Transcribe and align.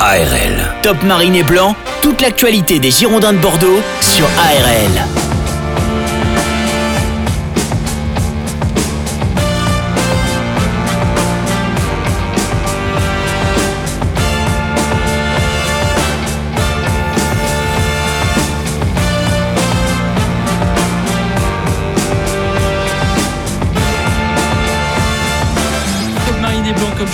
ARL. 0.00 0.74
Top 0.82 1.02
Marine 1.02 1.34
et 1.34 1.42
Blanc, 1.42 1.76
toute 2.00 2.22
l'actualité 2.22 2.78
des 2.78 2.90
Girondins 2.90 3.34
de 3.34 3.38
Bordeaux 3.38 3.82
sur 4.00 4.24
ARL. 4.24 5.06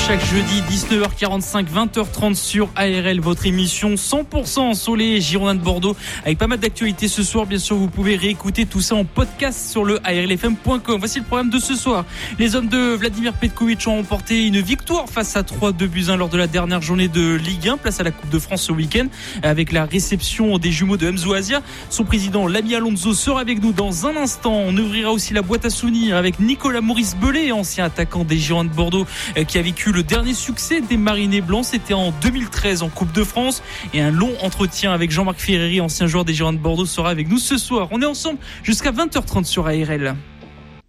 chaque 0.07 0.25
jeudi 0.25 0.63
19h45 0.91 1.67
20h30 1.67 2.35
sur 2.35 2.69
ARL 2.77 3.19
votre 3.21 3.47
émission 3.47 3.95
100% 3.95 4.75
sur 4.75 4.95
les 4.95 5.21
Girondins 5.21 5.57
de 5.57 5.61
Bordeaux 5.61 5.97
avec 6.25 6.39
pas 6.39 6.47
mal 6.47 6.61
d'actualités 6.61 7.09
ce 7.09 7.25
soir. 7.25 7.47
Bien 7.47 7.59
sûr 7.59 7.77
vous 7.77 7.89
pouvez 7.89 8.15
réécouter 8.15 8.67
tout 8.67 8.81
ça 8.81 8.95
en 8.95 9.05
podcast 9.05 9.69
sur 9.69 9.85
le 9.85 9.99
arlfm.com 10.07 10.99
voici 10.99 11.19
le 11.19 11.25
programme 11.25 11.51
de 11.51 11.59
ce 11.59 11.75
soir. 11.75 12.05
Les 12.39 12.55
hommes 12.55 12.69
de 12.69 12.95
Vladimir 12.95 13.33
Petkovic 13.33 13.85
ont 13.89 13.97
remporté 13.97 14.47
une 14.47 14.61
victoire 14.61 15.09
face 15.09 15.37
à 15.37 15.43
3 15.43 15.73
2 15.73 15.87
buts 15.89 16.05
1 16.09 16.17
lors 16.17 16.29
de 16.29 16.39
la 16.39 16.47
dernière 16.47 16.83
journée 16.83 17.09
de 17.09 17.35
Ligue 17.35 17.69
1 17.69 17.79
place 17.79 17.99
à 17.99 18.05
la 18.05 18.13
Coupe 18.13 18.31
de 18.31 18.39
France 18.39 18.63
ce 18.63 18.73
week-end 18.73 19.07
avec 19.43 19.73
la 19.73 19.87
réception 19.87 20.57
des 20.59 20.71
jumeaux 20.71 20.97
de 20.97 21.11
Mzo 21.11 21.35
Asia 21.35 21.63
son 21.91 22.05
président 22.05 22.47
Lamy 22.47 22.77
Alonso 22.77 23.13
sera 23.13 23.41
avec 23.41 23.61
nous 23.61 23.73
dans 23.73 24.07
un 24.07 24.17
instant. 24.17 24.55
On 24.55 24.77
ouvrira 24.77 25.11
aussi 25.11 25.35
la 25.35 25.43
boîte 25.43 25.65
à 25.65 25.71
souvenirs 25.71 26.17
avec 26.17 26.39
Nicolas 26.39 26.81
Maurice 26.81 27.17
Belay 27.17 27.51
ancien 27.51 27.85
attaquant 27.85 28.23
des 28.23 28.39
Girondins 28.39 28.71
de 28.71 28.77
Bordeaux 28.77 29.07
euh, 29.37 29.43
qui 29.43 29.59
a 29.59 29.63
vécu 29.63 29.91
le 29.91 30.05
dernier 30.05 30.35
succès 30.35 30.76
des 30.81 30.97
Marinés 30.97 31.41
Blancs, 31.41 31.65
c'était 31.65 31.95
en 31.95 32.13
2013 32.23 32.83
en 32.83 32.89
Coupe 32.89 33.13
de 33.13 33.25
France. 33.25 33.63
Et 33.95 34.01
un 34.01 34.11
long 34.11 34.33
entretien 34.43 34.93
avec 34.93 35.11
Jean-Marc 35.11 35.39
Ferreri, 35.39 35.81
ancien 35.81 36.07
joueur 36.07 36.25
des 36.25 36.35
Girondins 36.35 36.59
de 36.59 36.63
Bordeaux, 36.63 36.87
sera 36.87 37.11
avec 37.11 37.29
nous 37.29 37.39
ce 37.39 37.57
soir. 37.57 37.89
On 37.91 38.03
est 38.03 38.07
ensemble 38.07 38.39
jusqu'à 38.63 38.93
20h30 38.93 39.45
sur 39.45 39.67
ARL. 39.67 40.17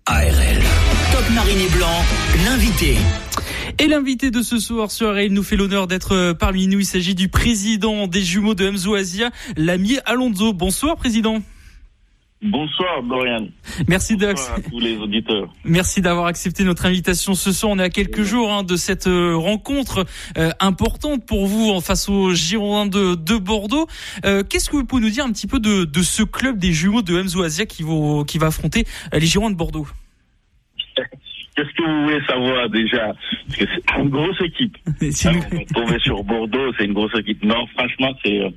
ARL. 0.05 0.61
Top 1.11 1.29
Mariné 1.33 1.67
Blanc, 1.69 2.03
l'invité. 2.45 2.97
Et 3.79 3.87
l'invité 3.87 4.31
de 4.31 4.41
ce 4.41 4.59
soir 4.59 4.91
sur 4.91 5.09
ARL 5.09 5.31
nous 5.31 5.43
fait 5.43 5.55
l'honneur 5.55 5.87
d'être 5.87 6.13
euh, 6.13 6.33
parmi 6.33 6.67
nous. 6.67 6.79
Il 6.79 6.85
s'agit 6.85 7.15
du 7.15 7.29
président 7.29 8.07
des 8.07 8.21
jumeaux 8.21 8.55
de 8.55 8.69
Mzo 8.69 8.95
Asia, 8.95 9.29
l'ami 9.55 9.97
Alonso. 10.05 10.53
Bonsoir, 10.53 10.95
président. 10.95 11.41
Bonsoir 12.43 13.01
Dorian. 13.01 13.47
Merci 13.87 14.15
Bonsoir 14.15 14.57
à 14.57 14.61
tous 14.61 14.79
les 14.79 14.95
auditeurs. 14.97 15.51
Merci 15.65 16.01
d'avoir 16.01 16.27
accepté 16.27 16.63
notre 16.63 16.85
invitation 16.85 17.33
ce 17.33 17.51
soir. 17.51 17.71
On 17.71 17.79
est 17.79 17.83
à 17.83 17.89
quelques 17.89 18.21
jours 18.21 18.53
hein, 18.53 18.63
de 18.63 18.75
cette 18.75 19.07
euh, 19.07 19.35
rencontre 19.35 20.05
euh, 20.37 20.51
importante 20.59 21.25
pour 21.25 21.47
vous 21.47 21.71
en 21.71 21.81
face 21.81 22.09
aux 22.09 22.33
Girondins 22.33 22.85
de, 22.85 23.15
de 23.15 23.37
Bordeaux. 23.37 23.87
Euh, 24.23 24.43
Qu'est-ce 24.43 24.69
que 24.69 24.75
vous 24.75 24.85
pouvez 24.85 25.01
nous 25.01 25.09
dire 25.09 25.25
un 25.25 25.31
petit 25.31 25.47
peu 25.47 25.59
de, 25.59 25.85
de 25.85 26.01
ce 26.03 26.21
club 26.21 26.59
des 26.59 26.73
jumeaux 26.73 27.01
de 27.01 27.19
Mzo 27.19 27.41
Asia 27.41 27.65
qui, 27.65 27.81
va, 27.81 28.23
qui 28.27 28.37
va 28.37 28.47
affronter 28.47 28.85
euh, 29.15 29.19
les 29.19 29.25
Girondins 29.25 29.53
de 29.53 29.57
Bordeaux? 29.57 29.87
Qu'est-ce 31.57 31.73
que 31.75 31.83
vous 31.83 32.03
voulez 32.03 32.23
savoir 32.27 32.69
déjà? 32.69 33.13
Parce 33.47 33.57
que 33.57 33.65
c'est 33.65 33.99
une 33.99 34.09
grosse 34.09 34.39
équipe. 34.41 34.77
C'est 35.11 35.29
Alors, 35.29 35.43
on 35.51 35.55
va 35.55 35.65
tomber 35.65 35.99
sur 36.01 36.23
Bordeaux, 36.23 36.71
c'est 36.77 36.85
une 36.85 36.93
grosse 36.93 37.17
équipe. 37.17 37.43
Non, 37.43 37.65
franchement, 37.75 38.11
c'est 38.23 38.41
euh, 38.41 38.49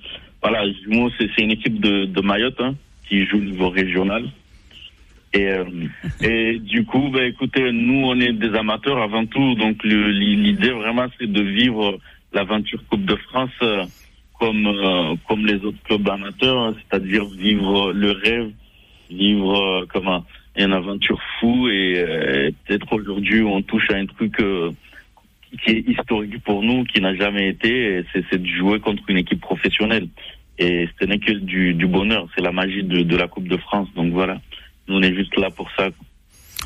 voilà, 0.43 0.71
Jumeaux, 0.85 1.09
c'est 1.19 1.31
c'est 1.35 1.45
une 1.45 1.53
équipe 1.53 1.81
de, 1.81 2.05
de 2.05 2.21
Mayotte 2.21 2.61
hein, 2.61 2.75
qui 3.11 3.27
joue 3.27 3.39
au 3.39 3.41
niveau 3.41 3.69
régional. 3.69 4.25
Et, 5.35 5.49
euh, 5.49 5.65
et 6.23 6.59
du 6.59 6.85
coup, 6.85 7.11
ben, 7.11 7.25
écoutez, 7.25 7.71
nous, 7.73 8.07
on 8.07 8.19
est 8.21 8.33
des 8.33 8.55
amateurs 8.57 9.03
avant 9.03 9.27
tout. 9.27 9.55
Donc, 9.57 9.83
l'idée 9.85 10.71
vraiment, 10.71 11.07
c'est 11.19 11.31
de 11.31 11.43
vivre 11.43 11.99
l'aventure 12.33 12.81
Coupe 12.89 13.05
de 13.05 13.17
France 13.17 13.51
euh, 13.63 13.85
comme 14.39 14.67
euh, 14.67 15.17
comme 15.29 15.45
les 15.45 15.57
autres 15.65 15.83
clubs 15.85 16.09
amateurs, 16.09 16.59
hein, 16.59 16.75
c'est-à-dire 16.79 17.27
vivre 17.27 17.93
le 17.93 18.13
rêve, 18.13 18.51
vivre 19.11 19.85
comment 19.93 20.25
une 20.57 20.73
aventure 20.73 21.21
fou. 21.39 21.69
Et 21.69 22.05
peut-être 22.65 22.93
aujourd'hui, 22.93 23.43
on 23.43 23.61
touche 23.61 23.91
à 23.91 23.97
un 23.97 24.07
truc 24.07 24.37
qui 24.37 25.71
est 25.71 25.89
historique 25.89 26.43
pour 26.43 26.63
nous, 26.63 26.85
qui 26.85 27.01
n'a 27.01 27.15
jamais 27.15 27.49
été. 27.49 28.03
c'est 28.13 28.41
de 28.41 28.47
jouer 28.47 28.81
contre 28.81 29.03
une 29.09 29.19
équipe 29.19 29.41
professionnelle. 29.41 30.09
Et 30.61 30.89
ce 31.01 31.07
n'est 31.07 31.19
que 31.19 31.33
du, 31.33 31.75
du 31.75 31.87
bonheur. 31.87 32.29
C'est 32.35 32.43
la 32.43 32.53
magie 32.53 32.85
de, 32.85 33.03
de 33.03 33.17
la 33.17 33.27
Coupe 33.29 33.49
de 33.49 33.57
France. 33.57 33.89
Donc 33.97 34.13
voilà. 34.13 34.41
Nous, 34.87 34.97
on 34.97 35.03
est 35.03 35.15
juste 35.15 35.35
là 35.37 35.51
pour 35.51 35.69
ça. 35.77 35.89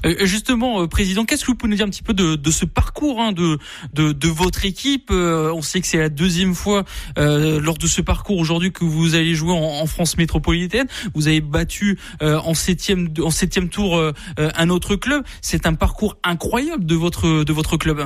Euh, 0.04 0.26
Justement, 0.26 0.82
euh, 0.82 0.88
président, 0.88 1.24
qu'est-ce 1.24 1.42
que 1.44 1.52
vous 1.52 1.56
pouvez 1.56 1.70
nous 1.70 1.76
dire 1.76 1.86
un 1.86 1.90
petit 1.90 2.02
peu 2.02 2.12
de, 2.12 2.34
de 2.34 2.50
ce 2.50 2.64
parcours 2.64 3.20
hein, 3.20 3.30
de, 3.32 3.56
de, 3.94 4.12
de 4.12 4.28
votre 4.28 4.66
équipe 4.66 5.10
Euh, 5.12 5.52
On 5.54 5.62
sait 5.62 5.80
que 5.80 5.86
c'est 5.86 5.98
la 5.98 6.08
deuxième 6.08 6.54
fois 6.54 6.84
euh, 7.18 7.60
lors 7.60 7.78
de 7.78 7.86
ce 7.86 8.00
parcours 8.02 8.38
aujourd'hui 8.38 8.72
que 8.72 8.84
vous 8.84 9.14
allez 9.14 9.34
jouer 9.34 9.52
en, 9.52 9.82
en 9.82 9.86
France 9.86 10.18
métropolitaine. 10.18 10.88
Vous 11.14 11.28
avez 11.28 11.40
battu 11.40 11.96
euh, 12.20 12.38
en 12.40 12.54
septième 12.54 13.08
en 13.22 13.30
septième 13.30 13.68
tour 13.68 13.96
euh, 13.96 14.12
euh, 14.40 14.50
un 14.56 14.68
autre 14.70 14.96
club. 14.96 15.22
C'est 15.40 15.66
un 15.66 15.74
parcours 15.74 16.16
incroyable 16.24 16.84
de 16.84 16.96
votre 16.96 17.44
de 17.44 17.52
votre 17.52 17.76
club. 17.76 18.02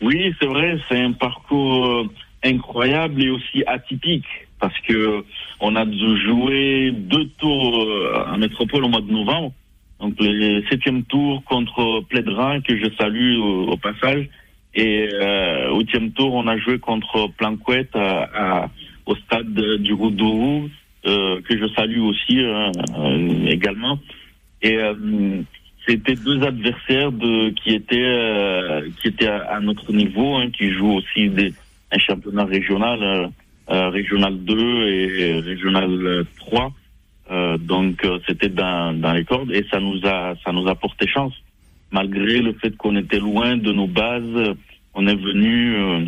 Oui, 0.00 0.34
c'est 0.40 0.46
vrai, 0.46 0.78
c'est 0.88 0.98
un 0.98 1.12
parcours 1.12 1.86
euh, 1.86 2.04
incroyable 2.42 3.22
et 3.22 3.28
aussi 3.28 3.62
atypique 3.66 4.24
parce 4.60 4.78
que 4.80 5.24
on 5.60 5.74
a 5.76 5.84
dû 5.84 6.16
jouer 6.24 6.92
deux 6.92 7.26
tours 7.38 7.82
euh, 7.82 8.24
en 8.32 8.38
métropole 8.38 8.84
au 8.84 8.88
mois 8.88 9.00
de 9.00 9.10
novembre. 9.10 9.52
Donc 10.00 10.14
le 10.20 10.62
septième 10.70 11.02
tour 11.04 11.42
contre 11.44 12.00
Plédrin 12.08 12.60
que 12.60 12.76
je 12.76 12.86
salue 12.98 13.36
au, 13.38 13.72
au 13.72 13.76
passage 13.76 14.28
et 14.74 15.08
euh, 15.12 15.74
huitième 15.76 16.12
tour 16.12 16.34
on 16.34 16.46
a 16.46 16.56
joué 16.58 16.78
contre 16.78 17.28
Planquette 17.36 17.94
à, 17.94 18.62
à- 18.62 18.70
au 19.06 19.16
stade 19.16 19.52
du 19.52 19.92
Roudourou 19.92 20.68
euh, 21.06 21.40
que 21.42 21.58
je 21.58 21.66
salue 21.74 22.00
aussi 22.00 22.38
euh, 22.40 22.70
euh, 22.98 23.46
également 23.46 23.98
et 24.62 24.76
euh, 24.76 25.42
c'était 25.86 26.16
deux 26.16 26.42
adversaires 26.42 27.12
de 27.12 27.50
qui 27.50 27.70
étaient 27.74 27.96
euh, 28.04 28.88
qui 29.00 29.08
étaient 29.08 29.26
à, 29.26 29.58
notre 29.60 29.92
niveau, 29.92 30.36
hein, 30.36 30.50
qui 30.50 30.70
jouent 30.70 30.94
aussi 30.98 31.28
des, 31.30 31.54
un 31.90 31.98
championnat 31.98 32.44
régional, 32.44 33.02
euh, 33.02 33.26
euh, 33.26 33.28
régional 33.68 34.38
2 34.38 34.88
et 34.88 35.40
régional 35.40 36.06
euh, 36.06 36.24
3. 36.38 36.72
Euh, 37.30 37.58
donc 37.58 38.04
euh, 38.04 38.18
c'était 38.26 38.48
dans, 38.48 38.98
dans 38.98 39.12
les 39.12 39.24
cordes 39.24 39.52
et 39.52 39.64
ça 39.70 39.78
nous 39.78 40.00
a 40.04 40.34
ça 40.44 40.52
nous 40.52 40.66
a 40.66 40.74
porté 40.74 41.06
chance. 41.06 41.34
Malgré 41.92 42.38
le 42.40 42.54
fait 42.54 42.76
qu'on 42.76 42.96
était 42.96 43.20
loin 43.20 43.56
de 43.56 43.72
nos 43.72 43.86
bases, 43.86 44.56
on 44.94 45.06
est 45.06 45.14
venu 45.14 45.76
euh, 45.76 46.04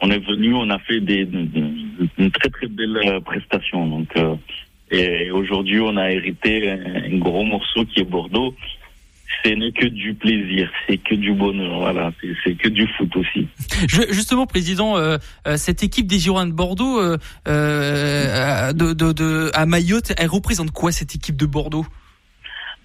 on 0.00 0.10
est 0.10 0.24
venu, 0.24 0.54
on 0.54 0.70
a 0.70 0.78
fait 0.80 1.00
des 1.00 1.28
une 2.18 2.30
très 2.30 2.48
très 2.48 2.68
belle 2.68 2.96
euh, 3.04 3.20
prestation. 3.20 3.88
Donc 3.88 4.08
euh, 4.16 4.36
et 4.90 5.30
aujourd'hui 5.32 5.80
on 5.80 5.96
a 5.96 6.12
hérité 6.12 6.70
un 6.70 7.18
gros 7.18 7.44
morceau 7.44 7.84
qui 7.86 8.00
est 8.00 8.04
Bordeaux 8.04 8.54
ce 9.44 9.50
n'est 9.50 9.72
que 9.72 9.86
du 9.86 10.14
plaisir, 10.14 10.70
c'est 10.86 10.98
que 10.98 11.14
du 11.14 11.32
bonheur, 11.32 11.78
voilà, 11.80 12.12
c'est- 12.44 12.54
que 12.54 12.68
du 12.68 12.86
foot 12.96 13.14
aussi. 13.16 13.48
Je- 13.88 14.12
justement, 14.12 14.46
président, 14.46 14.96
euh, 14.96 15.18
euh, 15.46 15.56
cette 15.56 15.82
équipe 15.82 16.06
des 16.06 16.18
Girondins 16.18 16.46
de 16.48 16.52
Bordeaux 16.52 17.00
euh, 17.00 17.16
euh, 17.48 18.72
de, 18.72 18.92
de, 18.92 19.12
de, 19.12 19.50
à 19.54 19.66
Mayotte, 19.66 20.12
elle 20.18 20.28
représente 20.28 20.70
quoi 20.70 20.92
cette 20.92 21.14
équipe 21.14 21.36
de 21.36 21.46
Bordeaux? 21.46 21.86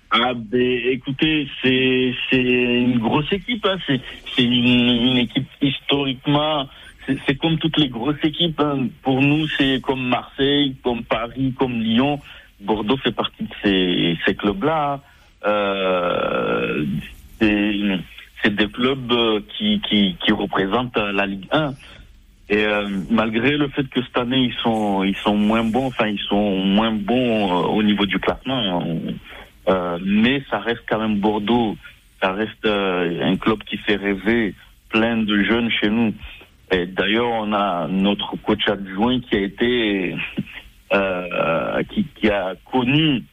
Ah 0.10 0.34
ben 0.34 0.80
écoutez, 0.90 1.50
c'est 1.62 2.14
c'est 2.30 2.42
une 2.42 2.98
grosse 3.00 3.32
équipe, 3.32 3.66
hein. 3.66 3.78
c'est 3.86 4.00
c'est 4.36 4.44
une, 4.44 4.54
une 5.12 5.18
équipe 5.18 5.48
historiquement, 5.62 6.70
c'est 7.06 7.18
c'est 7.28 7.36
comme 7.36 7.58
toutes 7.60 7.78
les 7.78 7.90
grosses 7.90 8.24
équipes. 8.24 8.60
hein. 8.62 8.88
Pour 9.04 9.22
nous, 9.22 9.48
c'est 9.58 9.82
comme 9.82 10.08
Marseille, 10.08 10.76
comme 10.82 11.04
Paris, 11.04 11.54
comme 11.60 11.82
Lyon. 11.82 12.20
Bordeaux 12.62 12.98
fait 12.98 13.12
partie 13.12 13.44
de 13.44 13.50
ces, 13.62 14.18
ces 14.26 14.34
clubs-là. 14.34 14.94
hein. 14.94 15.02
Euh, 15.46 16.86
c'est 18.44 18.56
des 18.56 18.68
clubs 18.68 19.12
euh, 19.12 19.42
qui, 19.58 19.82
qui, 19.82 20.16
qui 20.24 20.32
représentent 20.32 20.98
la 20.98 21.26
Ligue 21.26 21.48
1. 21.52 21.74
Et 22.50 22.66
euh, 22.66 22.88
malgré 23.10 23.58
le 23.58 23.68
fait 23.70 23.84
que 23.90 24.02
cette 24.02 24.18
année 24.18 24.38
ils 24.38 24.56
sont 24.64 25.04
ils 25.04 25.18
sont 25.18 25.36
moins 25.36 25.66
bons, 25.66 25.88
enfin 25.88 26.08
ils 26.08 26.20
sont 26.30 26.60
moins 26.60 26.94
bons 26.94 27.52
euh, 27.52 27.68
au 27.68 27.84
niveau 27.84 28.06
du 28.06 28.20
classement, 28.20 28.88
mais 30.02 30.42
ça 30.50 30.60
reste 30.60 30.84
quand 30.90 31.00
même 31.00 31.18
Bordeaux, 31.18 31.76
ça 32.22 32.32
reste 32.32 32.66
un 32.66 33.36
club 33.36 33.60
qui 33.66 33.76
fait 33.78 33.98
rêver 33.98 34.56
plein 34.90 35.18
de 35.18 35.44
jeunes 35.44 35.70
chez 35.70 35.90
nous. 35.90 36.14
Et 36.72 36.86
d'ailleurs 36.86 37.28
on 37.28 37.52
a 37.52 37.88
notre 37.90 38.38
coach 38.38 38.66
adjoint 38.70 39.20
qui 39.20 39.36
a 39.36 39.42
été 39.42 40.16
qui 42.16 42.30
a 42.30 42.54
connu 42.72 43.24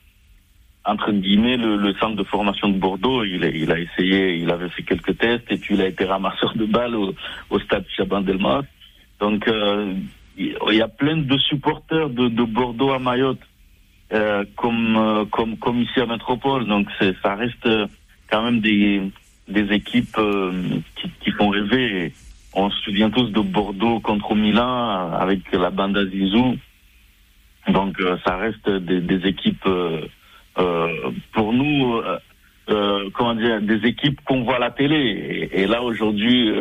entre 0.85 1.13
guillemets 1.13 1.57
le, 1.57 1.77
le 1.77 1.95
centre 1.95 2.17
de 2.17 2.25
formation 2.25 2.69
de 2.69 2.79
Bordeaux. 2.79 3.25
Il 3.25 3.45
il 3.45 3.71
a 3.73 3.79
essayé, 3.79 4.37
il 4.37 4.51
avait 4.51 4.69
fait 4.69 4.83
quelques 4.83 5.17
tests 5.19 5.51
et 5.51 5.57
puis 5.57 5.75
il 5.75 5.81
a 5.81 5.89
été 5.89 6.05
ramasseur 6.05 6.55
de 6.55 6.67
balles 6.67 6.95
au, 6.95 7.15
au 7.51 7.59
stade 7.61 7.85
Chaban 7.97 8.21
Delmas. 8.21 8.63
Donc 9.21 9.49
euh, 9.49 9.95
il 10.37 10.75
y 10.75 10.83
a 10.83 10.89
plein 10.89 11.17
de 11.17 11.39
supporters 11.39 12.11
de, 12.11 12.29
de 12.29 12.43
Bordeaux 12.43 12.91
à 12.93 12.99
Mayotte, 12.99 13.41
euh, 14.13 14.45
comme, 14.57 14.97
euh, 14.97 15.25
comme 15.27 15.57
comme 15.57 15.81
ici 15.81 16.01
à 16.01 16.07
Métropole. 16.07 16.67
Donc 16.67 16.89
ça 17.23 17.35
reste 17.35 17.67
euh, 17.67 17.87
quand 18.31 18.43
même 18.43 18.61
des 18.61 19.01
des 19.49 19.73
équipes 19.73 20.19
euh, 20.19 20.53
qui, 20.97 21.09
qui 21.21 21.31
font 21.31 21.49
rêver. 21.51 22.13
On 22.53 22.71
se 22.71 22.79
souvient 22.83 23.11
tous 23.11 23.31
de 23.31 23.41
Bordeaux 23.41 24.01
contre 24.01 24.35
Milan 24.35 25.13
avec 25.13 25.41
la 25.53 25.71
bande 25.71 25.99
Zizou. 26.11 26.57
Donc 27.69 27.97
ça 28.25 28.37
reste 28.37 28.69
des, 28.69 29.01
des 29.01 29.27
équipes 29.27 29.67
pour 30.55 31.53
nous 31.53 32.03
comment 32.67 33.35
dire 33.35 33.61
des 33.61 33.87
équipes 33.87 34.21
qu'on 34.25 34.45
voit 34.45 34.57
à 34.57 34.61
la 34.61 34.71
télé. 34.71 35.49
Et, 35.53 35.67
là 35.67 35.83
aujourd'hui 35.83 36.53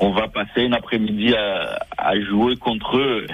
on 0.00 0.10
va 0.10 0.28
passer 0.28 0.62
une 0.62 0.74
après-midi 0.74 1.34
à, 1.34 1.78
à, 1.96 2.20
jouer 2.20 2.56
contre 2.56 2.98
eux. 2.98 3.26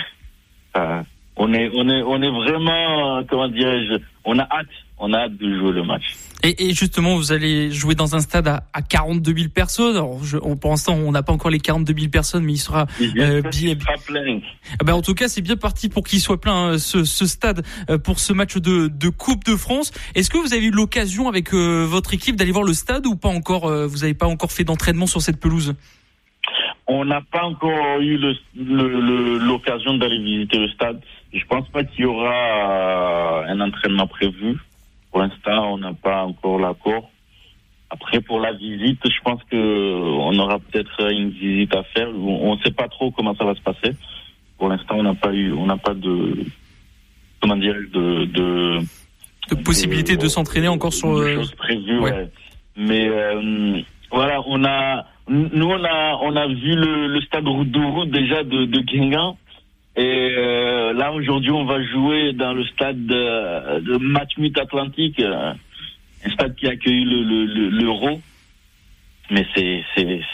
on 1.36 1.52
est 1.52 1.70
on 1.74 1.88
est 1.88 2.02
on 2.02 2.22
est 2.22 2.30
vraiment 2.30 3.24
comment 3.24 3.48
dirais-je 3.48 3.94
on 4.24 4.38
a 4.38 4.44
hâte 4.44 4.66
on 4.98 5.12
a 5.12 5.20
hâte 5.20 5.36
de 5.36 5.58
jouer 5.58 5.72
le 5.72 5.82
match. 5.82 6.14
Et, 6.44 6.68
et, 6.68 6.74
justement, 6.74 7.16
vous 7.16 7.32
allez 7.32 7.70
jouer 7.70 7.94
dans 7.94 8.14
un 8.14 8.20
stade 8.20 8.46
à, 8.48 8.64
à 8.74 8.82
42 8.82 9.34
000 9.34 9.48
personnes. 9.48 9.96
Alors, 9.96 10.22
je, 10.22 10.36
on, 10.42 10.56
pour 10.56 10.70
l'instant, 10.70 10.92
on 10.94 11.10
n'a 11.10 11.22
pas 11.22 11.32
encore 11.32 11.50
les 11.50 11.58
42 11.58 11.94
000 11.96 12.10
personnes, 12.10 12.44
mais 12.44 12.52
il 12.52 12.58
sera 12.58 12.86
euh, 13.00 13.40
bien, 13.40 13.74
plein. 13.76 14.40
Ah 14.78 14.84
ben, 14.84 14.92
en 14.92 15.00
tout 15.00 15.14
cas, 15.14 15.28
c'est 15.28 15.40
bien 15.40 15.56
parti 15.56 15.88
pour 15.88 16.04
qu'il 16.04 16.20
soit 16.20 16.38
plein 16.38 16.72
hein, 16.72 16.78
ce, 16.78 17.04
ce, 17.04 17.26
stade 17.26 17.64
euh, 17.88 17.96
pour 17.96 18.18
ce 18.18 18.34
match 18.34 18.56
de, 18.58 18.88
de 18.88 19.08
Coupe 19.08 19.44
de 19.44 19.56
France. 19.56 19.90
Est-ce 20.14 20.28
que 20.28 20.36
vous 20.36 20.52
avez 20.52 20.66
eu 20.66 20.70
l'occasion 20.70 21.28
avec 21.28 21.54
euh, 21.54 21.86
votre 21.88 22.12
équipe 22.12 22.36
d'aller 22.36 22.52
voir 22.52 22.64
le 22.64 22.74
stade 22.74 23.06
ou 23.06 23.16
pas 23.16 23.30
encore 23.30 23.66
euh, 23.66 23.86
Vous 23.86 23.98
n'avez 23.98 24.14
pas 24.14 24.26
encore 24.26 24.52
fait 24.52 24.64
d'entraînement 24.64 25.06
sur 25.06 25.22
cette 25.22 25.40
pelouse? 25.40 25.74
On 26.86 27.06
n'a 27.06 27.22
pas 27.22 27.44
encore 27.44 28.00
eu 28.00 28.18
l'occasion 28.18 29.92
le, 29.92 29.94
le, 29.94 29.98
d'aller 29.98 30.22
visiter 30.22 30.58
le 30.58 30.68
stade. 30.68 31.00
Je 31.32 31.44
pense 31.46 31.66
pas 31.70 31.84
qu'il 31.84 32.02
y 32.02 32.04
aura 32.04 33.46
un 33.46 33.60
entraînement 33.60 34.06
prévu. 34.06 34.58
Pour 35.14 35.22
l'instant, 35.22 35.74
on 35.74 35.78
n'a 35.78 35.92
pas 35.92 36.24
encore 36.24 36.58
l'accord. 36.58 37.08
Après, 37.88 38.20
pour 38.20 38.40
la 38.40 38.52
visite, 38.52 38.98
je 39.04 39.22
pense 39.22 39.40
que 39.44 39.56
on 39.56 40.36
aura 40.40 40.58
peut-être 40.58 41.08
une 41.08 41.30
visite 41.30 41.72
à 41.72 41.84
faire. 41.84 42.08
On 42.08 42.56
ne 42.56 42.60
sait 42.62 42.72
pas 42.72 42.88
trop 42.88 43.12
comment 43.12 43.32
ça 43.36 43.44
va 43.44 43.54
se 43.54 43.60
passer. 43.60 43.94
Pour 44.58 44.70
l'instant, 44.70 44.96
on 44.96 45.04
n'a 45.04 45.14
pas 45.14 45.32
eu, 45.32 45.52
on 45.52 45.66
n'a 45.66 45.76
pas 45.76 45.94
de, 45.94 46.44
comment 47.40 47.54
dire, 47.54 47.76
de, 47.92 48.24
de, 48.24 48.80
de 49.50 49.54
possibilité 49.62 50.16
de, 50.16 50.26
s'entraîner 50.26 50.66
encore 50.66 50.92
sur. 50.92 51.24
Des 51.24 51.34
choses 51.34 51.54
prévues, 51.54 52.00
ouais. 52.00 52.28
Mais 52.76 53.06
euh, 53.06 53.82
voilà, 54.10 54.42
on 54.48 54.64
a, 54.64 55.06
nous 55.28 55.70
on 55.70 55.84
a, 55.84 56.18
on 56.22 56.34
a 56.34 56.48
vu 56.48 56.74
le, 56.74 57.06
le 57.06 57.20
stade 57.20 57.46
Roudourou 57.46 58.06
déjà 58.06 58.42
de, 58.42 58.64
de 58.64 58.80
Guingamp. 58.80 59.38
Et 59.96 60.34
euh, 60.36 60.92
là, 60.92 61.12
aujourd'hui, 61.12 61.52
on 61.52 61.64
va 61.64 61.82
jouer 61.84 62.32
dans 62.32 62.52
le 62.52 62.64
stade 62.64 63.06
de, 63.06 63.80
de 63.80 63.96
Matmut 63.98 64.56
Atlantique, 64.58 65.20
euh, 65.20 65.52
un 66.24 66.30
stade 66.30 66.56
qui 66.56 66.66
a 66.66 66.70
accueilli 66.70 67.04
l'Euro. 67.04 68.08
Le, 69.30 69.36
le, 69.36 69.44
Mais 69.54 70.26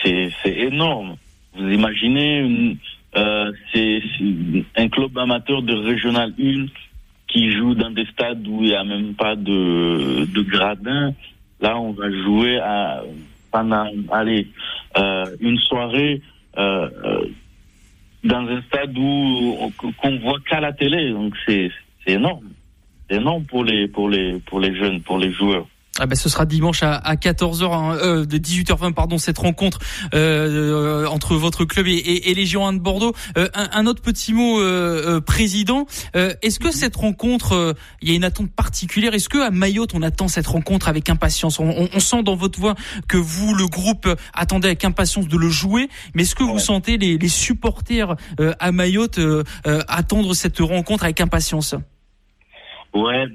c'est 0.42 0.58
énorme. 0.58 1.16
Vous 1.54 1.68
imaginez, 1.68 2.76
euh, 3.16 3.52
c'est 3.72 4.02
un 4.76 4.88
club 4.88 5.18
amateur 5.18 5.62
de 5.62 5.74
Régional 5.74 6.32
1 6.40 6.66
qui 7.28 7.52
joue 7.52 7.74
dans 7.74 7.90
des 7.90 8.06
stades 8.06 8.46
où 8.46 8.62
il 8.62 8.68
n'y 8.68 8.74
a 8.74 8.84
même 8.84 9.14
pas 9.14 9.36
de, 9.36 10.24
de 10.24 10.42
gradin. 10.42 11.12
Là, 11.60 11.78
on 11.78 11.92
va 11.92 12.10
jouer 12.10 12.58
à, 12.58 13.02
pendant 13.52 13.86
allez, 14.10 14.48
euh, 14.96 15.26
une 15.40 15.58
soirée 15.58 16.22
euh, 16.58 16.88
dans 18.24 18.46
un 18.46 18.62
stade 18.62 18.96
où 18.96 19.72
qu'on 20.00 20.18
voit 20.18 20.38
qu'à 20.48 20.60
la 20.60 20.72
télé. 20.72 21.10
Donc 21.10 21.34
c'est 21.46 21.70
énorme. 22.06 22.50
C'est 23.08 23.16
énorme 23.16 23.44
pour 23.44 23.64
les 23.64 23.88
pour 23.88 24.08
les 24.08 24.38
pour 24.40 24.60
les 24.60 24.74
jeunes, 24.76 25.00
pour 25.02 25.18
les 25.18 25.32
joueurs. 25.32 25.66
Ah 26.02 26.06
ben, 26.06 26.16
ce 26.16 26.30
sera 26.30 26.46
dimanche 26.46 26.82
à, 26.82 26.94
à 26.94 27.14
14h, 27.16 27.74
hein, 27.74 27.98
euh, 28.02 28.24
de 28.24 28.38
18h20 28.38 28.94
pardon, 28.94 29.18
cette 29.18 29.36
rencontre 29.36 29.80
euh, 30.14 31.04
entre 31.06 31.36
votre 31.36 31.66
club 31.66 31.86
et, 31.88 31.90
et, 31.90 32.30
et 32.30 32.34
les 32.34 32.46
Girondins 32.46 32.78
de 32.78 32.82
Bordeaux. 32.82 33.12
Euh, 33.36 33.50
un, 33.52 33.68
un, 33.72 33.86
autre 33.86 34.00
petit 34.00 34.32
mot, 34.32 34.60
euh, 34.60 35.16
euh 35.16 35.20
président. 35.20 35.84
Euh, 36.16 36.32
est-ce 36.40 36.58
que 36.58 36.70
cette 36.70 36.96
rencontre, 36.96 37.76
il 38.00 38.08
y 38.08 38.12
a 38.12 38.14
une 38.14 38.24
attente 38.24 38.50
particulière? 38.50 39.12
Est-ce 39.12 39.28
que 39.28 39.46
à 39.46 39.50
Mayotte, 39.50 39.92
on 39.92 40.00
attend 40.00 40.26
cette 40.26 40.46
rencontre 40.46 40.88
avec 40.88 41.10
impatience? 41.10 41.60
On, 41.60 41.68
on, 41.68 41.90
on, 41.92 42.00
sent 42.00 42.22
dans 42.22 42.34
votre 42.34 42.58
voix 42.58 42.76
que 43.06 43.18
vous, 43.18 43.54
le 43.54 43.66
groupe, 43.66 44.08
attendez 44.32 44.68
avec 44.68 44.82
impatience 44.86 45.28
de 45.28 45.36
le 45.36 45.50
jouer. 45.50 45.90
Mais 46.14 46.22
est-ce 46.22 46.34
que 46.34 46.44
vous 46.44 46.58
sentez 46.58 46.96
les, 46.96 47.18
les 47.18 47.28
supporters 47.28 48.16
à 48.58 48.72
Mayotte 48.72 49.20
attendre 49.66 50.32
cette 50.32 50.60
rencontre 50.60 51.04
avec 51.04 51.20
impatience? 51.20 51.74
Ouais, 52.92 53.26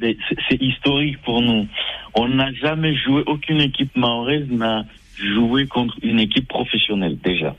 c'est 0.49 0.61
historique 0.61 1.21
pour 1.21 1.41
nous. 1.41 1.67
On 2.13 2.27
n'a 2.27 2.51
jamais 2.53 2.95
joué, 2.95 3.23
aucune 3.25 3.61
équipe 3.61 3.95
mahoraise 3.95 4.49
n'a 4.49 4.85
joué 5.17 5.65
contre 5.67 5.97
une 6.03 6.19
équipe 6.19 6.47
professionnelle 6.47 7.17
déjà. 7.23 7.55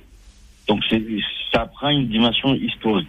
Donc 0.69 0.83
ça 1.53 1.67
prend 1.67 1.89
une 1.89 2.09
dimension 2.09 2.55
historique. 2.55 3.09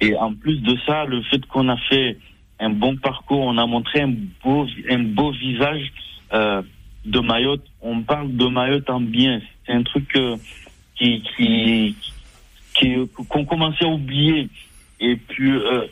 Et 0.00 0.14
en 0.16 0.32
plus 0.32 0.60
de 0.62 0.76
ça, 0.86 1.04
le 1.04 1.22
fait 1.22 1.44
qu'on 1.46 1.68
a 1.68 1.76
fait 1.76 2.16
un 2.60 2.70
bon 2.70 2.96
parcours, 2.96 3.40
on 3.40 3.58
a 3.58 3.66
montré 3.66 4.00
un 4.00 4.14
beau, 4.42 4.66
un 4.90 4.98
beau 5.00 5.30
visage 5.32 5.92
euh, 6.32 6.62
de 7.04 7.20
Mayotte. 7.20 7.64
On 7.82 8.00
parle 8.02 8.34
de 8.34 8.46
Mayotte 8.46 8.88
en 8.90 9.00
bien. 9.00 9.40
C'est 9.66 9.72
un 9.72 9.82
truc 9.82 10.16
euh, 10.16 10.36
qui 10.96 11.22
qui 11.32 11.96
qu'on 13.28 13.44
commençait 13.44 13.84
à 13.84 13.88
oublier. 13.88 14.48
Et 15.00 15.16
puis 15.16 15.50
euh, 15.50 15.86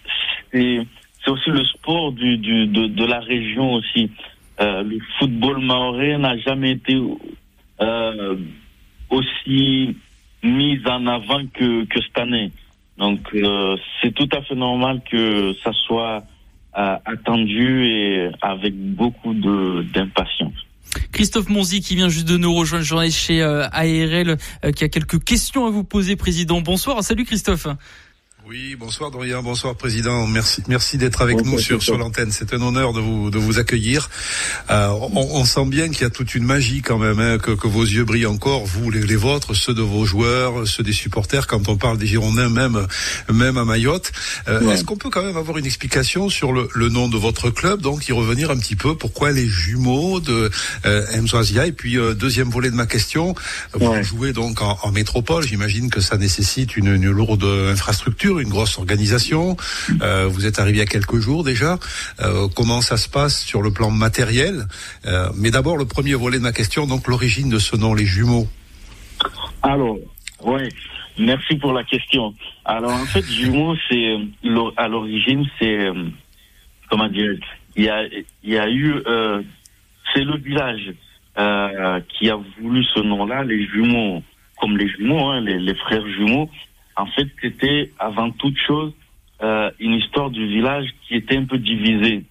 c'est 0.53 0.87
c'est 1.27 1.33
aussi 1.33 1.51
le 1.51 1.65
sport 1.65 2.13
de, 2.13 3.05
la 3.05 3.21
région 3.21 3.75
aussi. 3.75 4.11
Euh, 4.61 4.83
le 4.83 4.99
football 5.19 5.61
maoré 5.61 6.17
n'a 6.19 6.39
jamais 6.39 6.73
été 6.73 6.99
euh, 7.81 8.37
aussi 9.11 9.97
mis 10.43 10.79
en 10.87 11.07
avant 11.07 11.45
que, 11.53 11.85
cette 11.95 12.19
année. 12.19 12.53
Donc 12.97 13.21
euh, 13.35 13.77
c'est 14.01 14.15
tout 14.15 14.29
à 14.33 14.41
fait 14.43 14.55
normal 14.55 15.03
que 15.11 15.53
ça 15.65 15.73
soit 15.73 16.25
attendu 16.73 17.87
et 17.87 18.29
avec 18.43 18.75
beaucoup 18.77 19.33
d'impatience. 19.33 20.53
Christophe 21.11 21.49
Monzi 21.49 21.81
qui 21.81 21.97
vient 21.97 22.11
juste 22.11 22.29
de 22.29 22.37
nous 22.37 22.53
rejoindre, 22.53 22.85
journaliste 22.85 23.19
chez 23.19 23.43
ARL, 23.43 24.37
qui 24.77 24.85
a 24.85 24.89
quelques 24.91 25.25
questions 25.25 25.65
à 25.65 25.71
vous 25.71 25.85
poser, 25.85 26.17
président. 26.17 26.61
Bonsoir, 26.61 27.03
salut 27.03 27.25
Christophe. 27.25 27.67
Oui, 28.49 28.77
bonsoir 28.79 29.11
Dorian, 29.11 29.43
bonsoir 29.43 29.75
président. 29.75 30.25
Merci, 30.29 30.63
merci 30.69 30.99
d'être 30.99 31.21
avec 31.21 31.45
nous 31.45 31.59
sur 31.59 31.83
sur 31.83 31.99
l'antenne. 31.99 32.31
C'est 32.31 32.55
un 32.55 32.63
honneur 32.63 32.93
de 32.93 33.01
vous 33.01 33.29
de 33.29 33.39
vous 33.39 33.59
accueillir. 33.59 34.09
Euh, 34.71 34.87
on, 34.91 35.41
on, 35.41 35.45
sent 35.45 35.65
bien 35.67 35.89
qu'il 35.89 36.03
y 36.03 36.05
a 36.05 36.11
toute 36.11 36.33
une 36.37 36.45
magie 36.45 36.81
quand 36.81 36.97
même, 36.97 37.19
hein, 37.19 37.39
que, 37.39 37.51
que, 37.51 37.67
vos 37.67 37.83
yeux 37.83 38.05
brillent 38.05 38.27
encore, 38.27 38.65
vous 38.65 38.89
les, 38.93 39.01
les, 39.01 39.17
vôtres, 39.17 39.57
ceux 39.57 39.75
de 39.75 39.83
vos 39.83 40.05
joueurs, 40.05 40.65
ceux 40.65 40.85
des 40.85 40.93
supporters. 40.93 41.49
Quand 41.49 41.69
on 41.69 41.77
parle 41.77 41.99
des 41.99 42.07
Girondins, 42.07 42.49
même 42.49 42.87
même 43.33 43.59
à 43.59 43.65
Mayotte, 43.65 44.13
euh, 44.47 44.61
ouais. 44.61 44.75
est-ce 44.75 44.85
qu'on 44.85 44.97
peut 44.97 45.11
quand 45.11 45.25
même 45.25 45.37
avoir 45.37 45.59
une 45.59 45.67
explication 45.67 46.29
sur 46.29 46.53
le, 46.53 46.69
le, 46.73 46.89
nom 46.89 47.09
de 47.09 47.17
votre 47.17 47.51
club, 47.51 47.81
donc 47.81 48.07
y 48.07 48.13
revenir 48.13 48.53
un 48.53 48.59
petit 48.59 48.77
peu 48.77 48.97
pourquoi 48.97 49.33
les 49.33 49.49
jumeaux 49.49 50.21
de 50.21 50.53
euh, 50.85 51.21
Mzouazia 51.21 51.67
et 51.67 51.73
puis 51.73 51.99
euh, 51.99 52.15
deuxième 52.15 52.51
volet 52.51 52.71
de 52.71 52.77
ma 52.77 52.87
question, 52.87 53.35
vous 53.75 53.89
ouais. 53.89 54.05
jouez 54.05 54.33
donc 54.33 54.63
en, 54.63 54.79
en 54.85 54.93
métropole. 54.93 55.45
J'imagine 55.45 55.91
que 55.91 56.01
ça 56.01 56.17
nécessite 56.17 56.77
une, 56.77 56.95
une 56.95 57.11
lourde 57.11 57.43
infrastructure 57.43 58.36
une 58.41 58.49
grosse 58.49 58.79
organisation. 58.79 59.57
Euh, 60.03 60.27
vous 60.27 60.47
êtes 60.47 60.59
arrivé 60.59 60.79
il 60.79 60.81
y 60.81 60.83
a 60.83 60.87
quelques 60.87 61.19
jours 61.19 61.45
déjà. 61.45 61.79
Euh, 62.21 62.49
comment 62.55 62.81
ça 62.81 62.97
se 62.97 63.09
passe 63.09 63.45
sur 63.45 63.63
le 63.63 63.73
plan 63.73 63.91
matériel 63.91 64.67
euh, 65.07 65.29
Mais 65.37 65.51
d'abord, 65.51 65.77
le 65.77 65.87
premier 65.87 66.15
volet 66.15 66.39
de 66.39 66.43
ma 66.43 66.53
question, 66.53 66.87
donc 66.87 67.09
l'origine 67.09 67.49
de 67.49 67.59
ce 67.59 67.77
nom, 67.77 67.95
les 67.95 68.07
jumeaux. 68.07 68.47
Alors, 69.63 69.97
oui, 70.43 70.69
merci 71.19 71.57
pour 71.57 71.73
la 71.73 71.85
question. 71.85 72.35
Alors, 72.65 72.93
en 72.93 73.07
fait, 73.07 73.23
jumeaux, 73.31 73.77
c'est 73.89 74.17
à 74.77 74.89
l'origine, 74.89 75.47
c'est 75.59 75.89
comment 76.91 77.09
dire 77.09 77.33
Il 77.77 77.85
y 77.85 77.89
a, 77.89 78.05
il 78.43 78.51
y 78.51 78.59
a 78.59 78.69
eu, 78.69 78.95
c'est 80.15 80.25
le 80.25 80.37
village 80.39 80.95
qui 82.09 82.31
a 82.31 82.39
voulu 82.61 82.85
ce 82.95 83.01
nom-là, 83.01 83.45
les 83.45 83.67
jumeaux, 83.67 84.23
comme 84.61 84.77
les 84.77 84.89
jumeaux, 84.89 85.29
hein, 85.29 85.41
les, 85.41 85.59
les 85.59 85.75
frères 85.75 86.07
jumeaux 86.07 86.49
en 86.97 87.07
fait, 87.07 87.29
c'était 87.41 87.91
avant 87.99 88.31
toute 88.31 88.59
chose 88.59 88.93
euh, 89.43 89.71
une 89.81 89.95
histoire 89.95 90.31
du 90.31 90.47
village 90.47 90.89
qui 91.07 91.15
était 91.15 91.37
un 91.37 91.45
peu 91.45 91.59
divisée. 91.59 92.25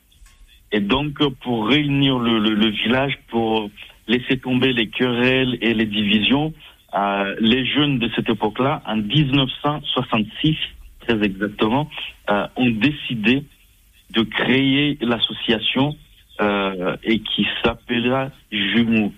Et 0.71 0.79
donc, 0.79 1.23
pour 1.41 1.67
réunir 1.67 2.17
le, 2.17 2.39
le, 2.39 2.55
le 2.55 2.69
village, 2.69 3.17
pour 3.29 3.69
laisser 4.07 4.37
tomber 4.37 4.73
les 4.73 4.87
querelles 4.87 5.57
et 5.61 5.73
les 5.73 5.85
divisions, 5.85 6.53
euh, 6.95 7.35
les 7.39 7.65
jeunes 7.65 7.99
de 7.99 8.09
cette 8.15 8.29
époque-là, 8.29 8.81
en 8.85 8.97
1966, 8.97 10.55
très 11.01 11.23
exactement, 11.23 11.89
euh, 12.29 12.47
ont 12.55 12.69
décidé 12.69 13.43
de 14.11 14.21
créer 14.21 14.97
l'association 15.01 15.95
euh, 16.41 16.95
et 17.03 17.19
qui 17.19 17.45
s'appellera 17.63 18.29
Jumeaux 18.51 19.13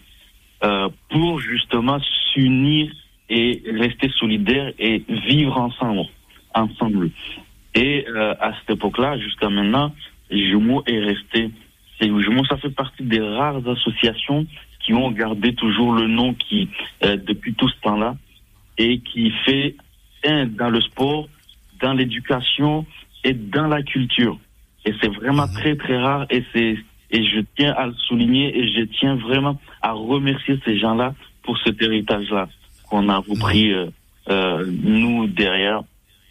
euh, 0.63 0.89
pour 1.09 1.39
justement 1.39 1.99
s'unir 2.33 2.91
et 3.29 3.61
rester 3.73 4.09
solidaires 4.17 4.71
et 4.79 5.03
vivre 5.09 5.57
ensemble. 5.57 6.07
ensemble. 6.53 7.11
Et 7.75 8.05
euh, 8.07 8.33
à 8.39 8.53
cette 8.59 8.77
époque-là, 8.77 9.17
jusqu'à 9.19 9.49
maintenant, 9.49 9.93
Jumeaux 10.31 10.83
est 10.87 10.99
resté 10.99 11.51
C'est 11.99 12.09
ça 12.49 12.57
fait 12.57 12.69
partie 12.69 13.03
des 13.03 13.19
rares 13.19 13.67
associations 13.67 14.45
qui 14.79 14.93
ont 14.93 15.11
gardé 15.11 15.53
toujours 15.53 15.93
le 15.93 16.07
nom 16.07 16.33
qui 16.33 16.69
euh, 17.03 17.17
depuis 17.17 17.53
tout 17.53 17.69
ce 17.69 17.79
temps-là 17.81 18.15
et 18.77 18.99
qui 18.99 19.31
fait 19.45 19.75
un 20.25 20.45
dans 20.45 20.69
le 20.69 20.81
sport, 20.81 21.27
dans 21.81 21.93
l'éducation 21.93 22.85
et 23.23 23.33
dans 23.33 23.67
la 23.67 23.81
culture. 23.83 24.39
Et 24.85 24.93
c'est 25.01 25.13
vraiment 25.13 25.47
très 25.47 25.75
très 25.75 25.97
rare 25.97 26.25
et 26.29 26.43
c'est 26.53 26.77
et 27.09 27.23
je 27.23 27.39
tiens 27.55 27.73
à 27.73 27.87
le 27.87 27.93
souligner 27.93 28.57
et 28.57 28.67
je 28.73 28.81
tiens 28.99 29.15
vraiment 29.15 29.59
à 29.81 29.93
remercier 29.93 30.59
ces 30.65 30.77
gens-là 30.77 31.15
pour 31.43 31.57
cet 31.59 31.81
héritage-là 31.81 32.49
qu'on 32.89 33.09
a 33.09 33.17
repris 33.17 33.73
euh, 33.73 33.87
euh, 34.29 34.65
nous 34.65 35.27
derrière. 35.27 35.81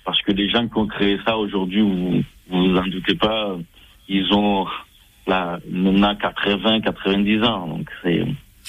Parce 0.05 0.21
que 0.23 0.33
les 0.33 0.49
gens 0.49 0.67
qui 0.69 0.79
ont 0.79 0.87
créé 0.87 1.19
ça 1.27 1.37
aujourd'hui, 1.37 1.81
vous 1.81 2.23
vous 2.49 2.77
en 2.77 2.87
doutez 2.87 3.17
pas, 3.17 3.57
ils 4.09 4.33
ont 4.33 4.67
là 5.27 5.59
maintenant 5.69 6.15
80, 6.15 6.81
90 6.81 7.43
ans, 7.43 7.67
donc 7.67 7.89
c'est 8.03 8.25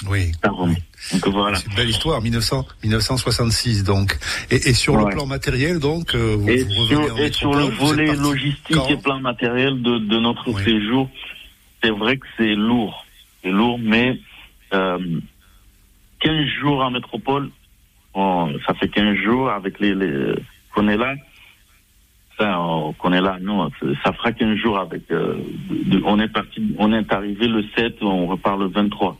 oui. 0.07 0.31
Donc 0.43 1.27
voilà. 1.27 1.57
C'est 1.57 1.69
une 1.69 1.75
belle 1.75 1.89
histoire, 1.89 2.21
1900, 2.21 2.65
1966 2.83 3.83
donc. 3.83 4.17
Et, 4.51 4.55
et 4.55 4.73
sur 4.73 4.95
le 4.95 5.05
plan 5.05 5.25
matériel 5.25 5.79
donc, 5.79 6.13
euh, 6.13 6.35
vous, 6.37 6.49
et, 6.49 6.69
sur, 6.69 7.19
et 7.19 7.31
sur, 7.31 7.53
le 7.53 7.65
volet 7.65 8.15
logistique 8.15 8.77
et 8.89 8.97
plan 8.97 9.19
matériel 9.19 9.81
de, 9.81 9.97
de 9.97 10.19
notre 10.19 10.57
séjour, 10.59 11.09
c'est 11.83 11.89
vrai 11.89 12.17
que 12.17 12.27
c'est 12.37 12.53
lourd, 12.53 13.05
c'est 13.43 13.49
lourd, 13.49 13.79
mais 13.79 14.19
euh, 14.73 15.19
15 16.19 16.45
jours 16.61 16.81
en 16.81 16.91
métropole, 16.91 17.49
ça 18.65 18.73
fait 18.75 18.87
15 18.87 19.15
jours 19.17 19.49
avec 19.49 19.79
les, 19.79 19.93
qu'on 20.73 20.87
est 20.87 20.97
là. 20.97 21.15
Enfin, 22.39 22.93
qu'on 22.99 23.13
est 23.13 23.21
là, 23.21 23.39
non, 23.41 23.69
ça 24.03 24.13
fera 24.13 24.31
15 24.31 24.57
jours 24.57 24.77
avec. 24.77 25.09
Euh, 25.11 25.37
on 26.05 26.19
est 26.19 26.27
parti, 26.27 26.75
on 26.77 26.93
est 26.93 27.11
arrivé 27.11 27.47
le 27.47 27.63
7, 27.75 27.97
on 28.01 28.27
repart 28.27 28.59
le 28.59 28.67
23. 28.67 29.17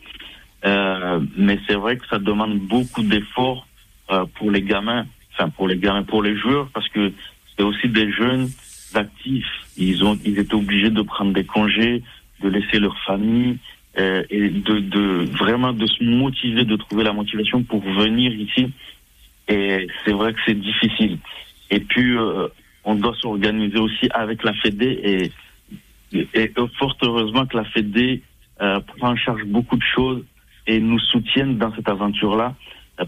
Euh, 0.66 1.20
mais 1.36 1.60
c'est 1.68 1.76
vrai 1.76 1.98
que 1.98 2.08
ça 2.08 2.20
demande 2.20 2.60
beaucoup 2.60 3.02
d'efforts 3.04 3.68
euh, 4.12 4.26
pour 4.36 4.52
les 4.52 4.62
gamins, 4.62 5.06
enfin 5.34 5.50
pour 5.50 5.68
les 5.68 5.78
gamins, 5.78 6.04
pour 6.04 6.22
les 6.22 6.38
joueurs, 6.38 6.70
parce 6.74 6.88
que 6.90 7.12
c'est 7.56 7.64
aussi 7.64 7.90
des 7.90 8.12
jeunes 8.12 8.50
actifs. 8.94 9.46
Ils 9.78 10.04
ont, 10.04 10.18
ils 10.24 10.38
étaient 10.38 10.56
obligés 10.56 10.92
de 10.92 11.02
prendre 11.02 11.34
des 11.34 11.46
congés, 11.46 12.04
de 12.42 12.50
laisser 12.50 12.80
leur 12.80 12.98
famille 13.00 13.58
euh, 13.98 14.24
et 14.30 14.50
de, 14.50 14.80
de 14.80 15.26
vraiment 15.38 15.74
de 15.74 15.88
se 15.88 16.04
motiver, 16.04 16.66
de 16.66 16.76
trouver 16.76 17.04
la 17.04 17.14
motivation 17.14 17.64
pour 17.64 17.82
venir 17.82 18.32
ici. 18.32 18.72
Et 19.48 19.88
c'est 20.06 20.12
vrai 20.12 20.34
que 20.34 20.40
c'est 20.46 20.60
difficile. 20.60 21.18
Et 21.72 21.80
puis 21.80 22.16
euh, 22.16 22.48
on 22.84 22.96
doit 22.96 23.16
s'organiser 23.20 23.80
aussi 23.80 24.08
avec 24.12 24.44
la 24.44 24.54
Fédé 24.54 25.32
et, 26.14 26.22
et, 26.36 26.52
fort 26.78 26.96
heureusement 27.02 27.46
que 27.48 27.58
la 27.58 27.64
Fédé 27.66 28.22
euh, 28.62 28.80
prend 28.82 29.12
en 29.12 29.16
charge 29.16 29.44
beaucoup 29.46 29.78
de 29.78 29.84
choses 29.96 30.24
et 30.68 30.80
nous 30.80 31.00
soutiennent 31.00 31.58
dans 31.58 31.74
cette 31.76 31.90
aventure-là 31.90 32.56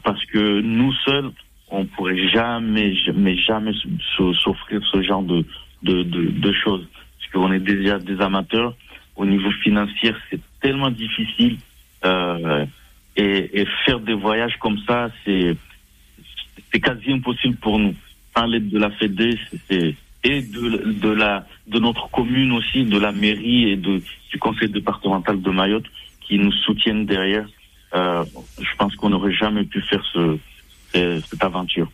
parce 0.03 0.23
que 0.25 0.61
nous 0.61 0.93
seuls, 1.05 1.31
on 1.69 1.85
pourrait 1.85 2.27
jamais, 2.29 2.95
jamais, 2.95 3.37
jamais 3.37 3.73
s'offrir 4.17 4.81
ce 4.91 5.01
genre 5.03 5.23
de, 5.23 5.45
de, 5.83 6.03
de, 6.03 6.31
de 6.31 6.53
choses. 6.53 6.87
Parce 6.93 7.31
qu'on 7.31 7.51
est 7.53 7.59
déjà 7.59 7.99
des 7.99 8.19
amateurs. 8.21 8.75
Au 9.15 9.25
niveau 9.25 9.51
financier, 9.63 10.13
c'est 10.29 10.39
tellement 10.61 10.91
difficile. 10.91 11.57
Euh, 12.05 12.65
et, 13.15 13.61
et, 13.61 13.67
faire 13.85 13.99
des 13.99 14.13
voyages 14.13 14.55
comme 14.59 14.77
ça, 14.87 15.09
c'est 15.25 15.55
quasi 16.81 17.11
impossible 17.11 17.57
pour 17.57 17.79
nous. 17.79 17.93
Sans 18.35 18.45
l'aide 18.45 18.69
de 18.69 18.79
la 18.79 18.89
Fédé, 18.91 19.37
c'est 19.67 19.95
et 20.23 20.41
de, 20.41 20.91
de 20.99 21.09
la 21.09 21.45
de 21.67 21.79
notre 21.79 22.09
commune 22.09 22.51
aussi, 22.51 22.83
de 22.83 22.99
la 22.99 23.11
mairie 23.11 23.69
et 23.69 23.77
de, 23.77 24.01
du 24.31 24.39
conseil 24.39 24.69
départemental 24.69 25.41
de 25.41 25.49
Mayotte, 25.49 25.85
qui 26.21 26.37
nous 26.37 26.51
soutiennent 26.51 27.05
derrière, 27.05 27.47
euh, 27.93 28.23
je 28.59 28.75
pense 28.77 28.95
qu'on 28.95 29.09
n'aurait 29.09 29.33
jamais 29.33 29.63
pu 29.63 29.81
faire 29.81 30.03
ce, 30.13 30.37
cette 30.93 31.43
aventure. 31.43 31.89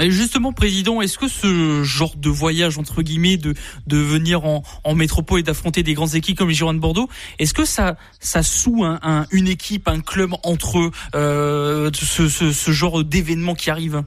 Et 0.00 0.10
justement, 0.10 0.52
président, 0.52 1.00
est-ce 1.00 1.18
que 1.18 1.28
ce 1.28 1.82
genre 1.82 2.16
de 2.16 2.28
voyage 2.28 2.78
entre 2.78 3.02
guillemets, 3.02 3.36
de 3.36 3.54
venir 3.96 4.44
en, 4.44 4.62
métropole 4.94 5.40
et 5.40 5.42
d'affronter 5.42 5.82
des 5.82 5.94
grandes 5.94 6.14
équipes 6.14 6.36
comme 6.36 6.48
les 6.48 6.54
Girondins 6.54 6.76
de 6.76 6.80
Bordeaux, 6.80 7.08
est-ce 7.38 7.54
que 7.54 7.64
ça 7.64 7.96
ça 8.18 8.42
soue 8.42 8.84
un, 8.84 8.98
un, 9.02 9.26
une 9.30 9.48
équipe, 9.48 9.88
un 9.88 10.00
club 10.00 10.30
entre 10.42 10.90
euh, 11.14 11.90
ce, 11.92 12.70
genre 12.70 13.04
d'événement 13.04 13.54
qui 13.54 13.70
arrive? 13.70 14.02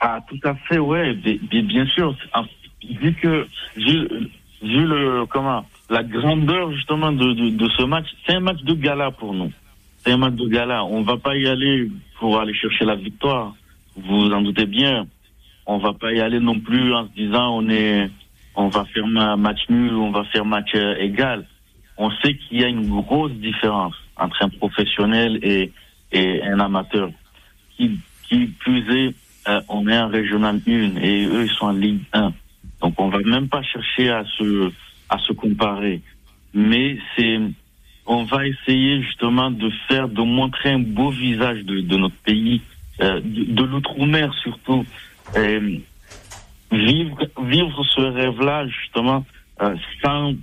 Ah, 0.00 0.20
tout 0.28 0.40
à 0.44 0.54
fait, 0.54 0.78
ouais, 0.78 1.14
bien, 1.14 1.86
sûr. 1.86 2.16
Vu 3.00 3.14
que 3.14 3.46
vu, 3.76 4.06
le 4.62 5.26
comment 5.26 5.66
la 5.90 6.02
grandeur 6.02 6.72
justement 6.72 7.12
de, 7.12 7.32
de, 7.32 7.50
de 7.50 7.68
ce 7.70 7.82
match, 7.84 8.06
c'est 8.26 8.34
un 8.34 8.40
match 8.40 8.60
de 8.62 8.74
gala 8.74 9.10
pour 9.10 9.32
nous. 9.32 9.52
C'est 9.98 10.12
un 10.12 10.16
match 10.16 10.34
de 10.34 10.48
gala. 10.48 10.84
On 10.84 11.02
va 11.02 11.16
pas 11.16 11.36
y 11.36 11.46
aller 11.46 11.90
pour 12.18 12.38
aller 12.38 12.54
chercher 12.54 12.84
la 12.84 12.94
victoire. 12.94 13.54
Vous 13.96 14.30
en 14.30 14.42
doutez 14.42 14.66
bien. 14.66 15.06
On 15.66 15.78
va 15.78 15.92
pas 15.92 16.12
y 16.12 16.20
aller 16.20 16.40
non 16.40 16.60
plus 16.60 16.94
en 16.94 17.08
se 17.08 17.12
disant 17.14 17.56
on 17.56 17.68
est, 17.68 18.10
on 18.54 18.68
va 18.68 18.84
faire 18.84 19.06
match 19.06 19.60
nul, 19.68 19.94
on 19.94 20.10
va 20.10 20.24
faire 20.24 20.44
match 20.44 20.70
euh, 20.74 20.96
égal. 20.98 21.46
On 21.96 22.10
sait 22.10 22.36
qu'il 22.36 22.60
y 22.60 22.64
a 22.64 22.68
une 22.68 22.88
grosse 22.88 23.32
différence 23.32 23.94
entre 24.16 24.42
un 24.42 24.48
professionnel 24.48 25.38
et, 25.42 25.72
et 26.12 26.42
un 26.42 26.60
amateur. 26.60 27.10
Qui, 27.76 27.98
qui 28.28 28.46
plus 28.46 28.80
est, 28.90 29.14
euh, 29.48 29.60
on 29.68 29.88
est 29.88 29.98
en 29.98 30.08
régional 30.08 30.60
1 30.66 30.96
et 30.96 31.26
eux 31.26 31.44
ils 31.44 31.50
sont 31.50 31.66
en 31.66 31.72
Ligue 31.72 32.02
1. 32.12 32.32
Donc 32.80 32.94
on 32.98 33.08
va 33.08 33.18
même 33.18 33.48
pas 33.48 33.62
chercher 33.62 34.10
à 34.10 34.24
se 34.24 34.70
à 35.08 35.18
se 35.18 35.32
comparer. 35.32 36.00
Mais 36.54 36.98
c'est, 37.14 37.38
on 38.06 38.24
va 38.24 38.46
essayer 38.46 39.02
justement 39.02 39.50
de 39.50 39.70
faire, 39.88 40.08
de 40.08 40.22
montrer 40.22 40.70
un 40.70 40.78
beau 40.78 41.10
visage 41.10 41.64
de, 41.64 41.80
de 41.80 41.96
notre 41.96 42.16
pays, 42.16 42.60
euh, 43.00 43.20
de, 43.22 43.62
l'outre-mer 43.62 44.32
surtout. 44.42 44.84
Euh, 45.36 45.78
vivre, 46.72 47.18
vivre 47.42 47.84
ce 47.84 48.00
rêve-là 48.00 48.66
justement 48.68 49.24
euh, 49.60 49.76
sans, 50.02 50.34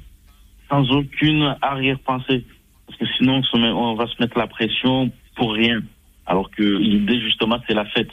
sans 0.69 0.91
aucune 0.91 1.55
arrière-pensée. 1.61 2.45
Parce 2.85 2.99
que 2.99 3.05
sinon 3.17 3.41
on, 3.53 3.95
va 3.95 4.07
se 4.07 4.21
mettre 4.21 4.37
la 4.37 4.47
pression 4.47 5.11
pour 5.35 5.53
rien. 5.53 5.81
Alors 6.25 6.51
que 6.51 6.63
l'idée 6.63 7.19
justement 7.21 7.59
c'est 7.67 7.73
la 7.73 7.85
fête. 7.85 8.11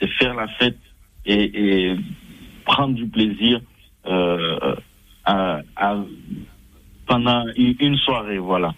C'est 0.00 0.08
faire 0.18 0.34
la 0.34 0.48
fête 0.48 0.78
et, 1.26 1.94
prendre 2.64 2.94
du 2.94 3.06
plaisir. 3.06 3.60
Pendant 7.06 7.44
une 7.56 7.96
soirée, 7.98 8.38
voilà. 8.38 8.72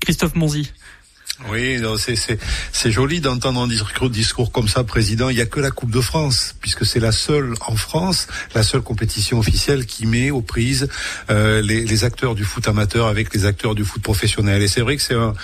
Christophe 0.00 0.34
Monzi. 0.34 0.70
Oui, 1.50 1.80
c'est 2.72 2.90
joli 2.92 3.20
d'entendre 3.20 3.60
un 3.60 3.66
discours, 3.66 4.08
discours 4.08 4.52
comme 4.52 4.68
ça, 4.68 4.84
président. 4.84 5.30
Il 5.30 5.34
n'y 5.34 5.42
a 5.42 5.46
que 5.46 5.58
la 5.58 5.72
Coupe 5.72 5.90
de 5.90 6.00
France, 6.00 6.54
puisque 6.60 6.86
c'est 6.86 7.00
la 7.00 7.10
seule 7.10 7.54
en 7.66 7.74
France, 7.74 8.28
la 8.54 8.62
seule 8.62 8.82
compétition 8.82 9.40
officielle 9.40 9.84
qui 9.84 10.06
met 10.06 10.30
aux 10.30 10.42
prises 10.42 10.88
euh, 11.30 11.60
les, 11.60 11.84
les, 11.84 12.04
acteurs 12.04 12.36
du 12.36 12.44
foot 12.44 12.68
amateur 12.68 13.08
avec 13.08 13.34
les 13.34 13.46
acteurs 13.46 13.74
du 13.74 13.84
foot 13.84 14.00
professionnel. 14.00 14.62
Et 14.62 14.68
c'est 14.68 14.80
vrai 14.80 14.96
que 14.96 15.02
c'est 15.02 15.14
un, 15.14 15.34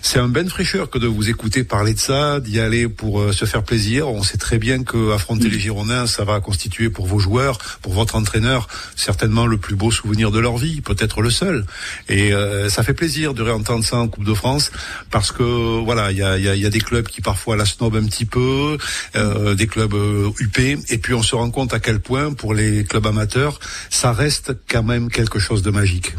c'est 0.00 0.18
un 0.18 0.28
ben 0.28 0.48
fraîcheur 0.48 0.88
que 0.88 0.98
de 0.98 1.06
vous 1.06 1.28
écouter 1.28 1.62
parler 1.62 1.92
de 1.92 1.98
ça, 1.98 2.40
d'y 2.40 2.58
aller 2.58 2.88
pour 2.88 3.20
euh, 3.20 3.32
se 3.32 3.44
faire 3.44 3.64
plaisir. 3.64 4.08
On 4.08 4.22
sait 4.22 4.38
très 4.38 4.58
bien 4.58 4.82
que 4.82 5.12
affronter 5.12 5.50
les 5.50 5.58
Girondins, 5.58 6.06
ça 6.06 6.24
va 6.24 6.40
constituer 6.40 6.88
pour 6.88 7.06
vos 7.06 7.18
joueurs, 7.18 7.58
pour 7.82 7.92
votre 7.92 8.16
entraîneur, 8.16 8.66
certainement 8.96 9.46
le 9.46 9.58
plus 9.58 9.76
beau 9.76 9.90
souvenir 9.90 10.30
de 10.30 10.38
leur 10.38 10.56
vie, 10.56 10.80
peut-être 10.80 11.20
le 11.20 11.30
seul. 11.30 11.66
Et 12.08 12.32
euh, 12.32 12.70
ça 12.70 12.82
fait 12.82 12.94
plaisir 12.94 13.34
de 13.34 13.42
réentendre 13.42 13.84
ça 13.84 13.98
en 13.98 14.08
Coupe 14.08 14.24
de 14.24 14.34
France, 14.34 14.70
parce 15.10 15.32
que 15.32 15.33
voilà, 15.42 16.12
il 16.12 16.18
y 16.18 16.22
a, 16.22 16.38
y 16.38 16.66
a, 16.66 16.70
des 16.70 16.80
clubs 16.80 17.06
qui 17.06 17.20
parfois 17.20 17.56
la 17.56 17.64
snob 17.64 17.96
un 17.96 18.04
petit 18.04 18.24
peu, 18.24 18.78
euh, 19.16 19.54
des 19.54 19.66
clubs 19.66 19.94
euh, 19.94 20.30
UP, 20.40 20.58
et 20.58 20.98
puis 20.98 21.14
on 21.14 21.22
se 21.22 21.34
rend 21.34 21.50
compte 21.50 21.74
à 21.74 21.80
quel 21.80 22.00
point 22.00 22.32
pour 22.32 22.54
les 22.54 22.84
clubs 22.84 23.06
amateurs, 23.06 23.58
ça 23.90 24.12
reste 24.12 24.56
quand 24.68 24.82
même 24.82 25.10
quelque 25.10 25.38
chose 25.38 25.62
de 25.62 25.70
magique. 25.70 26.12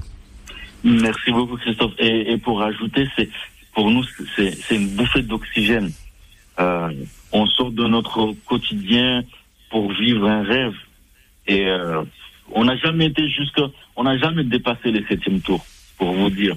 Merci 0.84 1.32
beaucoup 1.32 1.58
Christophe. 1.58 1.94
Et, 1.98 2.38
pour 2.38 2.62
ajouter, 2.62 3.08
c'est 3.16 3.30
pour 3.74 3.90
nous 3.90 4.04
c'est 4.36 4.76
une 4.76 4.90
bouffée 4.90 5.24
d'oxygène. 5.24 5.92
Euh, 6.60 6.92
on 7.32 7.48
sort 7.48 7.72
de 7.72 7.86
notre 7.88 8.34
quotidien 8.46 9.24
pour 9.70 9.92
vivre 9.92 10.28
un 10.28 10.44
rêve. 10.44 10.76
Et 11.48 11.66
euh, 11.66 12.04
on 12.52 12.66
n'a 12.66 12.78
jamais 12.78 13.08
été 13.08 13.28
jusqu'à, 13.30 13.64
on 13.96 14.04
n'a 14.04 14.18
jamais 14.18 14.44
dépassé 14.44 14.92
les 14.92 15.04
septièmes 15.06 15.42
tours, 15.42 15.66
pour 15.98 16.14
vous 16.14 16.30
dire. 16.30 16.56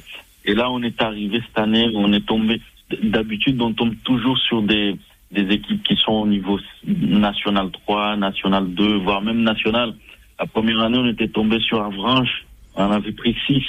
Et 0.48 0.54
là, 0.54 0.70
on 0.70 0.82
est 0.82 1.00
arrivé 1.02 1.42
cette 1.46 1.58
année, 1.58 1.90
on 1.94 2.10
est 2.10 2.26
tombé. 2.26 2.62
D'habitude, 3.02 3.60
on 3.60 3.74
tombe 3.74 3.94
toujours 4.02 4.38
sur 4.38 4.62
des, 4.62 4.96
des 5.30 5.42
équipes 5.54 5.82
qui 5.82 5.94
sont 5.96 6.12
au 6.12 6.26
niveau 6.26 6.58
national 6.86 7.70
3, 7.70 8.16
national 8.16 8.72
2, 8.72 8.96
voire 8.96 9.20
même 9.20 9.42
national. 9.42 9.94
La 10.40 10.46
première 10.46 10.80
année, 10.80 10.96
on 10.96 11.06
était 11.06 11.28
tombé 11.28 11.60
sur 11.60 11.82
Avranches, 11.82 12.46
on 12.76 12.90
avait 12.90 13.12
pris 13.12 13.36
6. 13.46 13.62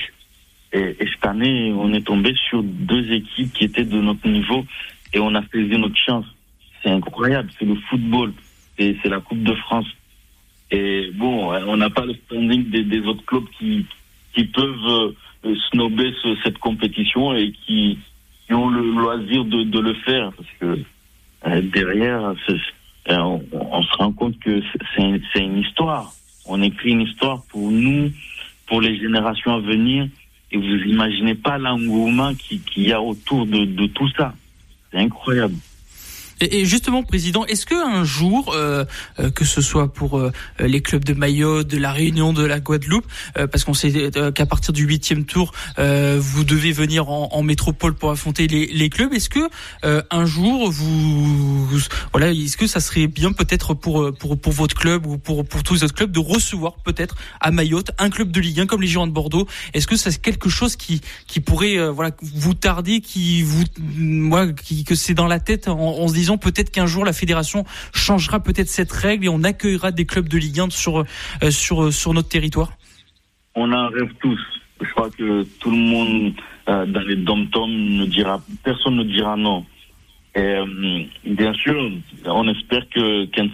Et, 0.71 0.95
et, 1.01 1.05
cette 1.13 1.25
année, 1.25 1.73
on 1.73 1.91
est 1.91 2.05
tombé 2.05 2.33
sur 2.47 2.63
deux 2.63 3.11
équipes 3.11 3.51
qui 3.51 3.65
étaient 3.65 3.83
de 3.83 3.99
notre 3.99 4.25
niveau 4.29 4.63
et 5.11 5.19
on 5.19 5.35
a 5.35 5.43
saisi 5.51 5.77
notre 5.77 5.97
chance. 5.97 6.25
C'est 6.81 6.91
incroyable, 6.91 7.49
c'est 7.59 7.65
le 7.65 7.75
football 7.89 8.31
et 8.77 8.95
c'est 9.03 9.09
la 9.09 9.19
Coupe 9.19 9.43
de 9.43 9.53
France. 9.55 9.87
Et 10.71 11.11
bon, 11.13 11.51
on 11.51 11.75
n'a 11.75 11.89
pas 11.89 12.05
le 12.05 12.13
standing 12.13 12.69
des, 12.69 12.83
des 12.83 12.99
autres 12.99 13.25
clubs 13.25 13.49
qui, 13.57 13.85
qui 14.33 14.45
peuvent 14.45 15.13
euh, 15.45 15.55
snober 15.69 16.13
cette 16.43 16.57
compétition 16.57 17.33
et 17.33 17.51
qui, 17.65 17.97
ont 18.51 18.69
le 18.69 18.81
loisir 18.81 19.45
de, 19.45 19.61
de 19.61 19.79
le 19.79 19.93
faire 19.93 20.31
parce 20.33 20.49
que 20.59 20.83
euh, 21.45 21.61
derrière, 21.71 22.33
on, 23.07 23.41
on, 23.51 23.83
se 23.83 23.93
rend 23.97 24.11
compte 24.11 24.39
que 24.39 24.61
c'est 24.95 25.39
une 25.39 25.59
histoire. 25.59 26.11
On 26.47 26.61
écrit 26.63 26.91
une 26.91 27.01
histoire 27.01 27.43
pour 27.49 27.69
nous, 27.69 28.11
pour 28.65 28.81
les 28.81 28.97
générations 28.97 29.53
à 29.53 29.59
venir. 29.59 30.07
Et 30.51 30.57
vous 30.57 30.63
imaginez 30.63 31.35
pas 31.35 31.59
l'engouement 31.59 32.33
qu'il 32.33 32.61
y 32.77 32.91
a 32.91 32.99
autour 32.99 33.45
de, 33.45 33.65
de 33.65 33.85
tout 33.85 34.09
ça. 34.17 34.33
C'est 34.91 34.97
incroyable. 34.97 35.55
Et, 36.41 36.65
justement, 36.65 37.03
président, 37.03 37.45
est-ce 37.45 37.65
que 37.65 37.75
un 37.75 38.03
jour, 38.03 38.53
euh, 38.53 38.85
euh, 39.19 39.29
que 39.29 39.45
ce 39.45 39.61
soit 39.61 39.91
pour 39.93 40.17
euh, 40.17 40.31
les 40.59 40.81
clubs 40.81 41.03
de 41.03 41.13
Mayotte, 41.13 41.67
de 41.67 41.77
la 41.77 41.91
Réunion, 41.91 42.33
de 42.33 42.45
la 42.45 42.59
Guadeloupe, 42.59 43.05
parce 43.35 43.63
qu'on 43.63 43.73
sait 43.73 44.11
qu'à 44.11 44.45
partir 44.45 44.73
du 44.73 44.83
huitième 44.83 45.25
tour, 45.25 45.51
vous 45.77 46.43
devez 46.43 46.71
venir 46.71 47.09
en, 47.09 47.29
en, 47.31 47.43
métropole 47.43 47.93
pour 47.93 48.11
affronter 48.11 48.47
les, 48.47 48.67
les 48.67 48.89
clubs, 48.89 49.13
est-ce 49.13 49.29
que 49.29 49.49
un 49.83 50.25
jour 50.25 50.69
vous, 50.71 51.67
voilà, 52.11 52.31
est-ce 52.31 52.57
que 52.57 52.67
ça 52.67 52.79
serait 52.79 53.07
bien 53.07 53.31
peut-être 53.31 53.73
pour 53.73 54.13
pour 54.17 54.39
pour 54.39 54.53
votre 54.53 54.75
club 54.75 55.05
ou 55.05 55.17
pour 55.17 55.45
pour 55.45 55.63
tous 55.63 55.75
les 55.75 55.83
autres 55.83 55.95
clubs 55.95 56.11
de 56.11 56.19
recevoir 56.19 56.73
peut-être 56.83 57.15
à 57.39 57.51
Mayotte 57.51 57.91
un 57.97 58.09
club 58.09 58.31
de 58.31 58.39
Ligue 58.39 58.61
1 58.61 58.65
comme 58.67 58.81
les 58.81 58.87
Girondins 58.87 59.09
de 59.09 59.13
Bordeaux? 59.13 59.47
Est-ce 59.73 59.87
que 59.87 59.95
c'est 59.95 60.21
quelque 60.21 60.49
chose 60.49 60.75
qui 60.75 61.01
qui 61.27 61.39
pourrait 61.39 61.89
voilà 61.89 62.11
vous 62.21 62.53
tarder, 62.53 63.01
qui 63.01 63.41
vous 63.41 63.63
moi 63.77 64.47
qui 64.51 64.83
que 64.83 64.95
c'est 64.95 65.13
dans 65.13 65.27
la 65.27 65.39
tête 65.39 65.67
en, 65.67 65.79
en 65.79 66.07
se 66.07 66.13
disant 66.13 66.28
peut-être 66.37 66.71
qu'un 66.71 66.85
jour 66.85 67.05
la 67.05 67.13
fédération 67.13 67.65
changera 67.93 68.39
peut-être 68.39 68.67
cette 68.67 68.91
règle 68.91 69.25
et 69.25 69.29
on 69.29 69.43
accueillera 69.43 69.91
des 69.91 70.05
clubs 70.05 70.27
de 70.27 70.37
Ligue 70.37 70.59
1 70.59 70.69
sur 70.69 70.99
euh, 70.99 71.51
sur 71.51 71.83
euh, 71.83 71.91
sur 71.91 72.13
notre 72.13 72.29
territoire. 72.29 72.71
On 73.55 73.71
en 73.71 73.89
rêve 73.89 74.13
tous. 74.21 74.39
Je 74.81 74.89
crois 74.91 75.09
que 75.09 75.43
tout 75.59 75.71
le 75.71 75.77
monde 75.77 76.33
euh, 76.69 76.85
dans 76.85 77.01
les 77.01 77.17
dom-toms 77.17 77.67
ne 77.67 78.05
dira, 78.05 78.41
personne 78.63 78.95
ne 78.95 79.03
dira 79.03 79.35
non. 79.35 79.65
Et 80.35 80.55
bien 81.25 81.53
sûr, 81.53 81.91
on 82.25 82.47
espère 82.47 82.87
que 82.89 83.25
15 83.25 83.49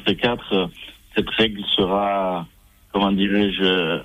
cette 1.15 1.29
règle 1.29 1.63
sera, 1.75 2.45
comment 2.91 3.13
dirais-je, 3.13 4.01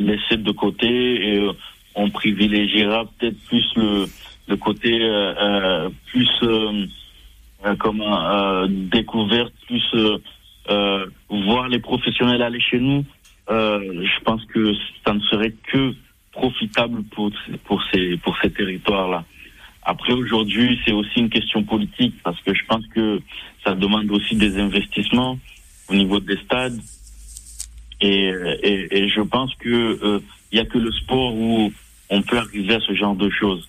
laissée 0.00 0.36
de 0.36 0.50
côté 0.50 0.88
et 0.88 1.48
on 1.94 2.10
privilégiera 2.10 3.04
peut-être 3.04 3.38
plus 3.46 3.64
le, 3.76 4.06
le 4.48 4.56
côté 4.56 4.98
plus 6.06 6.28
comment 7.74 8.20
euh, 8.30 8.66
découverte, 8.68 9.52
plus 9.66 9.82
euh, 10.68 11.06
voir 11.28 11.68
les 11.68 11.80
professionnels 11.80 12.42
aller 12.42 12.60
chez 12.60 12.78
nous. 12.78 13.04
je 13.48 14.20
pense 14.24 14.44
que 14.46 14.72
ça 15.04 15.14
ne 15.14 15.20
serait 15.20 15.54
que 15.72 15.94
profitable 16.32 17.02
pour 17.14 17.30
pour 17.64 17.82
ces 17.90 18.16
pour 18.18 18.36
ces 18.42 18.50
territoires 18.50 19.08
là. 19.08 19.24
Après 19.82 20.12
aujourd'hui, 20.12 20.78
c'est 20.84 20.92
aussi 20.92 21.20
une 21.20 21.30
question 21.30 21.62
politique 21.62 22.14
parce 22.24 22.40
que 22.42 22.52
je 22.52 22.64
pense 22.66 22.84
que 22.88 23.20
ça 23.64 23.74
demande 23.74 24.10
aussi 24.10 24.34
des 24.34 24.58
investissements 24.58 25.38
au 25.88 25.94
niveau 25.94 26.20
des 26.20 26.36
stades 26.38 26.80
et 28.00 28.32
et, 28.62 29.08
je 29.08 29.22
pense 29.22 29.54
que 29.54 30.20
il 30.52 30.58
y 30.58 30.60
a 30.60 30.64
que 30.64 30.78
le 30.78 30.92
sport 30.92 31.34
où 31.34 31.72
on 32.10 32.22
peut 32.22 32.38
arriver 32.38 32.74
à 32.74 32.80
ce 32.80 32.94
genre 32.94 33.14
de 33.14 33.30
choses. 33.30 33.68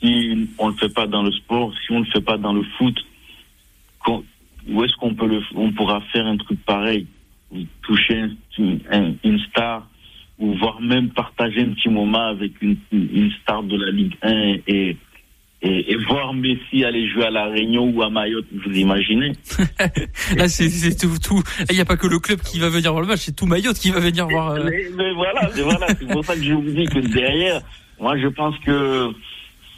Si 0.00 0.48
on 0.58 0.68
ne 0.68 0.72
le 0.72 0.78
fait 0.78 0.92
pas 0.92 1.06
dans 1.06 1.22
le 1.22 1.32
sport, 1.32 1.72
si 1.84 1.92
on 1.92 2.00
ne 2.00 2.04
le 2.04 2.10
fait 2.10 2.20
pas 2.20 2.36
dans 2.36 2.52
le 2.52 2.62
foot, 2.76 2.96
où 4.08 4.84
est-ce 4.84 4.94
qu'on 4.96 5.14
peut 5.14 5.26
le, 5.26 5.40
on 5.54 5.72
pourra 5.72 6.00
faire 6.12 6.26
un 6.26 6.36
truc 6.36 6.64
pareil, 6.64 7.06
toucher 7.82 8.24
une, 8.58 9.38
star 9.50 9.88
ou 10.38 10.54
voire 10.54 10.80
même 10.80 11.10
partager 11.10 11.60
un 11.60 11.70
petit 11.70 11.88
moment 11.88 12.26
avec 12.28 12.52
une, 12.62 12.76
une 12.92 13.30
star 13.42 13.62
de 13.62 13.76
la 13.76 13.90
Ligue 13.90 14.16
1 14.22 14.30
et, 14.66 14.96
et, 15.64 15.92
et, 15.92 15.96
voir 16.08 16.34
Messi 16.34 16.84
aller 16.84 17.08
jouer 17.08 17.26
à 17.26 17.30
la 17.30 17.46
Réunion 17.46 17.90
ou 17.94 18.02
à 18.02 18.10
Mayotte, 18.10 18.46
vous 18.52 18.72
imaginez 18.72 19.32
Là, 20.36 20.48
c'est 20.48 20.96
tout, 20.96 21.18
tout. 21.22 21.42
Il 21.70 21.76
n'y 21.76 21.80
a 21.80 21.84
pas 21.84 21.96
que 21.96 22.08
le 22.08 22.18
club 22.18 22.40
qui 22.40 22.58
va 22.58 22.68
venir 22.68 22.90
voir 22.90 23.02
le 23.02 23.08
match, 23.08 23.20
c'est 23.20 23.36
tout 23.36 23.46
Mayotte 23.46 23.78
qui 23.78 23.90
va 23.90 24.00
venir 24.00 24.26
voir. 24.26 24.52
Euh, 24.52 24.68
mais, 24.96 25.12
voilà, 25.12 25.48
voilà, 25.56 25.86
c'est 25.88 26.08
pour 26.08 26.24
ça 26.24 26.34
que 26.34 26.42
je 26.42 26.52
vous 26.52 26.62
dis 26.62 26.86
que 26.86 26.98
derrière, 26.98 27.60
moi, 28.00 28.18
je 28.18 28.26
pense 28.28 28.58
que 28.60 29.10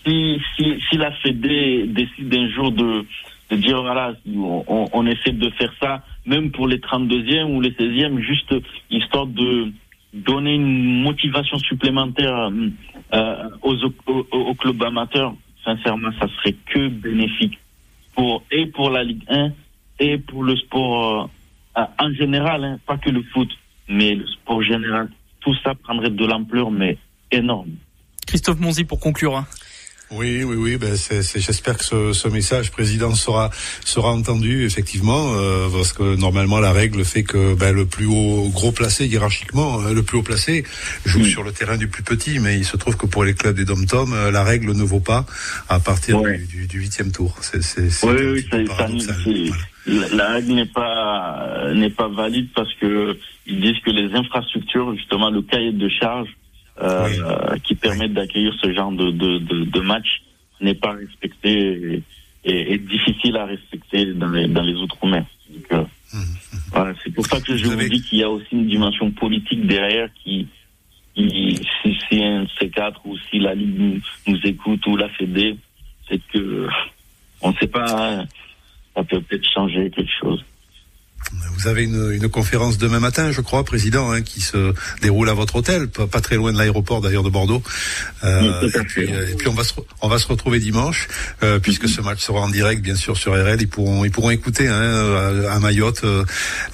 si 0.07 0.41
si, 0.57 0.75
si 0.89 0.97
la 0.97 1.13
Fédé 1.13 1.85
décide 1.89 2.35
un 2.35 2.49
jour 2.51 2.73
de 2.73 3.05
de 3.51 3.57
dire 3.57 3.83
voilà, 3.83 4.15
on, 4.27 5.07
essaie 5.07 5.33
de 5.33 5.51
faire 5.51 5.73
ça, 5.81 6.03
même 6.27 6.51
pour 6.51 6.67
les 6.67 6.79
32e 6.79 7.45
ou 7.55 7.61
les 7.61 7.73
16e, 7.73 8.21
juste 8.21 8.55
histoire 8.91 9.27
de 9.27 9.73
donner 10.13 10.55
une 10.55 11.03
motivation 11.03 11.59
supplémentaire 11.59 12.51
euh, 13.13 13.49
aux, 13.63 13.77
aux, 14.07 14.55
clubs 14.55 14.83
amateurs. 14.83 15.35
Sincèrement, 15.65 16.11
ça 16.21 16.29
serait 16.37 16.55
que 16.67 16.89
bénéfique 16.89 17.59
pour 18.15 18.45
et 18.51 18.67
pour 18.67 18.91
la 18.91 19.03
Ligue 19.03 19.25
1 19.29 19.51
et 20.01 20.19
pour 20.19 20.45
le 20.45 20.57
sport 20.57 21.31
euh, 21.77 21.83
en 21.99 22.13
général, 22.13 22.65
hein, 22.65 22.79
pas 22.87 22.97
que 22.99 23.11
le 23.11 23.23
foot, 23.33 23.49
mais 23.89 24.15
le 24.15 24.27
sport 24.27 24.63
général. 24.63 25.11
Tout 25.41 25.55
ça 25.63 25.75
prendrait 25.75 26.11
de 26.11 26.25
l'ampleur, 26.25 26.71
mais 26.71 26.97
énorme. 27.31 27.71
Christophe 28.27 28.61
Monzi 28.61 28.85
pour 28.85 29.01
conclure. 29.01 29.45
Hein. 30.15 30.19
Oui, 30.19 30.45
oui, 30.45 30.57
oui. 30.57 30.77
Ben 30.77 30.97
c'est, 30.97 31.23
j'espère 31.41 31.79
que 31.79 31.85
ce, 31.85 32.13
ce, 32.13 32.29
message, 32.29 32.71
président, 32.71 33.15
sera 33.15 33.51
sera 33.85 34.11
entendu 34.11 34.65
effectivement, 34.65 35.35
euh, 35.35 35.69
parce 35.73 35.93
que 35.93 36.17
normalement 36.17 36.61
la 36.61 36.73
règle 36.73 37.05
fait 37.05 37.23
que 37.23 37.55
ben, 37.55 37.75
le 37.75 37.87
plus 37.87 38.07
haut 38.07 38.49
gros 38.53 38.73
placé 38.73 39.07
hiérarchiquement, 39.07 39.81
euh, 39.83 39.93
le 39.93 40.03
plus 40.03 40.19
haut 40.19 40.23
placé 40.23 40.65
joue 41.05 41.25
sur 41.25 41.43
le 41.43 41.53
terrain 41.53 41.77
du 41.77 41.89
plus 41.89 42.03
petit, 42.03 42.39
mais 42.39 42.57
il 42.57 42.65
se 42.65 42.77
trouve 42.77 42.97
que 42.97 43.07
pour 43.07 43.25
les 43.25 43.35
clubs 43.35 43.57
des 43.57 43.65
dom-tom, 43.65 44.13
euh, 44.13 44.31
la 44.31 44.45
règle 44.45 44.73
ne 44.73 44.85
vaut 44.85 45.01
pas 45.01 45.27
à 45.69 45.81
partir 45.81 46.21
du 46.23 46.79
huitième 46.79 47.13
tour. 47.13 47.37
C'est, 47.41 47.63
c'est, 47.63 47.91
c'est 47.91 48.07
oui, 48.07 48.45
oui, 48.57 49.53
La 50.13 50.33
règle 50.33 50.55
n'est 50.55 50.67
pas 50.67 51.73
n'est 51.75 51.91
pas 51.91 52.09
valide 52.09 52.49
parce 52.55 52.73
que 52.75 53.17
ils 53.47 53.61
disent 53.61 53.81
que 53.85 53.91
les 53.91 54.15
infrastructures, 54.15 54.95
justement, 54.97 55.31
le 55.31 55.43
cahier 55.43 55.73
de 55.73 55.89
charge 55.89 56.29
euh, 56.81 57.57
qui 57.63 57.75
permettent 57.75 58.15
d'accueillir 58.15 58.55
ce 58.61 58.73
genre 58.73 58.93
de, 58.93 59.11
de, 59.11 59.39
de, 59.39 59.65
de 59.65 59.81
match 59.81 60.23
n'est 60.61 60.75
pas 60.75 60.93
respecté 60.93 62.03
et, 62.45 62.73
et, 62.73 62.79
difficile 62.79 63.37
à 63.37 63.47
respecter 63.47 64.13
dans 64.15 64.29
les, 64.29 64.49
dans 64.49 64.63
les 64.63 64.75
outre-mer. 64.75 65.25
Euh, 65.73 65.79
mmh, 65.79 66.17
mmh. 66.17 66.57
voilà, 66.73 66.95
c'est 67.03 67.15
pour 67.15 67.27
ça 67.27 67.41
que 67.41 67.57
je 67.57 67.67
vous, 67.67 67.89
dis 67.89 68.03
qu'il 68.03 68.19
y 68.19 68.23
a 68.23 68.31
aussi 68.31 68.49
une 68.53 68.67
dimension 68.67 69.11
politique 69.11 69.67
derrière 69.67 70.09
qui, 70.23 70.49
qui 71.15 71.61
si 71.83 71.97
c'est 72.09 72.25
un 72.25 72.45
C4 72.61 72.95
ou 73.05 73.17
si 73.31 73.39
la 73.39 73.55
Ligue 73.55 73.79
nous, 73.79 74.01
nous 74.27 74.41
écoute 74.45 74.87
ou 74.87 74.97
la 74.97 75.09
Fédé, 75.11 75.57
c'est 76.09 76.21
que 76.33 76.67
on 77.41 77.51
ne 77.51 77.57
sait 77.57 77.67
pas, 77.67 78.21
hein, 78.21 78.27
ça 78.97 79.05
peut 79.05 79.21
peut-être 79.21 79.49
changer 79.49 79.91
quelque 79.91 80.13
chose. 80.21 80.45
Vous 81.57 81.69
avez 81.69 81.85
une, 81.85 82.11
une, 82.11 82.29
conférence 82.29 82.79
demain 82.79 83.01
matin, 83.01 83.33
je 83.33 83.41
crois, 83.41 83.65
président, 83.65 84.11
hein, 84.11 84.23
qui 84.23 84.41
se 84.41 84.75
déroule 85.03 85.29
à 85.29 85.35
votre 85.35 85.57
hôtel, 85.57 85.89
pas, 85.89 86.21
très 86.21 86.37
loin 86.37 86.53
de 86.53 86.59
l'aéroport 86.59 87.01
d'ailleurs 87.01 87.23
de 87.23 87.31
Bordeaux. 87.31 87.63
Euh, 88.25 88.69
et, 88.69 89.35
puis, 89.35 89.49
on 89.49 89.55
va 89.55 89.65
se 89.65 89.73
on 90.03 90.09
va 90.09 90.19
se 90.19 90.27
retrouver 90.27 90.59
dimanche, 90.59 91.09
euh, 91.43 91.59
puisque 91.59 91.89
ce 91.89 92.01
match 92.01 92.21
sera 92.21 92.41
en 92.41 92.49
direct, 92.49 92.83
bien 92.83 92.97
sûr, 92.97 93.17
sur 93.17 93.33
RL. 93.33 93.61
Ils 93.61 93.69
pourront 93.69 94.05
ils 94.05 94.11
pourront 94.11 94.31
écouter 94.31 94.69
hein, 94.69 95.47
à, 95.51 95.59
Mayotte 95.59 96.05
euh, 96.05 96.25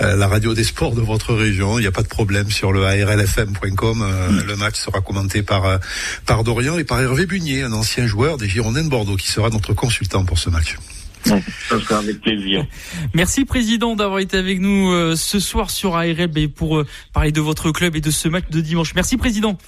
la 0.01 0.27
radio 0.27 0.55
des 0.55 0.65
sports 0.65 0.95
de 0.95 1.01
votre 1.01 1.35
région. 1.35 1.79
Il 1.79 1.83
n'y 1.83 1.89
a 1.89 1.93
pas 1.93 2.03
de 2.03 2.09
problème 2.09 2.51
sur 2.51 2.73
le 2.73 2.85
arlfm.com. 2.85 3.99
Mm. 3.99 4.47
Le 4.47 4.57
match 4.57 4.77
sera 4.77 5.01
commenté 5.01 5.43
par 5.43 5.79
par 6.27 6.45
Dorian 6.45 6.79
et 6.79 6.85
par 6.85 7.01
Hervé 7.01 7.27
Bunier, 7.27 7.63
un 7.63 7.73
ancien 7.73 8.07
joueur 8.07 8.39
des 8.39 8.49
Girondins 8.49 8.85
de 8.85 8.89
Bordeaux, 8.89 9.17
qui 9.17 9.29
sera 9.29 9.51
notre 9.51 9.75
consultant 9.75 10.25
pour 10.25 10.39
ce 10.39 10.51
match. 10.51 10.77
Ça 11.25 11.41
sera 11.81 11.99
avec 11.99 12.21
plaisir. 12.21 12.67
Merci 13.15 13.45
président 13.45 13.97
d'avoir 13.97 14.21
été 14.21 14.37
avec 14.37 14.61
nous 14.61 14.91
euh, 14.91 15.17
ce 15.17 15.39
soir 15.41 15.71
sur 15.71 15.97
ARL 15.97 16.49
pour 16.55 16.79
euh, 16.79 16.87
parler 17.13 17.33
de 17.33 17.41
votre 17.41 17.71
club 17.71 17.97
et 17.97 18.01
de 18.01 18.11
ce 18.11 18.29
match 18.29 18.45
de 18.51 18.61
dimanche. 18.61 18.95
Merci 18.95 19.17
président. 19.17 19.59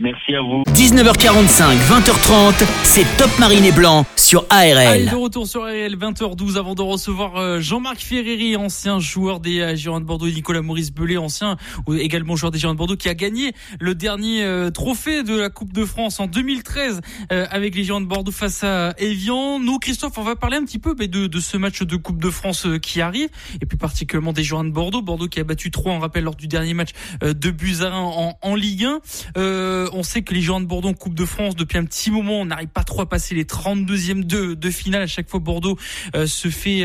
Merci 0.00 0.32
à 0.32 0.40
vous. 0.40 0.62
19h45, 0.74 1.76
20h30, 1.88 2.64
c'est 2.84 3.04
Top 3.16 3.36
Marine 3.40 3.64
et 3.64 3.72
Blanc 3.72 4.06
sur 4.14 4.46
ARL. 4.48 4.78
Allez, 4.78 5.06
de 5.06 5.16
retour 5.16 5.44
sur 5.48 5.64
ARL, 5.64 5.96
20h12 5.96 6.56
avant 6.56 6.76
de 6.76 6.82
recevoir 6.82 7.34
euh, 7.34 7.58
Jean-Marc 7.58 7.98
Ferreri, 7.98 8.54
ancien 8.54 9.00
joueur 9.00 9.40
des 9.40 9.58
euh, 9.58 9.74
Girondins 9.74 10.02
de 10.02 10.06
Bordeaux, 10.06 10.28
Nicolas 10.28 10.62
Maurice 10.62 10.92
Belay, 10.92 11.16
ancien 11.16 11.56
ou 11.88 11.94
également 11.94 12.36
joueur 12.36 12.52
des 12.52 12.60
Girondins 12.60 12.74
de 12.74 12.78
Bordeaux, 12.78 12.96
qui 12.96 13.08
a 13.08 13.14
gagné 13.14 13.54
le 13.80 13.96
dernier 13.96 14.44
euh, 14.44 14.70
trophée 14.70 15.24
de 15.24 15.36
la 15.36 15.50
Coupe 15.50 15.72
de 15.72 15.84
France 15.84 16.20
en 16.20 16.28
2013 16.28 17.00
avec 17.30 17.74
les 17.74 17.82
Girondins 17.82 18.04
de 18.04 18.08
Bordeaux 18.08 18.30
face 18.30 18.62
à 18.62 18.94
Evian. 18.98 19.58
Nous, 19.58 19.80
Christophe, 19.80 20.16
on 20.16 20.22
va 20.22 20.36
parler 20.36 20.58
un 20.58 20.64
petit 20.64 20.78
peu 20.78 20.94
de, 20.94 21.26
de 21.26 21.40
ce 21.40 21.56
match 21.56 21.82
de 21.82 21.96
Coupe 21.96 22.22
de 22.22 22.30
France 22.30 22.68
qui 22.80 23.00
arrive 23.00 23.30
et 23.60 23.66
plus 23.66 23.78
particulièrement 23.78 24.32
des 24.32 24.44
Girondins 24.44 24.68
de 24.68 24.74
Bordeaux. 24.74 25.02
Bordeaux 25.02 25.26
qui 25.26 25.40
a 25.40 25.44
battu 25.44 25.72
3, 25.72 25.92
on 25.92 25.98
rappelle, 25.98 26.22
lors 26.22 26.36
du 26.36 26.46
dernier 26.46 26.74
match 26.74 26.90
de 27.20 27.50
Buzarin 27.50 27.98
en, 27.98 28.38
en 28.40 28.54
Ligue 28.54 28.86
1 29.34 29.87
on 29.92 30.02
sait 30.02 30.22
que 30.22 30.34
les 30.34 30.40
Girondins 30.40 30.64
de 30.64 30.68
Bordeaux 30.68 30.88
en 30.88 30.94
Coupe 30.94 31.14
de 31.14 31.24
France 31.24 31.56
depuis 31.56 31.78
un 31.78 31.84
petit 31.84 32.10
moment, 32.10 32.40
on 32.40 32.46
n'arrive 32.46 32.68
pas 32.68 32.84
trop 32.84 33.02
à 33.02 33.08
passer 33.08 33.34
les 33.34 33.44
32e 33.44 34.24
de, 34.24 34.54
de 34.54 34.70
finale. 34.70 35.02
À 35.02 35.06
chaque 35.06 35.28
fois, 35.28 35.40
Bordeaux 35.40 35.78
se 36.14 36.48
fait 36.48 36.84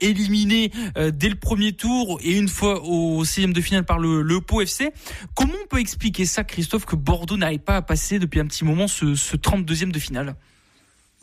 éliminer 0.00 0.70
dès 1.12 1.28
le 1.28 1.34
premier 1.34 1.72
tour 1.72 2.20
et 2.22 2.32
une 2.36 2.48
fois 2.48 2.82
au 2.84 3.24
6e 3.24 3.52
de 3.52 3.60
finale 3.60 3.84
par 3.84 3.98
le, 3.98 4.22
le 4.22 4.40
Pau 4.40 4.60
FC. 4.60 4.90
Comment 5.34 5.54
on 5.62 5.66
peut 5.66 5.80
expliquer 5.80 6.26
ça, 6.26 6.44
Christophe, 6.44 6.84
que 6.84 6.96
Bordeaux 6.96 7.36
n'arrive 7.36 7.60
pas 7.60 7.76
à 7.76 7.82
passer 7.82 8.18
depuis 8.18 8.40
un 8.40 8.46
petit 8.46 8.64
moment 8.64 8.88
ce, 8.88 9.14
ce 9.14 9.36
32e 9.36 9.90
de 9.90 9.98
finale? 9.98 10.36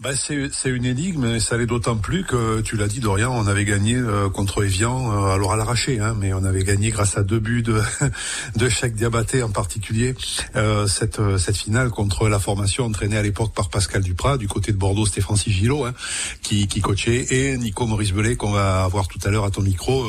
Bah 0.01 0.12
c'est 0.15 0.69
une 0.69 0.85
énigme 0.85 1.25
et 1.25 1.39
ça 1.41 1.57
l'est 1.57 1.65
d'autant 1.65 1.97
plus 1.97 2.23
que 2.23 2.62
tu 2.62 2.77
l'as 2.77 2.88
dit 2.88 3.01
Dorian, 3.01 3.33
on 3.35 3.47
avait 3.47 3.65
gagné 3.65 3.95
euh, 3.95 4.29
contre 4.29 4.63
Evian, 4.63 5.12
euh, 5.12 5.33
alors 5.33 5.51
à 5.51 5.57
l'arraché, 5.57 5.99
hein, 5.99 6.15
mais 6.17 6.31
on 6.31 6.45
avait 6.45 6.63
gagné 6.63 6.89
grâce 6.89 7.17
à 7.17 7.23
deux 7.23 7.39
buts 7.39 7.63
de 7.63 7.81
de 8.55 8.88
Diabaté 8.95 9.43
en 9.43 9.49
particulier 9.49 10.15
euh, 10.55 10.88
cette 10.88 11.19
cette 11.38 11.57
finale 11.57 11.89
contre 11.89 12.29
la 12.29 12.39
formation 12.39 12.85
entraînée 12.85 13.17
à 13.17 13.21
l'époque 13.21 13.53
par 13.53 13.69
Pascal 13.69 14.01
Duprat 14.01 14.38
du 14.38 14.47
côté 14.47 14.71
de 14.71 14.77
Bordeaux, 14.77 15.05
Stéphane 15.05 15.35
Sigilo 15.35 15.83
hein, 15.83 15.93
qui 16.41 16.69
qui 16.69 16.79
coachait 16.79 17.25
et 17.31 17.57
Nico 17.57 17.85
Maurice 17.85 18.13
Belay 18.13 18.38
qu'on 18.38 18.51
va 18.51 18.85
avoir 18.85 19.09
tout 19.09 19.19
à 19.25 19.29
l'heure 19.31 19.43
à 19.43 19.51
ton 19.51 19.63
micro 19.63 20.05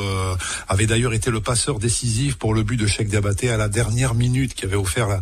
avait 0.69 0.85
d'ailleurs 0.85 1.13
été 1.13 1.31
le 1.31 1.41
passeur 1.41 1.79
décisif 1.79 2.37
pour 2.37 2.53
le 2.53 2.63
but 2.63 2.77
de 2.77 2.87
Cheikh 2.87 3.09
Diabaté 3.09 3.49
à 3.49 3.57
la 3.57 3.67
dernière 3.67 4.15
minute 4.15 4.53
qui 4.53 4.63
avait 4.63 4.77
offert 4.77 5.09
la 5.09 5.21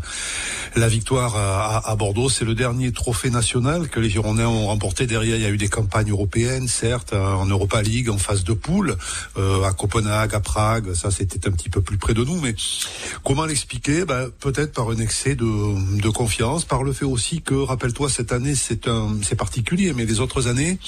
la 0.75 0.88
victoire 0.88 1.36
à, 1.36 1.89
à 1.89 1.95
Bordeaux. 1.95 2.29
C'est 2.29 2.45
le 2.45 2.53
dernier 2.53 2.91
trophée 2.91 3.32
national 3.32 3.89
que 3.89 3.99
les 3.99 4.10
Girondins 4.10 4.47
ont 4.47 4.59
remporté. 4.65 5.08
Derrière, 5.08 5.36
il 5.36 5.41
y 5.41 5.45
a 5.45 5.50
eu 5.50 5.58
des 5.58 5.67
campagnes 5.67 6.12
européennes, 6.12 6.67
certes, 6.67 7.13
en 7.13 7.45
Europa 7.45 7.82
League, 7.82 8.10
en 8.10 8.17
phase 8.17 8.43
de 8.43 8.54
poule, 8.54 8.98
euh, 9.38 9.63
à 9.63 9.74
Copenhague, 9.74 10.34
à 10.36 10.39
Prague. 10.39 10.93
Ça, 10.93 11.12
c'était 11.12 11.48
un 11.48 11.52
petit 11.52 11.69
peu 11.69 11.82
plus 11.82 11.98
près 11.98 12.13
de 12.13 12.24
nous. 12.24 12.39
Mais 12.39 12.56
comment 13.24 13.45
l'expliquer? 13.45 14.06
Ben, 14.06 14.30
Peut-être 14.39 14.74
par 14.74 14.89
un 14.89 14.98
excès 14.98 15.36
de, 15.36 16.00
de, 16.02 16.10
confiance, 16.10 16.65
par 16.65 16.84
le 16.84 16.93
fait 16.93 17.06
aussi 17.06 17.41
que, 17.41 17.54
rappelle-toi, 17.54 18.10
cette 18.10 18.32
année, 18.32 18.56
c'est 18.56 18.88
un, 18.88 19.17
c'est 19.22 19.36
particulier, 19.36 19.93
mais 19.93 20.06
les 20.06 20.19
autres 20.19 20.48
années, 20.48 20.80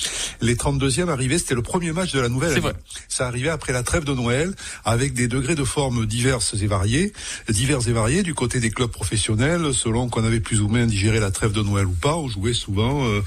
les 0.41 0.55
32e 0.55 1.09
arrivaient, 1.09 1.37
c'était 1.37 1.55
le 1.55 1.61
premier 1.61 1.91
match 1.91 2.11
de 2.13 2.19
la 2.19 2.29
nouvelle 2.29 2.53
année. 2.53 2.73
Ça 3.07 3.27
arrivait 3.27 3.49
après 3.49 3.73
la 3.73 3.83
trêve 3.83 4.03
de 4.03 4.13
Noël, 4.13 4.53
avec 4.85 5.13
des 5.13 5.27
degrés 5.27 5.55
de 5.55 5.63
forme 5.63 6.05
diverses 6.05 6.55
et 6.61 6.67
variés, 6.67 7.13
divers 7.49 7.87
et 7.87 7.93
variés 7.93 8.23
du 8.23 8.33
côté 8.33 8.59
des 8.59 8.71
clubs 8.71 8.91
professionnels, 8.91 9.73
selon 9.73 10.09
qu'on 10.09 10.23
avait 10.23 10.39
plus 10.39 10.61
ou 10.61 10.67
moins 10.67 10.85
digéré 10.85 11.19
la 11.19 11.31
trêve 11.31 11.51
de 11.51 11.61
Noël 11.61 11.85
ou 11.85 11.93
pas. 11.93 12.15
On 12.15 12.27
jouait 12.27 12.53
souvent 12.53 13.05
euh, 13.05 13.21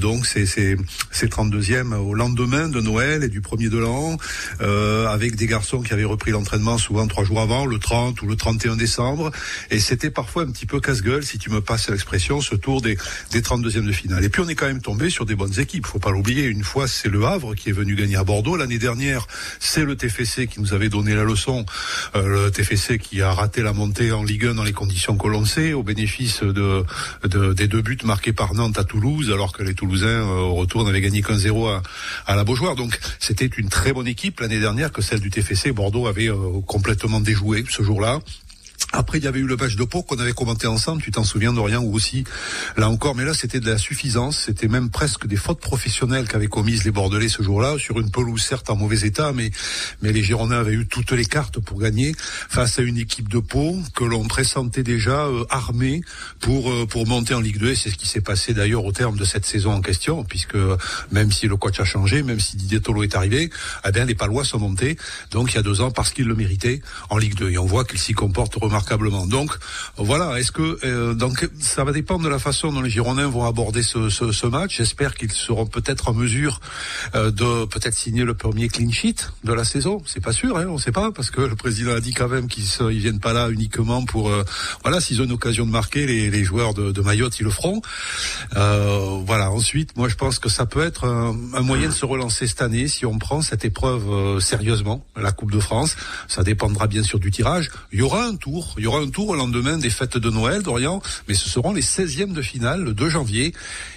donc 0.00 0.26
c'est 0.26 0.46
c'est 0.46 1.32
32e 1.32 1.94
au 1.94 2.14
lendemain 2.14 2.68
de 2.68 2.80
Noël 2.80 3.22
et 3.22 3.28
du 3.28 3.40
premier 3.40 3.68
de 3.68 3.78
l'an, 3.78 4.16
euh, 4.60 5.06
avec 5.06 5.36
des 5.36 5.46
garçons 5.46 5.80
qui 5.82 5.92
avaient 5.92 6.04
repris 6.04 6.30
l'entraînement 6.30 6.78
souvent 6.78 7.06
trois 7.06 7.24
jours 7.24 7.40
avant, 7.40 7.66
le 7.66 7.78
30 7.78 8.20
ou 8.22 8.26
le 8.26 8.36
31 8.36 8.76
décembre. 8.76 9.30
Et 9.70 9.78
c'était 9.80 10.10
parfois 10.10 10.44
un 10.44 10.50
petit 10.50 10.66
peu 10.66 10.80
casse-gueule, 10.80 11.24
si 11.24 11.38
tu 11.38 11.50
me 11.50 11.60
passes 11.60 11.88
l'expression, 11.90 12.40
ce 12.40 12.54
tour 12.54 12.80
des, 12.80 12.96
des 13.32 13.40
32e 13.40 13.86
de 13.86 13.92
finale. 13.92 14.24
Et 14.24 14.28
puis 14.28 14.42
on 14.42 14.48
est 14.48 14.54
quand 14.54 14.66
même 14.66 14.82
tombé 14.82 15.10
sur 15.10 15.26
des 15.26 15.34
bonnes 15.34 15.58
équipes. 15.58 15.86
Faut 15.86 15.98
pas 15.98 16.10
l'oublier. 16.10 16.44
Une 16.44 16.64
fois, 16.64 16.88
c'est 16.88 17.08
le 17.08 17.24
Havre 17.24 17.54
qui 17.54 17.70
est 17.70 17.72
venu 17.72 17.94
gagner 17.94 18.16
à 18.16 18.24
Bordeaux. 18.24 18.56
L'année 18.56 18.78
dernière, 18.78 19.26
c'est 19.58 19.84
le 19.84 19.96
TFC 19.96 20.46
qui 20.46 20.60
nous 20.60 20.74
avait 20.74 20.88
donné 20.88 21.14
la 21.14 21.24
leçon. 21.24 21.66
Euh, 22.14 22.44
le 22.44 22.50
TFC 22.50 22.98
qui 22.98 23.22
a 23.22 23.32
raté 23.32 23.62
la 23.62 23.72
montée 23.72 24.12
en 24.12 24.22
Ligue 24.22 24.46
1 24.46 24.54
dans 24.54 24.64
les 24.64 24.72
conditions 24.72 25.16
que 25.16 25.28
l'on 25.28 25.44
sait, 25.44 25.72
au 25.72 25.82
bénéfice 25.82 26.42
de, 26.42 26.84
de, 27.24 27.52
des 27.52 27.68
deux 27.68 27.82
buts 27.82 27.98
marqués 28.04 28.32
par 28.32 28.54
Nantes 28.54 28.78
à 28.78 28.84
Toulouse, 28.84 29.30
alors 29.32 29.52
que 29.52 29.62
les 29.66 29.74
Toulousains 29.74 30.06
euh, 30.06 30.40
au 30.40 30.54
retour 30.54 30.84
n'avaient 30.84 31.00
gagné 31.00 31.22
qu'un 31.22 31.36
0 31.36 31.68
à, 31.68 31.82
à, 32.26 32.36
la 32.36 32.44
Beaujoire. 32.44 32.76
Donc 32.76 32.98
c'était 33.18 33.46
une 33.46 33.68
très 33.68 33.92
bonne 33.92 34.08
équipe 34.08 34.40
l'année 34.40 34.60
dernière 34.60 34.92
que 34.92 35.02
celle 35.02 35.20
du 35.20 35.30
TFC. 35.30 35.72
Bordeaux 35.72 36.06
avait 36.06 36.28
euh, 36.28 36.60
complètement 36.66 37.20
déjoué 37.20 37.64
ce 37.68 37.82
jour-là. 37.82 38.20
Après, 38.92 39.18
il 39.18 39.24
y 39.24 39.26
avait 39.26 39.40
eu 39.40 39.46
le 39.46 39.56
match 39.56 39.76
de 39.76 39.84
Pau 39.84 40.02
qu'on 40.02 40.18
avait 40.18 40.32
commenté 40.32 40.66
ensemble, 40.66 41.02
tu 41.02 41.10
t'en 41.10 41.24
souviens 41.24 41.52
d'Orient 41.52 41.82
ou 41.82 41.94
aussi, 41.94 42.24
là 42.76 42.88
encore, 42.88 43.14
mais 43.14 43.24
là 43.24 43.34
c'était 43.34 43.60
de 43.60 43.68
la 43.68 43.78
suffisance, 43.78 44.44
c'était 44.46 44.68
même 44.68 44.90
presque 44.90 45.26
des 45.26 45.36
fautes 45.36 45.60
professionnelles 45.60 46.28
qu'avaient 46.28 46.46
commises 46.46 46.84
les 46.84 46.92
Bordelais 46.92 47.28
ce 47.28 47.42
jour-là, 47.42 47.76
sur 47.78 47.98
une 48.00 48.10
pelouse 48.10 48.42
certes 48.42 48.70
en 48.70 48.76
mauvais 48.76 49.00
état, 49.00 49.32
mais, 49.32 49.50
mais 50.02 50.12
les 50.12 50.22
Girondins 50.22 50.60
avaient 50.60 50.72
eu 50.72 50.86
toutes 50.86 51.12
les 51.12 51.24
cartes 51.24 51.58
pour 51.58 51.78
gagner 51.78 52.14
face 52.48 52.78
à 52.78 52.82
une 52.82 52.96
équipe 52.96 53.28
de 53.28 53.38
Pau 53.38 53.76
que 53.94 54.04
l'on 54.04 54.24
pressentait 54.24 54.82
déjà 54.82 55.26
euh, 55.26 55.44
armée 55.50 56.00
pour, 56.40 56.70
euh, 56.70 56.86
pour 56.86 57.06
monter 57.06 57.34
en 57.34 57.40
Ligue 57.40 57.58
2, 57.58 57.70
et 57.70 57.74
c'est 57.74 57.90
ce 57.90 57.96
qui 57.96 58.06
s'est 58.06 58.20
passé 58.20 58.54
d'ailleurs 58.54 58.84
au 58.84 58.92
terme 58.92 59.16
de 59.16 59.24
cette 59.24 59.44
saison 59.44 59.72
en 59.72 59.80
question, 59.80 60.24
puisque 60.24 60.56
même 61.10 61.32
si 61.32 61.48
le 61.48 61.56
coach 61.56 61.80
a 61.80 61.84
changé, 61.84 62.22
même 62.22 62.40
si 62.40 62.56
Didier 62.56 62.80
Tolo 62.80 63.02
est 63.02 63.14
arrivé, 63.14 63.50
eh 63.86 63.90
bien 63.90 64.04
les 64.04 64.14
Palois 64.14 64.44
sont 64.44 64.58
montés, 64.58 64.96
donc 65.32 65.52
il 65.52 65.56
y 65.56 65.58
a 65.58 65.62
deux 65.62 65.80
ans, 65.80 65.90
parce 65.90 66.12
qu'ils 66.12 66.26
le 66.26 66.34
méritaient, 66.34 66.80
en 67.10 67.18
Ligue 67.18 67.34
2, 67.34 67.50
et 67.50 67.58
on 67.58 67.66
voit 67.66 67.84
qu'ils 67.84 67.98
s'y 67.98 68.14
comportent 68.14 68.56
remarquablement. 68.66 69.26
Donc 69.26 69.50
voilà, 69.96 70.38
est-ce 70.38 70.52
que 70.52 70.78
euh, 70.84 71.14
donc 71.14 71.48
ça 71.60 71.84
va 71.84 71.92
dépendre 71.92 72.24
de 72.24 72.28
la 72.28 72.38
façon 72.38 72.72
dont 72.72 72.82
les 72.82 72.90
Girondins 72.90 73.28
vont 73.28 73.44
aborder 73.44 73.82
ce, 73.82 74.08
ce, 74.08 74.32
ce 74.32 74.46
match. 74.46 74.76
J'espère 74.76 75.14
qu'ils 75.14 75.32
seront 75.32 75.66
peut-être 75.66 76.08
en 76.08 76.14
mesure 76.14 76.60
euh, 77.14 77.30
de 77.30 77.64
peut-être 77.66 77.94
signer 77.94 78.24
le 78.24 78.34
premier 78.34 78.68
clean 78.68 78.90
sheet 78.90 79.30
de 79.44 79.52
la 79.52 79.64
saison. 79.64 80.02
C'est 80.06 80.20
pas 80.22 80.32
sûr, 80.32 80.56
hein, 80.58 80.66
on 80.68 80.78
sait 80.78 80.92
pas 80.92 81.10
parce 81.12 81.30
que 81.30 81.40
le 81.40 81.56
président 81.56 81.92
a 81.94 82.00
dit 82.00 82.12
quand 82.12 82.28
même 82.28 82.48
qu'ils 82.48 82.64
ils 82.90 83.00
viennent 83.00 83.20
pas 83.20 83.32
là 83.32 83.50
uniquement 83.50 84.04
pour 84.04 84.30
euh, 84.30 84.44
voilà 84.82 85.00
s'ils 85.00 85.20
ont 85.20 85.24
une 85.24 85.32
occasion 85.32 85.66
de 85.66 85.70
marquer 85.70 86.06
les, 86.06 86.30
les 86.30 86.44
joueurs 86.44 86.74
de, 86.74 86.92
de 86.92 87.00
Mayotte 87.00 87.38
ils 87.38 87.44
le 87.44 87.50
feront. 87.50 87.80
Euh, 88.56 89.20
voilà. 89.24 89.50
Ensuite, 89.50 89.96
moi 89.96 90.08
je 90.08 90.14
pense 90.14 90.38
que 90.38 90.48
ça 90.48 90.66
peut 90.66 90.84
être 90.84 91.04
un, 91.04 91.36
un, 91.54 91.62
moyen 91.62 91.88
de 91.88 91.94
se 91.94 92.04
relancer 92.04 92.46
cette 92.46 92.62
année 92.62 92.88
si 92.88 93.06
on 93.06 93.18
prend 93.18 93.42
cette 93.42 93.64
épreuve 93.64 94.40
sérieusement, 94.40 95.04
la 95.16 95.32
Coupe 95.32 95.50
de 95.50 95.60
France. 95.60 95.96
Ça 96.28 96.42
dépendra 96.42 96.86
bien 96.86 97.02
sûr 97.02 97.18
du 97.18 97.30
tirage. 97.30 97.70
Il 97.92 98.00
y 98.00 98.02
aura 98.02 98.24
un 98.24 98.36
tour 98.36 98.55
il 98.78 98.84
y 98.84 98.86
aura 98.86 99.00
un 99.00 99.08
tour 99.08 99.28
au 99.28 99.34
lendemain 99.34 99.76
des 99.76 99.90
fêtes 99.90 100.16
de 100.16 100.30
Noël 100.30 100.62
d'Orient, 100.62 101.02
mais 101.28 101.34
ce 101.34 101.48
seront 101.48 101.72
les 101.72 101.82
16e 101.82 102.32
de 102.32 102.42
finale 102.42 102.82
le 102.82 102.94
2 102.94 103.08
janvier. 103.08 103.52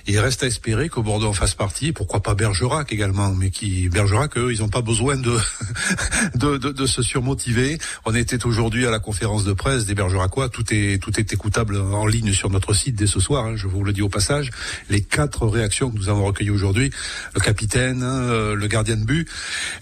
Il 0.08 0.20
reste 0.20 0.44
à 0.44 0.48
espérer 0.48 0.90
que 0.90 1.00
Bordeaux 1.00 1.28
en 1.28 1.34
fasse 1.34 1.54
partie, 1.56 1.92
pourquoi 1.92 2.22
pas 2.22 2.36
Bergerac 2.36 2.92
également, 2.92 3.34
mais 3.34 3.50
qui 3.52 3.90
Bergerac, 3.90 4.38
eux, 4.38 4.52
ils 4.54 4.60
n'ont 4.60 4.70
pas 4.70 4.82
besoin 4.82 5.16
de, 5.18 5.38
de, 6.36 6.58
de, 6.58 6.72
de, 6.72 6.86
se 6.86 7.02
surmotiver. 7.02 7.78
On 8.06 8.16
était 8.16 8.46
aujourd'hui 8.46 8.86
à 8.86 8.92
la 8.92 9.00
conférence 9.00 9.46
de 9.46 9.54
presse 9.54 9.86
des 9.86 9.96
Bergeracois, 9.96 10.50
tout 10.50 10.66
est 10.74 11.02
tout 11.02 11.20
est 11.20 11.32
écoutable 11.34 11.78
en 11.78 12.06
ligne 12.06 12.34
sur 12.34 12.50
notre 12.50 12.74
site 12.74 12.96
dès 12.96 13.08
ce 13.08 13.20
soir. 13.20 13.46
Hein, 13.46 13.56
je 13.56 13.68
vous 13.68 13.84
le 13.84 13.94
dis 13.94 14.02
au 14.02 14.10
passage, 14.10 14.50
les 14.90 15.02
quatre 15.02 15.48
réactions 15.48 15.90
que 15.92 15.98
nous 15.98 16.10
avons 16.10 16.26
recueillies 16.26 16.50
aujourd'hui, 16.50 16.92
le 17.34 17.40
capitaine, 17.40 18.04
hein, 18.04 18.54
le 18.54 18.68
gardien 18.68 18.98
de 18.98 19.06
but, 19.06 19.30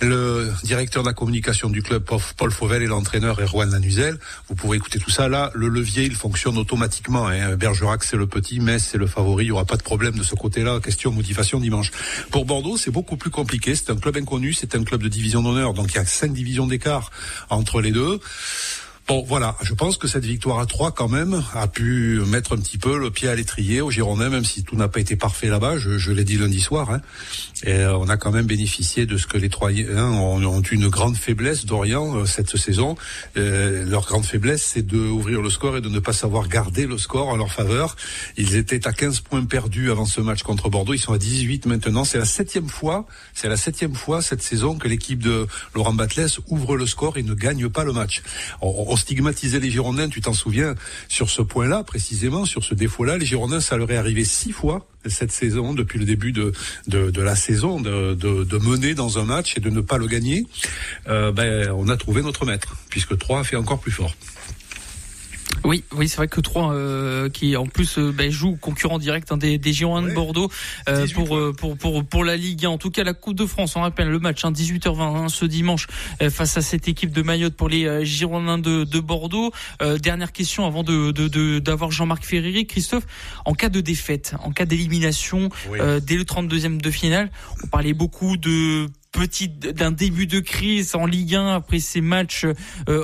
le 0.01 0.51
directeur 0.63 1.03
de 1.03 1.07
la 1.07 1.13
communication 1.13 1.69
du 1.69 1.81
club 1.81 2.03
Paul 2.37 2.51
Fauvel 2.51 2.83
et 2.83 2.87
l'entraîneur 2.87 3.39
Erwan 3.39 3.71
Lanuzel. 3.71 4.17
Écouter 4.73 4.99
tout 4.99 5.09
ça. 5.09 5.27
Là, 5.29 5.51
le 5.53 5.67
levier, 5.67 6.03
il 6.03 6.15
fonctionne 6.15 6.57
automatiquement. 6.57 7.27
Hein. 7.27 7.55
Bergerac, 7.55 8.03
c'est 8.03 8.17
le 8.17 8.27
petit, 8.27 8.59
Metz, 8.59 8.83
c'est 8.83 8.97
le 8.97 9.07
favori. 9.07 9.45
Il 9.45 9.47
n'y 9.47 9.51
aura 9.51 9.65
pas 9.65 9.77
de 9.77 9.83
problème 9.83 10.15
de 10.15 10.23
ce 10.23 10.35
côté-là. 10.35 10.79
Question 10.79 11.11
motivation 11.11 11.59
dimanche. 11.59 11.91
Pour 12.31 12.45
Bordeaux, 12.45 12.77
c'est 12.77 12.91
beaucoup 12.91 13.17
plus 13.17 13.31
compliqué. 13.31 13.75
C'est 13.75 13.89
un 13.89 13.97
club 13.97 14.17
inconnu, 14.17 14.53
c'est 14.53 14.75
un 14.75 14.83
club 14.83 15.03
de 15.03 15.09
division 15.09 15.41
d'honneur. 15.41 15.73
Donc, 15.73 15.91
il 15.93 15.95
y 15.95 15.99
a 15.99 16.05
cinq 16.05 16.33
divisions 16.33 16.67
d'écart 16.67 17.11
entre 17.49 17.81
les 17.81 17.91
deux. 17.91 18.19
Bon, 19.07 19.23
voilà, 19.25 19.55
je 19.61 19.73
pense 19.73 19.95
que 19.95 20.05
cette 20.05 20.25
victoire 20.25 20.59
à 20.59 20.65
3 20.65 20.91
quand 20.91 21.07
même 21.07 21.41
a 21.53 21.69
pu 21.69 22.19
mettre 22.27 22.51
un 22.53 22.57
petit 22.57 22.77
peu 22.77 22.99
le 22.99 23.09
pied 23.09 23.29
à 23.29 23.35
l'étrier 23.35 23.79
au 23.79 23.89
Girondins, 23.89 24.27
même 24.27 24.43
si 24.43 24.65
tout 24.65 24.75
n'a 24.75 24.89
pas 24.89 24.99
été 24.99 25.15
parfait 25.15 25.47
là-bas. 25.47 25.77
Je, 25.77 25.97
je 25.97 26.11
l'ai 26.11 26.25
dit 26.25 26.37
lundi 26.37 26.59
soir. 26.59 26.91
Hein. 26.91 26.99
Et 27.63 27.71
euh, 27.71 27.97
on 27.97 28.09
a 28.09 28.17
quand 28.17 28.31
même 28.31 28.47
bénéficié 28.47 29.05
de 29.05 29.15
ce 29.15 29.25
que 29.25 29.37
les 29.37 29.47
Troyens 29.47 30.11
ont, 30.11 30.43
ont 30.43 30.61
une 30.61 30.89
grande 30.89 31.15
faiblesse 31.15 31.65
d'Orient 31.65 32.17
euh, 32.17 32.25
cette 32.25 32.57
saison. 32.57 32.97
Euh, 33.37 33.85
leur 33.85 34.05
grande 34.05 34.25
faiblesse, 34.25 34.61
c'est 34.73 34.81
d'ouvrir 34.81 35.41
le 35.41 35.49
score 35.49 35.77
et 35.77 35.81
de 35.81 35.87
ne 35.87 35.99
pas 35.99 36.11
savoir 36.11 36.49
garder 36.49 36.85
le 36.85 36.97
score 36.97 37.29
en 37.29 37.37
leur 37.37 37.53
faveur. 37.53 37.95
Ils 38.35 38.55
étaient 38.55 38.89
à 38.89 38.91
15 38.91 39.21
points 39.21 39.45
perdus 39.45 39.89
avant 39.89 40.05
ce 40.05 40.19
match 40.19 40.43
contre 40.43 40.69
Bordeaux. 40.69 40.93
Ils 40.93 40.99
sont 40.99 41.13
à 41.13 41.17
18 41.17 41.65
maintenant. 41.65 42.03
C'est 42.03 42.17
la 42.17 42.25
septième 42.25 42.67
fois, 42.67 43.07
c'est 43.33 43.47
la 43.47 43.55
septième 43.55 43.95
fois 43.95 44.21
cette 44.21 44.41
saison 44.41 44.77
que 44.77 44.89
l'équipe 44.89 45.23
de 45.23 45.47
Laurent 45.75 45.93
Batles 45.93 46.41
ouvre 46.49 46.75
le 46.75 46.85
score 46.85 47.17
et 47.17 47.23
ne 47.23 47.35
gagne 47.35 47.69
pas 47.69 47.85
le 47.85 47.93
match. 47.93 48.21
Stigmatiser 48.97 49.59
les 49.59 49.71
Girondins, 49.71 50.09
tu 50.09 50.21
t'en 50.21 50.33
souviens, 50.33 50.75
sur 51.07 51.29
ce 51.29 51.41
point-là, 51.41 51.83
précisément, 51.83 52.45
sur 52.45 52.63
ce 52.63 52.73
défaut-là. 52.73 53.17
Les 53.17 53.25
Girondins, 53.25 53.61
ça 53.61 53.77
leur 53.77 53.89
est 53.91 53.97
arrivé 53.97 54.25
six 54.25 54.51
fois 54.51 54.87
cette 55.09 55.31
saison, 55.31 55.73
depuis 55.73 55.99
le 55.99 56.05
début 56.05 56.31
de, 56.31 56.51
de, 56.87 57.21
la 57.21 57.35
saison, 57.35 57.79
de, 57.79 58.13
de, 58.13 58.43
de, 58.43 58.57
mener 58.57 58.93
dans 58.93 59.19
un 59.19 59.23
match 59.23 59.55
et 59.57 59.59
de 59.59 59.69
ne 59.69 59.81
pas 59.81 59.97
le 59.97 60.07
gagner. 60.07 60.45
Euh, 61.07 61.31
ben, 61.31 61.71
on 61.71 61.87
a 61.89 61.97
trouvé 61.97 62.21
notre 62.21 62.45
maître, 62.45 62.75
puisque 62.89 63.17
3 63.17 63.39
a 63.39 63.43
fait 63.43 63.55
encore 63.55 63.79
plus 63.79 63.91
fort. 63.91 64.13
Oui, 65.63 65.83
oui, 65.95 66.07
c'est 66.07 66.17
vrai 66.17 66.27
que 66.27 66.39
3 66.39 66.73
euh, 66.73 67.29
qui 67.29 67.55
en 67.57 67.65
plus 67.65 67.97
euh, 67.97 68.11
ben, 68.11 68.31
joue 68.31 68.55
concurrent 68.55 68.99
direct 68.99 69.31
hein, 69.31 69.37
des, 69.37 69.57
des 69.57 69.73
Girondins 69.73 70.07
de 70.07 70.13
Bordeaux 70.13 70.49
euh, 70.87 71.07
pour, 71.13 71.35
euh, 71.35 71.53
pour, 71.57 71.77
pour 71.77 72.05
pour 72.05 72.23
la 72.23 72.35
Ligue 72.35 72.65
1. 72.65 72.69
En 72.69 72.77
tout 72.77 72.91
cas, 72.91 73.03
la 73.03 73.13
Coupe 73.13 73.35
de 73.35 73.45
France, 73.45 73.75
on 73.75 73.81
rappelle 73.81 74.09
le 74.09 74.19
match 74.19 74.45
hein, 74.45 74.51
18h20 74.51 75.01
hein, 75.01 75.29
ce 75.29 75.45
dimanche 75.45 75.87
euh, 76.21 76.29
face 76.29 76.57
à 76.57 76.61
cette 76.61 76.87
équipe 76.87 77.11
de 77.11 77.21
Mayotte 77.21 77.55
pour 77.55 77.69
les 77.69 78.05
Girondins 78.05 78.57
de, 78.57 78.83
de 78.83 78.99
Bordeaux. 78.99 79.51
dernière 80.01 80.31
question 80.31 80.65
avant 80.65 80.83
de 80.83 81.11
d'avoir 81.59 81.89
de, 81.89 81.95
Jean-Marc 81.95 82.23
Ferreri, 82.23 82.65
Christophe. 82.67 83.05
En 83.45 83.53
cas 83.53 83.69
de 83.69 83.81
défaite, 83.81 84.35
en 84.43 84.51
cas 84.51 84.65
d'élimination 84.65 85.49
dès 86.01 86.15
le 86.15 86.23
32e 86.23 86.79
de 86.79 86.91
finale, 86.91 87.31
on 87.63 87.67
parlait 87.67 87.93
beaucoup 87.93 88.37
de 88.37 88.87
petite 89.17 89.59
d'un 89.59 89.91
début 89.91 90.27
de 90.27 90.39
crise 90.39 90.93
en 90.95 91.05
Ligue 91.05 91.35
1 91.35 91.55
après 91.55 91.79
ces 91.79 92.01
matchs 92.01 92.45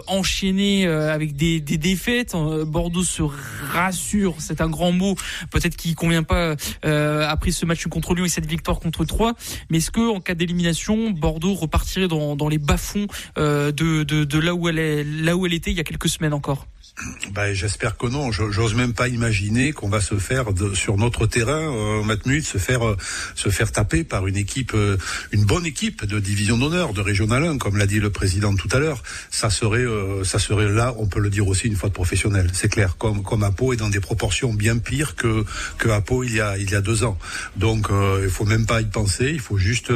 enchaînés 0.08 0.86
avec 0.86 1.36
des, 1.36 1.60
défaites. 1.60 2.36
Bordeaux 2.68 3.04
se 3.04 3.24
rassure, 3.72 4.36
c'est 4.40 4.62
un 4.62 4.70
grand 4.70 4.92
mot, 4.92 5.16
peut-être 5.52 5.76
qui 5.76 5.96
convient 5.96 6.24
pas 6.24 6.56
après 6.84 7.52
ce 7.52 7.66
match 7.66 7.88
contre 7.88 8.14
Lyon 8.14 8.26
et 8.26 8.30
cette 8.30 8.46
victoire 8.46 8.80
contre 8.80 9.06
3. 9.06 9.34
Mais 9.70 9.80
est-ce 9.80 9.92
que 9.92 10.14
en 10.14 10.20
cas 10.20 10.36
d'élimination, 10.36 11.12
Bordeaux 11.12 11.54
repartirait 11.54 12.08
dans, 12.08 12.48
les 12.48 12.60
bas-fonds 12.60 13.08
de, 13.36 14.40
là 14.40 14.56
où 14.56 14.68
elle 15.46 15.54
était 15.54 15.72
il 15.72 15.78
y 15.78 15.82
a 15.82 15.84
quelques 15.84 16.10
semaines 16.10 16.34
encore? 16.34 16.68
Ben, 17.32 17.54
j'espère 17.54 17.98
que 17.98 18.06
non. 18.06 18.32
J'ose 18.32 18.76
même 18.76 18.94
pas 18.94 19.08
imaginer 19.08 19.74
qu'on 19.74 19.90
va 19.90 20.00
se 20.00 20.16
faire 20.20 20.54
de, 20.54 20.76
sur 20.76 20.96
notre 20.98 21.26
terrain, 21.26 21.74
euh, 21.74 22.04
Matmut, 22.04 22.46
se 22.46 22.60
faire 22.60 22.88
euh, 22.88 22.98
se 23.34 23.50
faire 23.50 23.72
taper 23.72 24.04
par 24.04 24.28
une 24.28 24.38
équipe, 24.38 24.74
euh, 24.76 24.98
une 25.32 25.44
bonne 25.44 25.66
équipe 25.66 26.06
de 26.06 26.20
division 26.20 26.56
d'honneur, 26.56 26.94
de 26.94 27.02
régional 27.02 27.44
1, 27.46 27.58
comme 27.58 27.78
l'a 27.78 27.88
dit 27.88 28.00
le 28.00 28.12
président 28.12 28.56
tout 28.56 28.70
à 28.72 28.78
l'heure. 28.78 29.02
Ça 29.32 29.50
serait 29.50 29.80
euh, 29.80 30.24
ça 30.24 30.38
serait 30.38 30.70
là, 30.70 30.94
on 31.00 31.08
peut 31.08 31.20
le 31.20 31.32
dire 31.32 31.48
aussi 31.48 31.68
une 31.68 31.76
fois 31.76 31.90
de 31.90 31.96
professionnel. 31.96 32.52
C'est 32.54 32.70
clair, 32.70 32.96
comme 32.98 33.24
comme 33.24 33.44
Apo 33.44 33.74
est 33.74 33.78
dans 33.78 33.90
des 33.90 34.00
proportions 34.00 34.54
bien 34.54 34.78
pires 34.78 35.16
que 35.16 35.46
que 35.80 35.90
Apo 35.90 36.24
il 36.24 36.36
y 36.36 36.42
a 36.42 36.60
il 36.60 36.70
y 36.70 36.76
a 36.76 36.82
deux 36.82 37.04
ans. 37.04 37.18
Donc 37.56 37.88
il 38.22 38.30
faut 38.30 38.46
même 38.46 38.68
pas 38.68 38.82
y 38.82 38.86
penser. 38.86 39.32
Il 39.34 39.40
faut 39.40 39.58
juste 39.58 39.92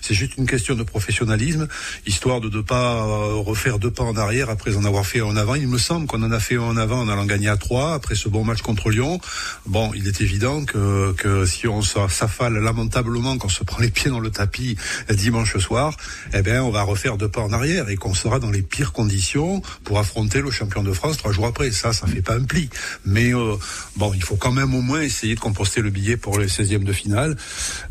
c'est 0.00 0.14
juste 0.14 0.36
une 0.36 0.46
question 0.46 0.74
de 0.74 0.82
professionnalisme, 0.82 1.68
histoire 2.06 2.40
de 2.40 2.48
ne 2.48 2.60
pas 2.60 3.04
refaire 3.04 3.78
deux 3.78 3.92
pas 3.92 4.04
en 4.04 4.16
arrière 4.16 4.50
après 4.50 4.74
en 4.74 4.84
avoir 4.84 5.06
fait 5.06 5.20
en 5.20 5.36
avant. 5.36 5.54
Il 5.54 5.68
me 5.68 5.78
semble 5.78 6.06
qu'on 6.06 6.22
en 6.24 6.32
a 6.32 6.39
fait 6.40 6.58
en 6.58 6.76
avant 6.76 7.00
en 7.00 7.08
allant 7.08 7.26
gagner 7.26 7.48
à 7.48 7.56
3 7.56 7.94
après 7.94 8.14
ce 8.14 8.28
bon 8.28 8.44
match 8.44 8.62
contre 8.62 8.90
Lyon. 8.90 9.20
Bon, 9.66 9.92
il 9.94 10.08
est 10.08 10.20
évident 10.20 10.64
que, 10.64 11.12
que 11.12 11.46
si 11.46 11.68
on 11.68 11.82
s'affale 11.82 12.54
lamentablement, 12.54 13.38
qu'on 13.38 13.48
se 13.48 13.64
prend 13.64 13.78
les 13.78 13.90
pieds 13.90 14.10
dans 14.10 14.20
le 14.20 14.30
tapis 14.30 14.76
dimanche 15.10 15.56
soir, 15.58 15.96
eh 16.34 16.42
bien, 16.42 16.62
on 16.64 16.70
va 16.70 16.82
refaire 16.82 17.16
deux 17.16 17.28
pas 17.28 17.42
en 17.42 17.52
arrière 17.52 17.88
et 17.88 17.96
qu'on 17.96 18.14
sera 18.14 18.38
dans 18.38 18.50
les 18.50 18.62
pires 18.62 18.92
conditions 18.92 19.62
pour 19.84 19.98
affronter 19.98 20.40
le 20.40 20.50
champion 20.50 20.82
de 20.82 20.92
France 20.92 21.16
trois 21.16 21.32
jours 21.32 21.46
après. 21.46 21.70
Ça, 21.70 21.92
ça 21.92 22.06
fait 22.06 22.22
pas 22.22 22.34
un 22.34 22.44
pli. 22.44 22.68
Mais 23.04 23.34
euh, 23.34 23.56
bon, 23.96 24.12
il 24.14 24.22
faut 24.22 24.36
quand 24.36 24.52
même 24.52 24.74
au 24.74 24.80
moins 24.80 25.00
essayer 25.00 25.34
de 25.34 25.40
composter 25.40 25.82
le 25.82 25.90
billet 25.90 26.16
pour 26.16 26.38
les 26.38 26.46
16e 26.46 26.84
de 26.84 26.92
finale. 26.92 27.36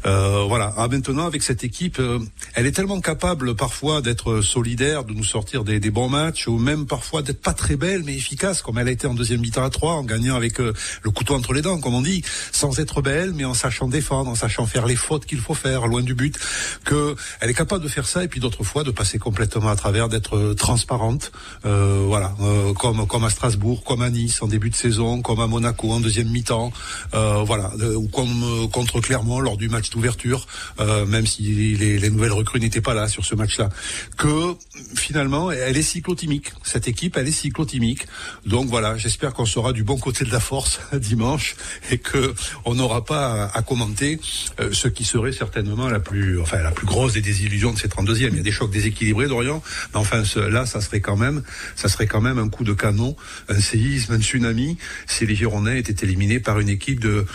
Euh, 0.05 0.45
voilà. 0.47 0.73
Ah, 0.77 0.87
maintenant, 0.87 1.25
avec 1.25 1.43
cette 1.43 1.63
équipe, 1.63 1.99
euh, 1.99 2.19
elle 2.55 2.65
est 2.65 2.71
tellement 2.71 3.01
capable 3.01 3.55
parfois 3.55 4.01
d'être 4.01 4.41
solidaire, 4.41 5.03
de 5.03 5.13
nous 5.13 5.23
sortir 5.23 5.63
des, 5.63 5.79
des 5.79 5.91
bons 5.91 6.09
matchs, 6.09 6.47
ou 6.47 6.57
même 6.57 6.85
parfois 6.85 7.21
d'être 7.21 7.41
pas 7.41 7.53
très 7.53 7.75
belle, 7.75 8.03
mais 8.03 8.15
efficace 8.15 8.38
comme 8.39 8.77
elle 8.77 8.87
a 8.87 8.91
été 8.91 9.05
en 9.05 9.13
deuxième 9.13 9.41
mi-temps 9.41 9.63
à 9.63 9.69
3, 9.69 9.93
en 9.93 10.03
gagnant 10.03 10.35
avec 10.35 10.59
euh, 10.59 10.73
le 11.03 11.11
couteau 11.11 11.35
entre 11.35 11.53
les 11.53 11.61
dents, 11.61 11.79
comme 11.79 11.93
on 11.93 12.01
dit, 12.01 12.23
sans 12.51 12.79
être 12.79 13.01
belle, 13.01 13.33
mais 13.33 13.43
en 13.43 13.53
sachant 13.53 13.87
défendre, 13.87 14.31
en 14.31 14.35
sachant 14.35 14.65
faire 14.65 14.85
les 14.85 14.95
fautes 14.95 15.25
qu'il 15.25 15.39
faut 15.39 15.53
faire, 15.53 15.87
loin 15.87 16.01
du 16.01 16.15
but, 16.15 16.39
que 16.85 17.15
elle 17.41 17.49
est 17.49 17.53
capable 17.53 17.83
de 17.83 17.89
faire 17.89 18.07
ça, 18.07 18.23
et 18.23 18.27
puis 18.27 18.39
d'autres 18.39 18.63
fois 18.63 18.83
de 18.83 18.91
passer 18.91 19.19
complètement 19.19 19.69
à 19.69 19.75
travers, 19.75 20.07
d'être 20.07 20.37
euh, 20.37 20.53
transparente, 20.53 21.31
euh, 21.65 22.03
voilà, 22.07 22.33
comme 22.77 23.05
comme 23.07 23.23
à 23.25 23.29
Strasbourg, 23.29 23.83
comme 23.83 24.01
à 24.01 24.09
Nice 24.09 24.41
en 24.41 24.47
début 24.47 24.69
de 24.69 24.75
saison, 24.75 25.21
comme 25.21 25.41
à 25.41 25.47
Monaco 25.47 25.91
en 25.91 25.99
deuxième 25.99 26.29
mi-temps, 26.29 26.71
voilà, 27.11 27.71
ou 27.95 28.07
comme 28.07 28.69
contre 28.71 29.01
Clermont 29.01 29.39
lors 29.39 29.57
du 29.57 29.67
match 29.67 29.89
d'ouverture, 29.89 30.47
même 30.79 31.25
si 31.25 31.43
les, 31.75 31.99
les 31.99 32.09
nouvelles 32.09 32.31
recrues 32.31 32.59
n'étaient 32.59 32.81
pas 32.81 32.93
là 32.93 33.07
sur 33.07 33.25
ce 33.25 33.35
match-là, 33.35 33.69
que 34.17 34.55
finalement 34.95 35.51
elle 35.51 35.77
est 35.77 35.81
cyclotimique. 35.81 36.53
Cette 36.63 36.87
équipe, 36.87 37.17
elle 37.17 37.27
est 37.27 37.31
cyclotimique. 37.31 38.07
Donc 38.45 38.67
voilà, 38.67 38.97
j'espère 38.97 39.33
qu'on 39.33 39.45
sera 39.45 39.73
du 39.73 39.83
bon 39.83 39.97
côté 39.97 40.25
de 40.25 40.31
la 40.31 40.39
force 40.39 40.79
dimanche 40.93 41.55
et 41.91 41.97
que 41.97 42.33
on 42.65 42.75
n'aura 42.75 43.05
pas 43.05 43.45
à, 43.53 43.61
commenter 43.61 44.19
euh, 44.59 44.69
ce 44.71 44.87
qui 44.87 45.05
serait 45.05 45.31
certainement 45.31 45.89
la 45.89 45.99
plus, 45.99 46.39
enfin 46.41 46.57
la 46.61 46.71
plus 46.71 46.87
grosse 46.87 47.13
des 47.13 47.21
désillusions 47.21 47.73
de 47.73 47.79
ces 47.79 47.87
32e. 47.87 48.29
Il 48.31 48.37
y 48.37 48.39
a 48.39 48.43
des 48.43 48.51
chocs 48.51 48.71
déséquilibrés 48.71 49.27
d'Orient, 49.27 49.61
mais 49.93 49.99
enfin 49.99 50.23
là, 50.49 50.65
ça 50.65 50.81
serait 50.81 51.01
quand 51.01 51.17
même, 51.17 51.43
ça 51.75 51.89
serait 51.89 52.07
quand 52.07 52.21
même 52.21 52.39
un 52.39 52.49
coup 52.49 52.63
de 52.63 52.73
canon, 52.73 53.15
un 53.47 53.59
séisme, 53.59 54.13
un 54.13 54.19
tsunami 54.19 54.77
si 55.07 55.25
les 55.25 55.35
Girondins 55.35 55.75
étaient 55.75 56.05
éliminés 56.05 56.39
par 56.39 56.59
une 56.59 56.69
équipe 56.69 56.99
de, 56.99 57.25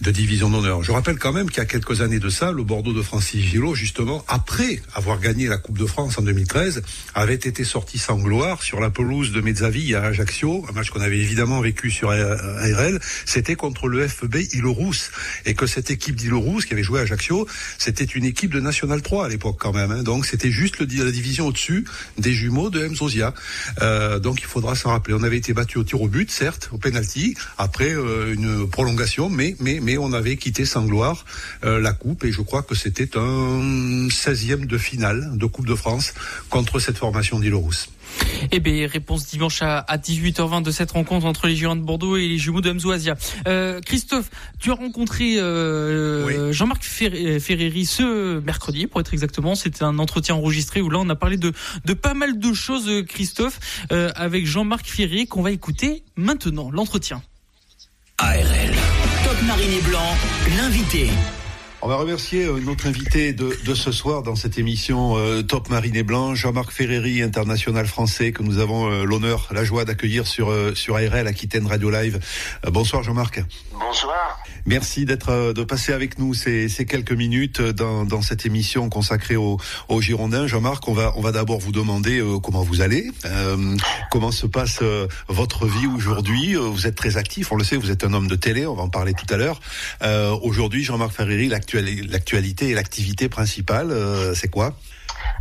de 0.00 0.10
division 0.10 0.50
d'honneur. 0.50 0.82
Je 0.82 0.92
rappelle 0.92 1.18
quand 1.18 1.32
même 1.32 1.48
qu'il 1.48 1.58
y 1.58 1.60
a 1.60 1.66
quelques 1.66 2.00
années 2.00 2.20
de 2.20 2.28
ça, 2.28 2.52
le 2.52 2.62
Bordeaux 2.62 2.92
de 2.92 3.02
Francis 3.02 3.44
Gillot, 3.44 3.74
justement, 3.74 4.24
après 4.28 4.82
avoir 4.94 5.20
gagné 5.20 5.46
la 5.46 5.58
Coupe 5.58 5.78
de 5.78 5.86
France 5.86 6.18
en 6.18 6.22
2013, 6.22 6.82
avait 7.14 7.34
été 7.34 7.64
sorti 7.64 7.98
sans 7.98 8.18
gloire 8.18 8.62
sur 8.62 8.80
la 8.80 8.90
pelouse 8.90 9.32
de 9.32 9.40
Mezzaville 9.40 9.96
à 9.96 10.04
Ajaccio 10.04 10.41
un 10.42 10.72
match 10.72 10.90
qu'on 10.90 11.00
avait 11.00 11.18
évidemment 11.18 11.60
vécu 11.60 11.90
sur 11.90 12.10
ARL, 12.10 13.00
c'était 13.24 13.54
contre 13.54 13.88
le 13.88 14.06
FB 14.06 14.36
Île-Rousse. 14.52 15.10
Et 15.46 15.54
que 15.54 15.66
cette 15.66 15.90
équipe 15.90 16.16
d'Île-Rousse 16.16 16.66
qui 16.66 16.72
avait 16.72 16.82
joué 16.82 17.00
à 17.00 17.02
Ajaccio, 17.02 17.46
c'était 17.78 18.04
une 18.04 18.24
équipe 18.24 18.52
de 18.52 18.60
National 18.60 19.02
3 19.02 19.26
à 19.26 19.28
l'époque 19.28 19.56
quand 19.58 19.72
même. 19.72 19.90
Hein. 19.90 20.02
Donc 20.02 20.26
c'était 20.26 20.50
juste 20.50 20.80
la 20.80 21.10
division 21.10 21.46
au-dessus 21.46 21.84
des 22.18 22.32
jumeaux 22.32 22.70
de 22.70 22.86
Mzozia. 22.86 23.34
Euh, 23.80 24.18
donc 24.18 24.40
il 24.40 24.46
faudra 24.46 24.74
s'en 24.74 24.90
rappeler. 24.90 25.14
On 25.14 25.22
avait 25.22 25.38
été 25.38 25.52
battu 25.52 25.78
au 25.78 25.84
tir 25.84 26.00
au 26.00 26.08
but, 26.08 26.30
certes, 26.30 26.70
au 26.72 26.78
penalty, 26.78 27.36
après 27.58 27.94
euh, 27.94 28.34
une 28.34 28.68
prolongation, 28.68 29.28
mais 29.30 29.56
on 29.98 30.12
avait 30.12 30.36
quitté 30.36 30.64
sans 30.64 30.84
gloire 30.84 31.24
euh, 31.64 31.80
la 31.80 31.92
coupe. 31.92 32.24
Et 32.24 32.32
je 32.32 32.40
crois 32.40 32.62
que 32.62 32.74
c'était 32.74 33.16
un 33.16 34.08
16e 34.08 34.66
de 34.66 34.78
finale 34.78 35.36
de 35.36 35.46
Coupe 35.46 35.66
de 35.66 35.74
France 35.74 36.14
contre 36.48 36.80
cette 36.80 36.98
formation 36.98 37.38
d'Île-Rousse. 37.38 37.88
Eh 38.50 38.60
bien, 38.60 38.86
réponse 38.86 39.26
dimanche 39.26 39.62
à, 39.62 39.84
18h20 39.96 40.62
de 40.62 40.70
cette 40.70 40.90
rencontre 40.90 41.26
entre 41.26 41.46
les 41.46 41.56
Girondins 41.56 41.80
de 41.80 41.86
Bordeaux 41.86 42.16
et 42.16 42.28
les 42.28 42.38
jumeaux 42.38 42.60
de 42.60 42.72
Mzouazia. 42.72 43.14
Euh, 43.46 43.80
Christophe, 43.80 44.30
tu 44.58 44.70
as 44.70 44.74
rencontré 44.74 45.38
euh, 45.38 46.52
Jean-Marc 46.52 46.82
Ferreri 46.84 47.86
ce 47.86 48.40
mercredi, 48.40 48.86
pour 48.86 49.00
être 49.00 49.12
exactement. 49.12 49.54
C'était 49.54 49.84
un 49.84 49.98
entretien 49.98 50.34
enregistré 50.34 50.80
où 50.80 50.90
là, 50.90 50.98
on 51.00 51.08
a 51.08 51.16
parlé 51.16 51.36
de, 51.36 51.52
de 51.84 51.94
pas 51.94 52.14
mal 52.14 52.38
de 52.38 52.52
choses, 52.52 52.90
Christophe, 53.08 53.60
euh, 53.92 54.10
avec 54.16 54.46
Jean-Marc 54.46 54.86
Ferreri, 54.86 55.26
qu'on 55.26 55.42
va 55.42 55.50
écouter 55.50 56.02
maintenant, 56.16 56.70
l'entretien. 56.70 57.22
ARL, 58.18 58.74
Top 59.24 59.42
Marine 59.46 59.80
Blanc, 59.84 60.16
l'invité. 60.56 61.10
On 61.84 61.88
va 61.88 61.96
remercier 61.96 62.44
euh, 62.44 62.60
notre 62.60 62.86
invité 62.86 63.32
de, 63.32 63.58
de, 63.64 63.74
ce 63.74 63.90
soir 63.90 64.22
dans 64.22 64.36
cette 64.36 64.56
émission 64.56 65.16
euh, 65.16 65.42
Top 65.42 65.68
Marine 65.68 65.96
et 65.96 66.04
Blanc, 66.04 66.36
Jean-Marc 66.36 66.70
Ferreri, 66.70 67.22
international 67.22 67.88
français, 67.88 68.30
que 68.30 68.44
nous 68.44 68.58
avons 68.58 68.88
euh, 68.88 69.02
l'honneur, 69.02 69.48
la 69.50 69.64
joie 69.64 69.84
d'accueillir 69.84 70.28
sur, 70.28 70.54
sur 70.76 70.94
ARL 70.94 71.26
Aquitaine 71.26 71.66
Radio 71.66 71.90
Live. 71.90 72.20
bonsoir 72.70 73.02
Jean-Marc. 73.02 73.42
Bonsoir. 73.84 74.38
Merci 74.64 75.04
d'être 75.04 75.52
de 75.52 75.64
passer 75.64 75.92
avec 75.92 76.18
nous 76.18 76.34
ces, 76.34 76.68
ces 76.68 76.86
quelques 76.86 77.12
minutes 77.12 77.60
dans, 77.60 78.04
dans, 78.04 78.22
cette 78.22 78.46
émission 78.46 78.88
consacrée 78.88 79.36
aux, 79.36 79.58
aux 79.88 80.00
Girondins. 80.00 80.46
Jean-Marc, 80.46 80.86
on 80.88 80.92
va, 80.92 81.12
on 81.16 81.20
va 81.20 81.32
d'abord 81.32 81.58
vous 81.58 81.72
demander 81.72 82.22
comment 82.42 82.62
vous 82.62 82.80
allez, 82.80 83.10
comment 84.10 84.30
se 84.30 84.46
passe 84.46 84.82
votre 85.28 85.66
vie 85.66 85.86
aujourd'hui. 85.86 86.54
Vous 86.54 86.86
êtes 86.86 86.94
très 86.94 87.16
actif, 87.16 87.50
on 87.50 87.56
le 87.56 87.64
sait, 87.64 87.76
vous 87.76 87.90
êtes 87.90 88.04
un 88.04 88.12
homme 88.12 88.28
de 88.28 88.36
télé, 88.36 88.66
on 88.66 88.74
va 88.74 88.84
en 88.84 88.88
parler 88.88 89.14
tout 89.14 89.26
à 89.32 89.36
l'heure. 89.36 89.60
aujourd'hui, 90.42 90.84
Jean-Marc 90.84 91.12
Ferreri, 91.12 91.48
l'actualité 91.48 92.68
et 92.68 92.74
l'activité 92.74 93.28
principale, 93.28 93.90
euh, 93.90 94.34
c'est 94.34 94.48
quoi? 94.48 94.76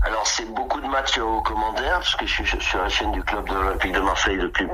Alors 0.04 0.26
c'est 0.26 0.52
beaucoup 0.54 0.82
de 0.82 0.88
matchs 0.88 1.20
au 1.20 1.42
commentaire 1.42 2.00
parce 2.00 2.16
que 2.16 2.26
je 2.26 2.44
suis 2.44 2.62
sur 2.62 2.82
la 2.82 2.90
chaîne 2.90 3.12
du 3.12 3.24
club 3.24 3.48
de 3.48 3.54
l'Olympique 3.54 3.92
de 3.92 4.00
Marseille 4.00 4.38
depuis 4.38 4.68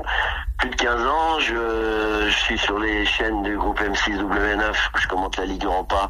plus 0.58 0.70
de 0.70 0.76
15 0.76 1.06
ans. 1.06 1.40
Je, 1.40 2.30
suis 2.30 2.58
sur 2.58 2.80
les 2.80 3.06
chaînes 3.06 3.44
du 3.44 3.58
groupe 3.58 3.80
M6 3.82 4.18
W9. 4.18 4.74
Je 4.96 5.08
commente 5.08 5.36
la 5.38 5.46
Ligue 5.46 5.66
Europa 5.66 6.10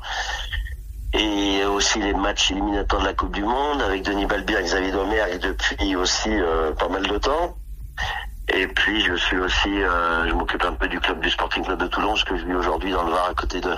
et 1.14 1.66
aussi 1.66 2.00
les 2.00 2.14
matchs 2.14 2.52
éliminatoires 2.52 3.02
de 3.02 3.08
la 3.08 3.14
Coupe 3.14 3.32
du 3.32 3.44
Monde 3.44 3.82
avec 3.82 4.04
Denis 4.04 4.28
Balbir 4.28 4.60
et 4.60 4.64
Xavier 4.64 4.92
Domergue 4.92 5.40
depuis 5.40 5.96
aussi 5.96 6.30
euh, 6.30 6.74
pas 6.74 6.88
mal 6.88 7.08
de 7.08 7.18
temps. 7.18 7.58
Et 8.54 8.66
puis 8.68 9.02
je 9.02 9.14
suis 9.16 9.38
aussi, 9.38 9.70
euh, 9.70 10.28
je 10.30 10.34
m'occupe 10.34 10.64
un 10.64 10.72
peu 10.72 10.88
du 10.88 11.00
club 11.00 11.20
du 11.20 11.30
Sporting 11.30 11.66
Club 11.66 11.80
de 11.80 11.88
Toulon, 11.88 12.16
ce 12.16 12.24
que 12.24 12.38
je 12.38 12.46
vis 12.46 12.54
aujourd'hui 12.54 12.92
dans 12.92 13.04
le 13.04 13.12
Var 13.12 13.30
à 13.30 13.34
côté 13.34 13.60
de 13.60 13.72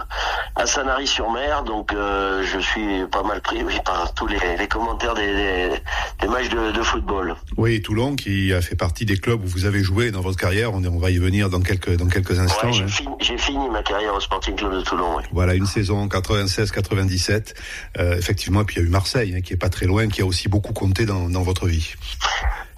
à 0.56 0.66
Sanary-sur-Mer. 0.68 1.64
Donc 1.64 1.92
euh, 1.92 2.44
je 2.44 2.60
suis 2.60 3.06
pas 3.12 3.24
mal 3.24 3.42
pris 3.42 3.64
oui, 3.64 3.74
par 3.84 4.14
tous 4.14 4.28
les, 4.28 4.38
les 4.60 4.68
commentaires 4.68 5.16
des, 5.16 5.72
des, 6.22 6.28
matchs 6.28 6.50
de, 6.50 6.72
de, 6.72 6.82
football. 6.84 7.36
Oui, 7.58 7.82
Toulon 7.82 8.16
qui 8.16 8.54
a 8.54 8.62
fait 8.62 8.76
partie 8.76 9.06
des 9.06 9.18
clubs 9.18 9.44
où 9.44 9.48
vous 9.48 9.66
avez 9.66 9.82
joué 9.82 10.12
dans 10.12 10.22
votre 10.22 10.38
carrière. 10.38 10.72
On, 10.74 10.84
on 10.86 11.00
va 11.00 11.10
y 11.10 11.18
venir 11.18 11.50
dans 11.50 11.62
quelques 11.62 11.96
dans 11.98 12.08
quelques 12.08 12.38
instants. 12.38 12.68
Ouais, 12.68 12.74
j'ai, 12.74 12.84
hein. 12.84 13.16
fini, 13.20 13.38
fini, 13.40 13.70
ma 13.70 13.82
carrière 13.82 14.14
au 14.14 14.20
Sporting 14.20 14.56
Club 14.56 14.74
de 14.74 14.82
Toulon. 14.82 15.18
Oui. 15.18 15.24
Voilà 15.32 15.56
une 15.56 15.66
saison 15.66 16.06
96-97. 16.08 17.56
Euh, 17.98 18.18
effectivement, 18.18 18.62
et 18.62 18.66
puis 18.66 18.76
il 18.76 18.80
y 18.80 18.86
a 18.86 18.88
eu 18.88 18.92
Marseille 18.92 19.34
hein, 19.36 19.42
qui 19.42 19.54
est 19.54 19.58
pas 19.58 19.70
très 19.70 19.88
loin, 19.88 20.08
qui 20.10 20.22
a 20.22 20.26
aussi 20.26 20.48
beaucoup 20.48 20.74
compté 20.74 21.08
dans, 21.08 21.28
dans 21.28 21.42
votre 21.42 21.66
vie. 21.66 21.96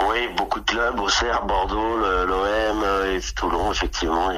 Oui, 0.10 0.18
beaucoup 0.38 0.60
de 0.60 0.66
clubs, 0.66 1.00
Auxerre, 1.00 1.46
Bordeaux, 1.46 1.98
l'OM 1.98 2.84
euh, 2.84 3.18
et 3.18 3.22
Toulon, 3.36 3.72
effectivement. 3.72 4.30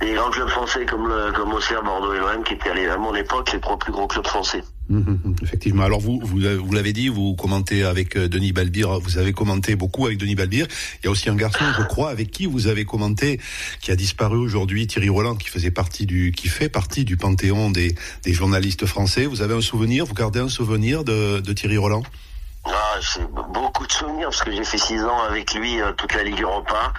des 0.00 0.14
grands 0.14 0.30
clubs 0.30 0.48
français 0.48 0.84
comme 0.84 1.12
comme 1.34 1.52
Auxerre, 1.54 1.82
Bordeaux 1.82 2.12
et 2.12 2.18
l'OM 2.18 2.42
qui 2.44 2.54
étaient 2.54 2.88
à 2.88 2.98
mon 2.98 3.14
époque 3.14 3.52
les 3.52 3.60
trois 3.60 3.78
plus 3.78 3.92
gros 3.92 4.06
clubs 4.06 4.26
français. 4.26 4.62
Mmh, 4.88 5.14
effectivement. 5.42 5.84
Alors 5.84 6.00
vous, 6.00 6.20
vous, 6.22 6.40
vous 6.40 6.72
l'avez 6.72 6.92
dit, 6.92 7.08
vous 7.08 7.34
commentez 7.34 7.84
avec 7.84 8.16
euh, 8.16 8.28
Denis 8.28 8.52
Balbir, 8.52 8.98
vous 8.98 9.16
avez 9.16 9.32
commenté 9.32 9.76
beaucoup 9.76 10.06
avec 10.06 10.18
Denis 10.18 10.34
Balbir. 10.34 10.66
Il 11.00 11.06
y 11.06 11.08
a 11.08 11.10
aussi 11.10 11.30
un 11.30 11.36
garçon, 11.36 11.64
je 11.78 11.84
crois, 11.84 12.10
avec 12.10 12.30
qui 12.30 12.46
vous 12.46 12.66
avez 12.66 12.84
commenté, 12.84 13.40
qui 13.80 13.90
a 13.92 13.96
disparu 13.96 14.36
aujourd'hui, 14.36 14.86
Thierry 14.86 15.08
Roland, 15.08 15.36
qui 15.36 15.48
faisait 15.48 15.70
partie 15.70 16.04
du, 16.04 16.32
qui 16.32 16.48
fait 16.48 16.68
partie 16.68 17.04
du 17.04 17.16
panthéon 17.16 17.70
des, 17.70 17.94
des 18.24 18.32
journalistes 18.34 18.84
français. 18.86 19.24
Vous 19.24 19.40
avez 19.40 19.54
un 19.54 19.60
souvenir, 19.62 20.04
vous 20.04 20.14
gardez 20.14 20.40
un 20.40 20.48
souvenir 20.48 21.04
de, 21.04 21.40
de 21.40 21.52
Thierry 21.52 21.78
Roland? 21.78 22.02
Ah, 22.64 22.96
j'ai 23.00 23.24
beaucoup 23.24 23.86
de 23.86 23.92
souvenirs 23.92 24.28
parce 24.28 24.42
que 24.42 24.52
j'ai 24.52 24.64
fait 24.64 24.78
six 24.78 25.04
ans 25.04 25.20
avec 25.22 25.52
lui 25.54 25.80
euh, 25.80 25.92
toute 25.92 26.14
la 26.14 26.22
Ligue 26.22 26.42
Europa 26.42 26.92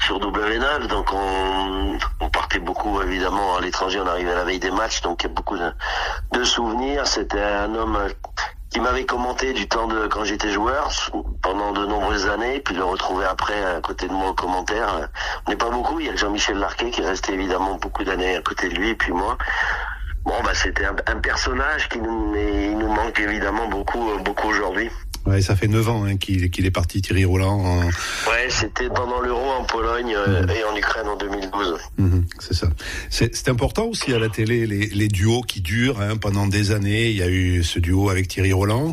sur 0.00 0.18
W9, 0.18 0.88
donc 0.88 1.12
on, 1.12 1.98
on 2.20 2.30
partait 2.30 2.58
beaucoup 2.58 3.00
évidemment 3.00 3.56
à 3.56 3.60
l'étranger, 3.60 4.00
on 4.00 4.06
arrivait 4.06 4.32
à 4.32 4.36
la 4.36 4.44
veille 4.44 4.58
des 4.58 4.72
matchs, 4.72 5.02
donc 5.02 5.22
il 5.22 5.28
y 5.28 5.30
a 5.30 5.32
beaucoup 5.32 5.56
de, 5.56 6.44
souvenirs. 6.44 7.06
C'était 7.06 7.40
un 7.40 7.74
homme 7.76 8.08
qui 8.70 8.80
m'avait 8.80 9.04
commenté 9.04 9.52
du 9.52 9.68
temps 9.68 9.86
de 9.86 10.08
quand 10.08 10.24
j'étais 10.24 10.50
joueur 10.50 10.90
pendant 11.42 11.72
de 11.72 11.86
nombreuses 11.86 12.26
années, 12.26 12.58
puis 12.58 12.74
le 12.74 12.84
retrouver 12.84 13.24
après 13.24 13.64
à 13.64 13.80
côté 13.80 14.08
de 14.08 14.12
moi 14.12 14.30
au 14.30 14.34
commentaire. 14.34 15.08
On 15.46 15.50
n'est 15.50 15.56
pas 15.56 15.70
beaucoup, 15.70 16.00
il 16.00 16.06
y 16.06 16.10
a 16.10 16.16
Jean-Michel 16.16 16.58
Larquet 16.58 16.90
qui 16.90 17.02
est 17.02 17.06
resté 17.06 17.34
évidemment 17.34 17.76
beaucoup 17.76 18.02
d'années 18.02 18.36
à 18.36 18.42
côté 18.42 18.68
de 18.68 18.74
lui, 18.74 18.90
et 18.90 18.94
puis 18.96 19.12
moi. 19.12 19.38
C'était 20.64 20.86
un, 20.86 20.96
un, 21.06 21.16
personnage 21.16 21.90
qui 21.90 21.98
nous, 21.98 22.34
il 22.36 22.78
nous 22.78 22.88
manque 22.88 23.20
évidemment 23.20 23.68
beaucoup, 23.68 24.10
beaucoup 24.24 24.48
aujourd'hui. 24.48 24.88
Ouais, 25.26 25.42
ça 25.42 25.56
fait 25.56 25.68
9 25.68 25.88
ans 25.88 26.04
hein, 26.04 26.16
qu'il 26.16 26.66
est 26.66 26.70
parti, 26.70 27.00
Thierry 27.00 27.24
Roland. 27.24 27.80
Ouais, 28.28 28.48
c'était 28.48 28.88
pendant 28.88 29.20
l'Euro 29.20 29.50
en 29.52 29.64
Pologne 29.64 30.14
euh, 30.14 30.42
mmh. 30.42 30.50
et 30.50 30.64
en 30.64 30.76
Ukraine 30.76 31.08
en 31.08 31.16
2012. 31.16 31.78
Mmh, 31.96 32.20
c'est 32.38 32.54
ça. 32.54 32.68
C'est 33.08 33.48
important 33.48 33.84
aussi 33.86 34.12
à 34.12 34.18
la 34.18 34.28
télé, 34.28 34.66
les, 34.66 34.86
les 34.86 35.08
duos 35.08 35.40
qui 35.42 35.62
durent 35.62 36.00
hein, 36.00 36.16
pendant 36.16 36.46
des 36.46 36.72
années. 36.72 37.10
Il 37.10 37.16
y 37.16 37.22
a 37.22 37.28
eu 37.28 37.62
ce 37.62 37.78
duo 37.78 38.10
avec 38.10 38.28
Thierry 38.28 38.52
Roland, 38.52 38.92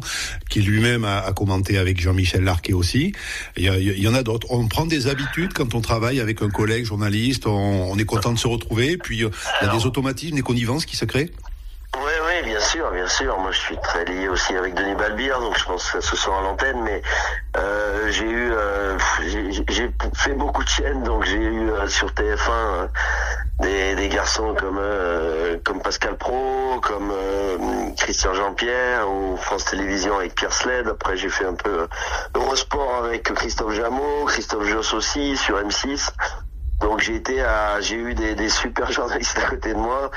qui 0.50 0.62
lui-même 0.62 1.04
a, 1.04 1.20
a, 1.20 1.34
commenté 1.34 1.78
avec 1.78 2.00
Jean-Michel 2.00 2.44
Larquet 2.44 2.74
aussi. 2.74 3.14
Il 3.58 3.64
y, 3.64 3.70
a, 3.70 3.78
il 3.78 4.00
y 4.00 4.08
en 4.08 4.14
a 4.14 4.24
d'autres. 4.24 4.48
On 4.52 4.68
prend 4.68 4.86
des 4.86 5.08
habitudes 5.08 5.52
quand 5.54 5.74
on 5.74 5.82
travaille 5.82 6.22
avec 6.22 6.42
un 6.42 6.50
collègue 6.50 6.86
journaliste, 6.86 7.46
on, 7.46 7.92
on 7.92 7.98
est 7.98 8.06
content 8.06 8.32
de 8.32 8.40
se 8.40 8.48
retrouver, 8.48 8.98
puis 8.98 9.24
euh, 9.24 9.30
il 9.62 9.68
y 9.68 9.70
a 9.70 9.74
des 9.74 9.86
automatismes, 9.86 10.36
des 10.36 10.42
connivences 10.42 10.86
qui 10.86 10.96
se 10.96 11.06
créent 11.06 11.32
bien 12.44 12.60
sûr, 12.60 12.92
bien 12.92 13.08
sûr. 13.08 13.38
Moi, 13.40 13.52
je 13.52 13.60
suis 13.60 13.78
très 13.78 14.06
lié 14.06 14.28
aussi 14.28 14.56
avec 14.56 14.74
Denis 14.74 14.96
Balbir, 14.96 15.40
donc 15.40 15.58
je 15.58 15.66
pense 15.66 15.92
que 15.92 16.02
ce 16.02 16.16
soir 16.16 16.40
à 16.40 16.42
l'antenne. 16.42 16.82
Mais 16.82 17.02
euh, 17.58 18.10
j'ai 18.12 18.30
eu, 18.30 18.52
euh, 18.52 18.98
j'ai 19.70 19.92
fait 20.16 20.34
beaucoup 20.34 20.64
de 20.64 20.70
chaînes, 20.70 21.04
donc 21.04 21.24
j'ai 21.26 21.38
eu 21.38 21.70
euh, 21.70 21.88
sur 21.88 22.10
TF1 22.10 22.50
euh, 22.50 22.88
des, 23.60 23.96
des, 23.96 24.10
garçons 24.10 24.56
comme 24.60 24.80
euh, 24.80 25.58
comme 25.64 25.82
Pascal 25.82 26.18
Pro, 26.18 26.80
comme 26.82 27.14
Christian 27.98 28.34
Jean-Pierre 28.34 29.10
ou 29.10 29.38
France 29.38 29.66
Télévisions 29.66 30.18
avec 30.18 30.36
Pierre 30.36 30.54
Sled. 30.54 30.88
Après, 30.88 31.18
j'ai 31.18 31.30
fait 31.30 31.46
un 31.46 31.56
peu 31.56 31.88
Eurosport 32.36 32.96
avec 33.04 33.24
Christophe 33.34 33.74
Jameau, 33.74 34.26
Christophe 34.26 34.68
Joss 34.68 34.94
aussi 34.94 35.38
sur 35.38 35.62
M6. 35.62 36.12
Donc 36.82 37.00
j'ai 37.00 37.16
été 37.16 37.42
à, 37.44 37.80
j'ai 37.80 37.96
eu 37.96 38.16
des, 38.16 38.34
des, 38.34 38.50
super 38.50 38.92
journalistes 38.92 39.38
à 39.38 39.48
côté 39.48 39.74
de 39.74 39.78
moi, 39.78 40.10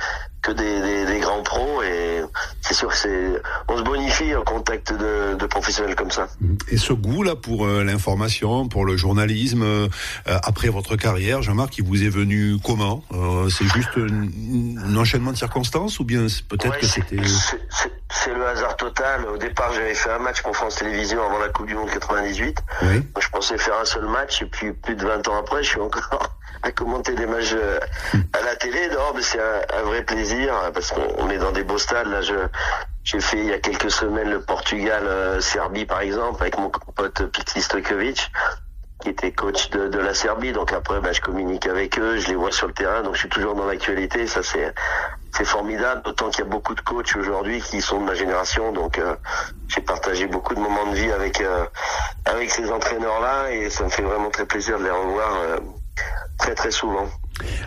que 0.44 0.52
des, 0.52 0.80
des, 0.82 1.06
des 1.06 1.20
grands 1.20 1.42
pros 1.42 1.82
et 1.82 2.22
c'est 2.60 2.74
sûr 2.74 2.88
que 2.88 2.96
c'est, 2.96 3.42
on 3.68 3.78
se 3.78 3.82
bonifie 3.82 4.34
en 4.34 4.42
contact 4.42 4.92
de, 4.92 5.34
de, 5.34 5.46
professionnels 5.46 5.94
comme 5.94 6.10
ça. 6.10 6.28
Et 6.70 6.76
ce 6.76 6.92
goût 6.92 7.22
là 7.22 7.34
pour 7.34 7.66
euh, 7.66 7.82
l'information, 7.82 8.68
pour 8.68 8.84
le 8.84 8.96
journalisme, 8.96 9.62
euh, 9.62 9.88
après 10.26 10.68
votre 10.68 10.96
carrière, 10.96 11.42
Jean-Marc, 11.42 11.78
il 11.78 11.84
vous 11.84 12.02
est 12.02 12.08
venu 12.08 12.56
comment? 12.62 13.02
Euh, 13.12 13.48
C'est 13.48 13.66
juste 13.66 13.96
un, 13.96 14.96
enchaînement 14.96 15.32
de 15.32 15.36
circonstances 15.36 15.98
ou 15.98 16.04
bien 16.04 16.26
peut-être 16.48 16.74
ouais, 16.74 16.80
que 16.80 16.86
c'était 16.86 17.16
c'est 18.10 18.32
le 18.32 18.46
hasard 18.46 18.76
total. 18.76 19.26
Au 19.26 19.36
départ, 19.36 19.72
j'avais 19.74 19.94
fait 19.94 20.10
un 20.10 20.20
match 20.20 20.40
pour 20.42 20.54
France 20.54 20.76
Télévisions 20.76 21.22
avant 21.24 21.38
la 21.38 21.48
Coupe 21.48 21.66
du 21.66 21.74
Monde 21.74 21.90
98. 21.90 22.58
Oui. 22.82 23.02
Je 23.20 23.28
pensais 23.28 23.58
faire 23.58 23.78
un 23.80 23.84
seul 23.84 24.06
match 24.06 24.40
et 24.40 24.46
puis 24.46 24.72
plus 24.72 24.94
de 24.94 25.04
20 25.04 25.26
ans 25.28 25.38
après, 25.38 25.62
je 25.64 25.70
suis 25.70 25.80
encore 25.80 26.30
à 26.62 26.70
commenter 26.70 27.14
des 27.14 27.26
matchs 27.26 27.54
à 28.32 28.44
la 28.44 28.56
télé. 28.56 28.88
Non, 28.88 29.12
mais 29.14 29.22
c'est 29.22 29.40
un, 29.40 29.78
un, 29.78 29.82
vrai 29.82 30.02
plaisir 30.04 30.33
parce 30.72 30.90
qu'on 30.90 31.30
est 31.30 31.38
dans 31.38 31.52
des 31.52 31.64
beaux 31.64 31.78
stades. 31.78 32.08
Là, 32.08 32.20
je 32.20 32.34
j'ai 33.04 33.20
fait 33.20 33.38
il 33.38 33.46
y 33.46 33.52
a 33.52 33.58
quelques 33.58 33.90
semaines 33.90 34.30
le 34.30 34.40
Portugal 34.40 35.02
euh, 35.06 35.40
par 35.86 36.00
exemple 36.00 36.40
avec 36.40 36.58
mon 36.58 36.70
pote 36.70 37.26
Piti 37.26 37.60
Stojkovic 37.60 38.30
qui 39.02 39.10
était 39.10 39.32
coach 39.32 39.70
de, 39.70 39.88
de, 39.88 39.98
la 39.98 40.14
Serbie. 40.14 40.52
Donc 40.52 40.72
après, 40.72 41.00
ben, 41.00 41.12
je 41.12 41.20
communique 41.20 41.66
avec 41.66 41.98
eux, 41.98 42.16
je 42.18 42.28
les 42.28 42.36
vois 42.36 42.52
sur 42.52 42.66
le 42.66 42.72
terrain, 42.72 43.02
donc 43.02 43.14
je 43.14 43.20
suis 43.20 43.28
toujours 43.28 43.54
dans 43.54 43.66
l'actualité. 43.66 44.26
Ça, 44.26 44.42
c'est 44.42 44.72
c'est 45.36 45.44
formidable. 45.44 46.02
D'autant 46.02 46.30
qu'il 46.30 46.44
y 46.44 46.46
a 46.46 46.50
beaucoup 46.50 46.74
de 46.74 46.80
coachs 46.80 47.16
aujourd'hui 47.16 47.60
qui 47.60 47.80
sont 47.80 48.00
de 48.00 48.04
ma 48.04 48.14
génération. 48.14 48.72
Donc 48.72 48.98
euh, 48.98 49.16
j'ai 49.68 49.80
partagé 49.80 50.26
beaucoup 50.26 50.54
de 50.54 50.60
moments 50.60 50.86
de 50.86 50.94
vie 50.94 51.10
avec 51.10 51.40
euh, 51.40 51.66
avec 52.24 52.50
ces 52.50 52.70
entraîneurs-là 52.70 53.50
et 53.50 53.68
ça 53.68 53.84
me 53.84 53.90
fait 53.90 54.02
vraiment 54.02 54.30
très 54.30 54.46
plaisir 54.46 54.78
de 54.78 54.84
les 54.84 54.90
revoir 54.90 55.36
euh, 55.36 55.58
très 56.38 56.54
très 56.54 56.70
souvent. 56.70 57.08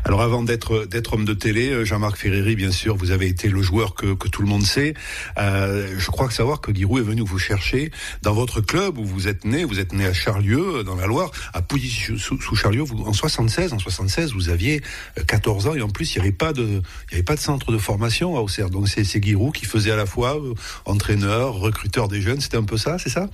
Alors 0.06 0.22
avant 0.22 0.44
d'être 0.44 0.86
d'être 0.86 1.14
homme 1.14 1.26
de 1.26 1.34
télé, 1.34 1.72
euh, 1.72 1.84
Jean-Marc 1.84 2.18
Ferreri, 2.18 2.56
bien 2.56 2.72
sûr, 2.72 2.96
vous 2.96 3.12
avez 3.12 3.28
été 3.28 3.50
le 3.50 3.62
joueur 3.62 3.96
que, 3.96 4.14
que 4.14 4.30
tout 4.30 4.42
le 4.42 4.48
monde 4.48 4.64
sait. 4.64 4.94
Euh, 5.38 5.94
je 5.98 6.10
crois 6.10 6.28
que 6.28 6.34
savoir 6.34 6.62
que 6.62 6.74
Giroud 6.74 7.00
est 7.00 7.06
venu 7.06 7.22
vous 7.22 7.40
chercher 7.40 7.92
dans 8.22 8.34
votre 8.34 8.62
club 8.62 8.98
où 8.98 9.04
vous 9.04 9.28
êtes 9.28 9.44
né. 9.44 9.66
Vous 9.66 9.80
êtes 9.80 9.92
né 9.94 10.06
à 10.06 10.14
Charlieu, 10.14 10.84
dans 10.84 10.96
la 10.96 11.06
Loire, 11.06 11.32
à 11.54 11.62
Pouilly 11.62 11.90
sous, 11.90 12.18
sous 12.18 12.56
Charlieu. 12.56 12.82
Vous, 12.84 13.04
en 13.04 13.14
76, 13.14 13.74
en 13.74 13.80
76, 13.80 14.34
vous 14.34 14.50
aviez 14.50 14.82
14 15.28 15.68
ans 15.68 15.76
et 15.76 15.82
en 15.82 15.90
plus 15.90 16.16
il 16.16 16.20
n'y 16.20 16.28
avait 16.28 16.36
pas 16.36 16.54
de 16.54 16.82
il 17.12 17.16
avait 17.16 17.24
pas 17.24 17.36
de 17.36 17.42
centre 17.42 17.72
de 17.72 17.78
formation 17.78 18.38
à 18.38 18.42
Auxerre. 18.42 18.70
Donc 18.70 18.88
c'est 18.88 19.04
Giroud 19.22 19.54
qui 19.54 19.66
faisait 19.66 19.92
à 19.92 19.98
la 19.98 20.06
fois 20.06 20.38
euh, 20.38 20.54
entraîneur, 20.86 21.56
recruteur 21.56 22.08
des 22.08 22.22
jeunes. 22.22 22.40
C'était 22.40 22.58
un 22.58 22.64
peu 22.64 22.78
ça, 22.78 22.98
c'est 23.00 23.10
ça? 23.10 23.30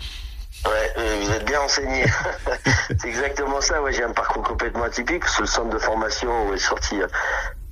Ouais, 0.65 0.93
euh, 0.97 1.19
vous 1.21 1.31
êtes 1.31 1.45
bien 1.45 1.61
enseigné. 1.61 2.05
c'est 2.87 3.07
exactement 3.07 3.59
ça. 3.59 3.81
Ouais, 3.81 3.91
j'ai 3.91 4.03
un 4.03 4.13
parcours 4.13 4.43
complètement 4.43 4.83
atypique. 4.83 5.25
Sur 5.27 5.41
le 5.41 5.47
centre 5.47 5.69
de 5.69 5.77
formation 5.77 6.47
où 6.47 6.53
est 6.53 6.57
sorti 6.57 7.01
euh, 7.01 7.07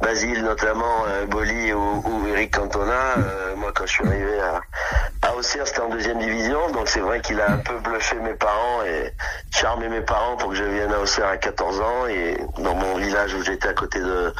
Basile 0.02 0.44
notamment, 0.44 1.06
euh, 1.08 1.26
Boli 1.28 1.74
ou, 1.74 2.28
Eric 2.28 2.56
Cantona. 2.56 3.17
Euh, 3.17 3.56
moi, 3.56 3.72
quand 3.74 3.86
je 3.86 3.91
suis 3.91 4.08
arrivé 4.08 4.41
à, 4.41 4.62
à 5.28 5.36
Auxerre, 5.36 5.67
c'était 5.67 5.82
en 5.82 5.89
deuxième 5.89 6.17
division. 6.17 6.72
Donc 6.72 6.89
c'est 6.89 7.00
vrai 7.00 7.22
qu'il 7.22 7.39
a 7.39 7.52
un 7.52 7.58
peu 7.58 7.78
bluffé 7.80 8.15
mes 8.15 8.34
parents 8.34 8.82
et 8.84 9.13
charmé 9.52 9.88
mes 9.89 10.02
parents 10.02 10.38
pour 10.38 10.50
que 10.50 10.56
je 10.56 10.63
vienne 10.63 10.91
à 10.91 11.00
Auxerre 11.00 11.28
à 11.28 11.38
14 11.38 11.82
ans. 11.82 12.08
Et 12.08 12.36
dans 12.58 12.74
mon 12.74 12.98
village 12.98 13.36
où 13.36 13.44
j'étais 13.44 13.67
à 13.70 13.74
côté 13.74 14.00
de, 14.00 14.34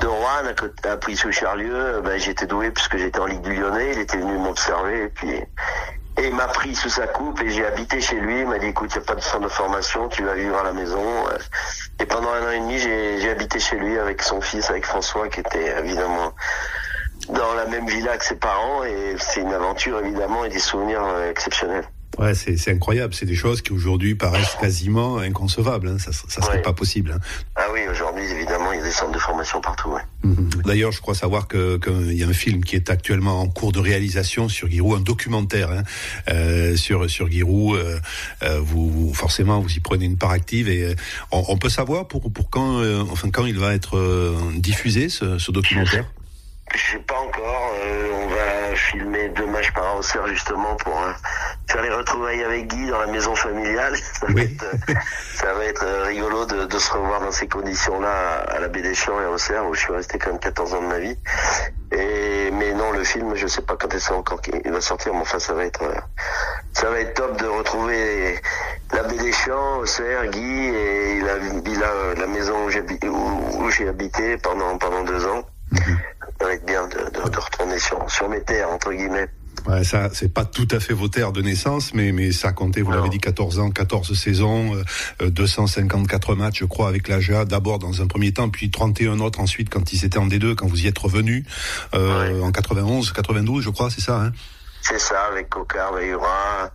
de 0.00 0.06
Rouen, 0.06 0.46
à, 0.48 0.52
côté, 0.52 0.88
à 0.88 0.96
Puy-sous-Charlieu, 0.96 2.02
ben, 2.04 2.18
j'étais 2.18 2.46
doué 2.46 2.72
puisque 2.72 2.96
j'étais 2.96 3.20
en 3.20 3.26
Ligue 3.26 3.42
du 3.42 3.54
Lyonnais. 3.54 3.92
Il 3.92 4.00
était 4.00 4.18
venu 4.18 4.36
m'observer 4.36 5.04
et 5.04 5.08
puis 5.08 5.44
et 6.18 6.26
il 6.26 6.34
m'a 6.34 6.48
pris 6.48 6.74
sous 6.74 6.88
sa 6.88 7.06
coupe 7.06 7.40
et 7.42 7.50
j'ai 7.50 7.64
habité 7.64 8.00
chez 8.00 8.16
lui. 8.16 8.40
Il 8.40 8.46
m'a 8.46 8.58
dit 8.58 8.66
écoute, 8.66 8.90
il 8.94 8.98
n'y 8.98 9.04
a 9.04 9.06
pas 9.06 9.14
de 9.14 9.20
centre 9.20 9.44
de 9.44 9.48
formation, 9.48 10.08
tu 10.08 10.24
vas 10.24 10.34
vivre 10.34 10.58
à 10.58 10.64
la 10.64 10.72
maison. 10.72 11.02
Et 12.00 12.06
pendant 12.06 12.30
un 12.30 12.46
an 12.46 12.50
et 12.50 12.60
demi, 12.60 12.78
j'ai 12.78 13.30
habité 13.30 13.60
chez 13.60 13.76
lui 13.76 13.98
avec 13.98 14.22
son 14.22 14.40
fils, 14.40 14.68
avec 14.70 14.84
François, 14.84 15.28
qui 15.28 15.40
était 15.40 15.78
évidemment 15.78 16.32
dans 17.28 17.54
la 17.54 17.66
même 17.66 17.86
villa 17.86 18.16
que 18.18 18.24
ses 18.24 18.36
parents. 18.36 18.84
Et 18.84 19.16
c'est 19.18 19.40
une 19.40 19.52
aventure 19.52 20.00
évidemment 20.00 20.44
et 20.44 20.48
des 20.48 20.58
souvenirs 20.58 21.02
exceptionnels. 21.30 21.84
Ouais, 22.18 22.34
c'est 22.34 22.70
incroyable. 22.70 23.14
C'est 23.14 23.26
des 23.26 23.36
choses 23.36 23.62
qui 23.62 23.72
aujourd'hui 23.72 24.14
paraissent 24.14 24.56
quasiment 24.60 25.18
inconcevables. 25.18 25.88
Hein. 25.88 25.98
Ça, 25.98 26.10
ça 26.12 26.42
serait 26.42 26.56
ouais. 26.56 26.62
pas 26.62 26.72
possible. 26.72 27.12
Hein. 27.12 27.20
Ah 27.54 27.66
oui, 27.72 27.80
aujourd'hui, 27.90 28.24
évidemment, 28.24 28.72
il 28.72 28.78
y 28.78 28.82
a 28.82 28.84
des 28.84 28.90
centres 28.90 29.12
de 29.12 29.18
formation 29.18 29.60
partout. 29.60 29.90
Ouais. 29.90 30.02
Mmh. 30.24 30.48
D'ailleurs, 30.64 30.92
je 30.92 31.00
crois 31.00 31.14
savoir 31.14 31.46
que 31.46 31.78
qu'il 31.78 32.14
y 32.16 32.24
a 32.24 32.28
un 32.28 32.32
film 32.32 32.64
qui 32.64 32.74
est 32.76 32.90
actuellement 32.90 33.40
en 33.40 33.48
cours 33.48 33.72
de 33.72 33.78
réalisation 33.78 34.48
sur 34.48 34.68
Giroud, 34.68 34.98
un 34.98 35.02
documentaire 35.02 35.70
hein, 35.70 35.82
euh, 36.28 36.76
sur 36.76 37.08
sur 37.08 37.30
Giroud. 37.30 37.78
Euh, 37.78 37.98
euh, 38.42 38.60
vous, 38.60 38.90
vous, 38.90 39.14
forcément, 39.14 39.60
vous 39.60 39.70
y 39.70 39.80
prenez 39.80 40.04
une 40.04 40.18
part 40.18 40.32
active 40.32 40.68
et 40.68 40.94
on, 41.30 41.44
on 41.48 41.56
peut 41.56 41.70
savoir 41.70 42.08
pour 42.08 42.32
pour 42.32 42.50
quand, 42.50 42.80
euh, 42.80 43.02
enfin 43.10 43.30
quand 43.30 43.46
il 43.46 43.58
va 43.58 43.74
être 43.74 43.96
euh, 43.96 44.36
diffusé 44.56 45.08
ce, 45.08 45.38
ce 45.38 45.52
documentaire? 45.52 46.04
Je 46.74 46.92
sais 46.92 46.98
pas 46.98 47.18
encore. 47.18 47.74
Euh, 47.82 48.10
on 48.12 48.28
va 48.28 48.76
filmer 48.76 49.28
deux 49.30 49.46
matchs 49.46 49.72
par 49.72 49.96
an 49.96 50.00
au 50.00 50.26
justement 50.26 50.76
pour 50.76 51.02
euh, 51.02 51.12
faire 51.70 51.82
les 51.82 51.90
retrouvailles 51.90 52.44
avec 52.44 52.66
Guy 52.66 52.88
dans 52.88 53.00
la 53.00 53.06
maison 53.06 53.34
familiale. 53.34 53.96
Ça, 54.20 54.26
oui. 54.28 54.34
va, 54.34 54.42
être, 54.42 54.64
euh, 54.64 54.94
ça 55.34 55.54
va 55.54 55.64
être 55.64 55.86
rigolo 56.06 56.44
de, 56.44 56.66
de, 56.66 56.78
se 56.78 56.92
revoir 56.92 57.20
dans 57.20 57.32
ces 57.32 57.48
conditions-là 57.48 58.40
à 58.48 58.58
la 58.58 58.68
baie 58.68 58.82
des 58.82 58.94
Champs 58.94 59.20
et 59.20 59.24
à 59.24 59.30
Auxerre 59.30 59.66
où 59.66 59.74
je 59.74 59.80
suis 59.80 59.92
resté 59.92 60.18
quand 60.18 60.30
même 60.30 60.40
14 60.40 60.74
ans 60.74 60.82
de 60.82 60.86
ma 60.86 60.98
vie. 60.98 61.16
Et 61.92 62.50
mais 62.52 62.74
non, 62.74 62.92
le 62.92 63.02
film, 63.04 63.34
je 63.34 63.46
sais 63.46 63.62
pas 63.62 63.76
quand 63.76 63.92
est-ce 63.94 64.12
encore 64.12 64.42
qu'il 64.42 64.70
va 64.70 64.80
sortir, 64.80 65.14
mais 65.14 65.20
enfin 65.20 65.38
ça 65.38 65.54
va 65.54 65.64
être 65.64 65.82
ça 66.74 66.90
va 66.90 67.00
être 67.00 67.14
top 67.14 67.38
de 67.38 67.46
retrouver 67.46 68.38
la 68.92 69.02
baie 69.04 69.16
des 69.16 69.32
Champs, 69.32 69.78
Auxerre, 69.78 70.26
Guy 70.26 70.66
et 70.66 71.20
la 71.20 71.36
villa, 71.38 71.90
la 72.16 72.26
maison 72.26 72.66
où 72.66 73.70
j'ai 73.70 73.88
habité 73.88 74.36
pendant 74.36 74.76
pendant 74.76 75.02
deux 75.04 75.26
ans. 75.26 75.44
Ça 75.74 75.80
va 75.84 76.17
être 76.46 76.64
bien 76.64 76.86
de, 76.88 76.96
de, 76.96 77.28
de 77.28 77.38
retourner 77.38 77.78
sur, 77.78 78.10
sur 78.10 78.28
mes 78.28 78.40
terres, 78.42 78.70
entre 78.70 78.92
guillemets. 78.92 79.28
Ouais, 79.66 79.82
ça, 79.82 80.08
c'est 80.12 80.32
pas 80.32 80.44
tout 80.44 80.68
à 80.70 80.78
fait 80.78 80.94
vos 80.94 81.08
terres 81.08 81.32
de 81.32 81.42
naissance, 81.42 81.92
mais, 81.92 82.12
mais 82.12 82.30
ça 82.32 82.52
comptait, 82.52 82.80
vous 82.80 82.92
l'avez 82.92 83.08
dit, 83.08 83.18
14 83.18 83.58
ans, 83.58 83.70
14 83.70 84.14
saisons, 84.14 84.72
254 85.20 86.36
matchs, 86.36 86.60
je 86.60 86.64
crois, 86.64 86.88
avec 86.88 87.08
l'AGA, 87.08 87.44
d'abord 87.44 87.78
dans 87.80 88.00
un 88.00 88.06
premier 88.06 88.32
temps, 88.32 88.48
puis 88.48 88.70
31 88.70 89.18
autres 89.18 89.40
ensuite 89.40 89.68
quand 89.68 89.92
ils 89.92 90.04
étaient 90.04 90.18
en 90.18 90.28
D2, 90.28 90.54
quand 90.54 90.68
vous 90.68 90.84
y 90.84 90.86
êtes 90.86 90.98
revenu, 90.98 91.44
en 91.92 92.52
91, 92.52 93.12
92, 93.12 93.64
je 93.64 93.70
crois, 93.70 93.90
c'est 93.90 94.00
ça, 94.00 94.22
hein? 94.22 94.32
C'est 94.80 95.00
ça, 95.00 95.24
avec 95.30 95.48
Cocard, 95.50 95.92
Veillura, 95.92 96.70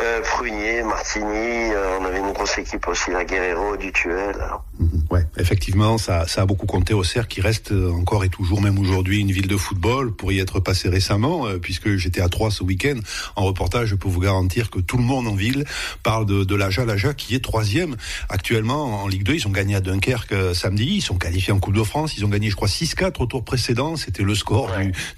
euh, 0.00 0.20
Prunier, 0.22 0.82
Martini, 0.82 1.24
euh, 1.72 1.98
on 2.00 2.04
avait 2.04 2.18
une 2.18 2.32
grosse 2.32 2.56
équipe 2.58 2.86
aussi, 2.86 3.10
la 3.10 3.24
Guerrero, 3.24 3.76
Dutuel. 3.76 4.36
Mhm. 4.78 5.02
Ouais, 5.10 5.24
effectivement, 5.36 5.98
ça, 5.98 6.26
ça 6.28 6.42
a 6.42 6.46
beaucoup 6.46 6.66
compté 6.66 6.94
au 6.94 7.02
Cerf, 7.02 7.26
qui 7.26 7.40
reste 7.40 7.72
euh, 7.72 7.90
encore 7.90 8.24
et 8.24 8.28
toujours, 8.28 8.62
même 8.62 8.78
aujourd'hui, 8.78 9.20
une 9.20 9.32
ville 9.32 9.48
de 9.48 9.56
football, 9.56 10.14
pour 10.14 10.30
y 10.30 10.38
être 10.38 10.60
passé 10.60 10.88
récemment, 10.88 11.46
puisque 11.60 11.96
j'étais 11.96 12.20
à 12.20 12.28
Troyes 12.28 12.50
ce 12.50 12.62
week-end 12.62 12.96
en 13.34 13.44
reportage. 13.44 13.88
Je 13.88 13.94
peux 13.96 14.08
vous 14.08 14.20
garantir 14.20 14.70
que 14.70 14.78
tout 14.78 14.98
le 14.98 15.02
monde 15.02 15.26
en 15.26 15.34
ville 15.34 15.64
parle 16.02 16.26
de, 16.26 16.44
de 16.44 16.54
l'Aja, 16.54 16.84
l'Aja 16.84 17.14
qui 17.14 17.34
est 17.34 17.42
troisième 17.42 17.96
actuellement 18.28 19.02
en 19.02 19.08
Ligue 19.08 19.24
2. 19.24 19.34
Ils 19.34 19.48
ont 19.48 19.52
gagné 19.52 19.74
à 19.74 19.80
Dunkerque 19.80 20.34
samedi, 20.54 20.96
ils 20.96 21.02
sont 21.02 21.16
qualifiés 21.16 21.52
en 21.52 21.58
Coupe 21.58 21.74
de 21.74 21.82
France, 21.82 22.16
ils 22.16 22.24
ont 22.24 22.28
gagné, 22.28 22.50
je 22.50 22.56
crois, 22.56 22.68
6-4 22.68 23.20
au 23.20 23.26
tour 23.26 23.44
précédent. 23.44 23.96
C'était 23.96 24.22
le 24.22 24.34
score 24.34 24.70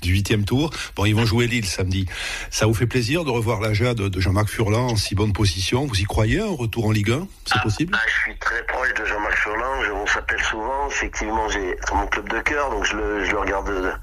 du 0.02 0.12
huitième 0.12 0.44
tour. 0.44 0.70
Bon, 0.96 1.04
ils 1.04 1.14
vont 1.14 1.26
jouer 1.26 1.46
Lille 1.46 1.66
samedi. 1.66 2.06
Ça 2.50 2.66
vous 2.66 2.74
fait 2.74 2.86
plaisir 2.86 3.24
de 3.24 3.30
revoir 3.30 3.60
l'Aja 3.60 3.94
de, 3.94 4.08
de 4.08 4.20
Jean-Marc 4.20 4.48
Furlan 4.48 4.69
en 4.78 4.96
si 4.96 5.14
bonne 5.14 5.32
position. 5.32 5.86
Vous 5.86 6.00
y 6.00 6.04
croyez, 6.04 6.40
un 6.40 6.54
retour 6.54 6.86
en 6.86 6.90
Ligue 6.90 7.10
1 7.10 7.26
C'est 7.46 7.54
ah, 7.56 7.62
possible? 7.62 7.96
ah, 7.96 8.04
Je 8.06 8.30
suis 8.30 8.38
très 8.38 8.62
proche 8.66 8.92
de 8.94 9.04
Jean-Marc 9.04 9.34
Furlan. 9.36 9.66
On 9.94 10.06
s'appelle 10.06 10.42
souvent. 10.42 10.88
Effectivement, 10.88 11.48
j'ai 11.48 11.76
mon 11.92 12.06
club 12.06 12.28
de 12.28 12.40
cœur, 12.40 12.70
donc 12.70 12.84
je 12.84 12.96
le, 12.96 13.24
je 13.24 13.32
le, 13.32 13.38
regarde 13.38 13.98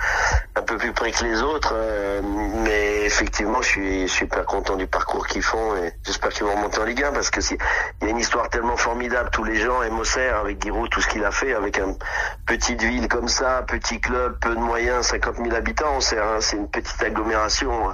un 0.55 0.61
peu 0.61 0.77
plus 0.77 0.93
près 0.93 1.11
que 1.11 1.23
les 1.23 1.41
autres. 1.41 1.73
Euh, 1.73 2.21
mais 2.63 3.05
effectivement, 3.05 3.61
je 3.61 3.67
suis 3.67 4.09
super 4.09 4.45
content 4.45 4.75
du 4.75 4.87
parcours 4.87 5.27
qu'ils 5.27 5.41
font 5.41 5.75
et 5.75 5.91
j'espère 6.05 6.29
qu'ils 6.29 6.45
vont 6.45 6.55
remonter 6.55 6.79
en 6.79 6.85
Ligue 6.85 7.03
1 7.03 7.11
parce 7.11 7.29
que 7.29 7.39
il 7.51 7.57
y 8.03 8.07
a 8.07 8.09
une 8.09 8.19
histoire 8.19 8.49
tellement 8.49 8.77
formidable. 8.77 9.29
Tous 9.31 9.43
les 9.43 9.55
gens 9.55 9.81
Auxerre 10.07 10.37
avec 10.37 10.61
Giroud, 10.61 10.89
tout 10.89 11.01
ce 11.01 11.07
qu'il 11.07 11.23
a 11.25 11.31
fait 11.31 11.53
avec 11.53 11.77
une 11.79 11.97
petite 12.45 12.81
ville 12.81 13.07
comme 13.07 13.27
ça, 13.27 13.63
petit 13.67 13.99
club, 13.99 14.37
peu 14.39 14.55
de 14.55 14.59
moyens, 14.59 15.07
50 15.07 15.37
000 15.37 15.55
habitants. 15.55 15.97
Hein, 15.97 16.37
c'est 16.39 16.55
une 16.55 16.69
petite 16.69 17.01
agglomération 17.03 17.89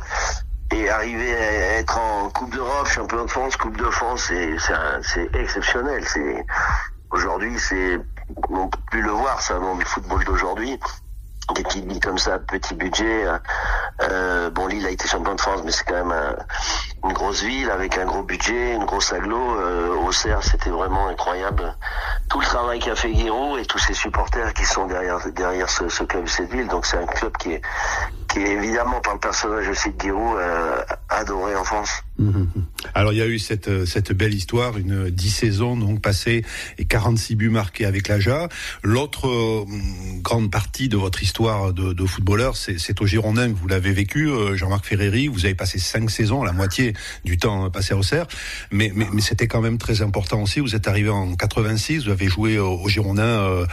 et 0.74 0.90
arriver 0.90 1.36
à 1.36 1.80
être 1.80 1.98
en 1.98 2.30
Coupe 2.30 2.54
d'Europe, 2.54 2.88
champion 2.88 3.26
de 3.26 3.30
France, 3.30 3.56
Coupe 3.58 3.78
de 3.78 3.90
France, 3.90 4.32
c'est 5.02 5.36
exceptionnel. 5.36 6.04
Aujourd'hui, 7.12 7.58
c'est 7.60 8.00
on 8.50 8.68
peut 8.68 8.80
plus 8.90 9.02
le 9.02 9.12
voir 9.12 9.42
ça 9.42 9.60
dans 9.60 9.76
le 9.76 9.86
football 9.86 10.24
d'aujourd'hui. 10.26 10.80
Des 11.56 11.64
petites 11.64 11.86
villes 11.86 12.00
comme 12.00 12.18
ça, 12.18 12.40
petit 12.40 12.74
budget. 12.74 13.26
Euh, 14.02 14.50
bon, 14.50 14.66
Lille 14.68 14.86
a 14.86 14.90
été 14.90 15.08
champion 15.08 15.36
de 15.36 15.42
France, 15.42 15.62
mais 15.66 15.72
c'est 15.72 15.84
quand 15.84 16.06
même 16.06 16.36
une 17.04 17.12
grosse 17.12 17.44
ville 17.44 17.70
avec 17.70 17.98
un 17.98 18.06
gros 18.06 18.24
budget, 18.24 18.74
une 18.74 18.86
grosse 18.86 19.12
aglo. 19.12 19.60
Euh, 19.60 19.94
Auxerre, 20.08 20.42
c'était 20.42 20.70
vraiment 20.70 21.10
incroyable. 21.10 21.76
Tout 22.30 22.40
le 22.40 22.46
travail 22.46 22.80
qu'a 22.80 22.96
fait 22.96 23.12
Guiraud 23.12 23.58
et 23.58 23.66
tous 23.66 23.78
ses 23.78 23.94
supporters 23.94 24.54
qui 24.54 24.64
sont 24.64 24.88
derrière 24.88 25.20
derrière 25.32 25.70
ce, 25.70 25.90
ce 25.90 26.04
club, 26.06 26.28
cette 26.28 26.50
ville. 26.50 26.68
Donc 26.68 26.86
c'est 26.86 26.98
un 26.98 27.06
club 27.06 27.36
qui 27.38 27.52
est 27.52 27.62
qui 28.34 28.40
est 28.40 28.54
évidemment 28.54 29.00
par 29.02 29.14
le 29.14 29.20
personnage 29.20 29.68
de 29.68 29.74
Giroud 30.02 30.38
euh, 30.38 30.82
adoré 31.10 31.56
en 31.56 31.64
France. 31.64 32.04
Alors 32.96 33.14
il 33.14 33.20
y 33.20 33.22
a 33.22 33.28
eu 33.28 33.38
cette 33.38 33.68
euh, 33.68 33.86
cette 33.86 34.12
belle 34.12 34.34
histoire, 34.34 34.78
une 34.78 35.10
10 35.10 35.30
saisons 35.30 35.78
donc 35.78 36.02
passées 36.02 36.44
et 36.80 36.86
46 36.86 37.36
buts 37.36 37.50
marqués 37.50 37.86
avec 37.86 38.08
l'Aja. 38.08 38.50
L'autre 38.82 39.28
euh, 39.28 39.66
grande 40.22 40.50
partie 40.50 40.90
de 40.90 40.98
votre 40.98 41.22
histoire 41.22 41.74
de, 41.74 41.94
de 41.94 42.06
footballeur, 42.06 42.56
c'est 42.56 43.02
au 43.02 43.06
Girondin 43.06 43.52
que 43.52 43.58
vous 43.58 43.68
l'avez 43.68 43.92
vécu, 43.92 44.30
Jean-Marc 44.56 44.86
Ferreri. 44.86 45.28
Vous 45.28 45.46
avez 45.46 45.56
passé 45.56 45.78
cinq 45.78 46.10
saisons, 46.10 46.44
la 46.44 46.54
moitié 46.54 46.94
du 47.24 47.38
temps 47.38 47.70
passé 47.70 47.94
au 47.94 48.04
Cerf, 48.04 48.28
mais 48.72 48.92
mais, 48.96 49.08
mais 49.14 49.22
c'était 49.22 49.48
quand 49.48 49.62
même 49.62 49.78
très 49.78 50.02
important 50.02 50.42
aussi. 50.42 50.60
Vous 50.60 50.76
êtes 50.76 50.88
arrivé 50.88 51.10
en 51.10 51.36
86, 51.36 52.06
vous 52.06 52.12
avez 52.12 52.28
joué 52.28 52.58
au, 52.58 52.88
Girondin 52.88 53.66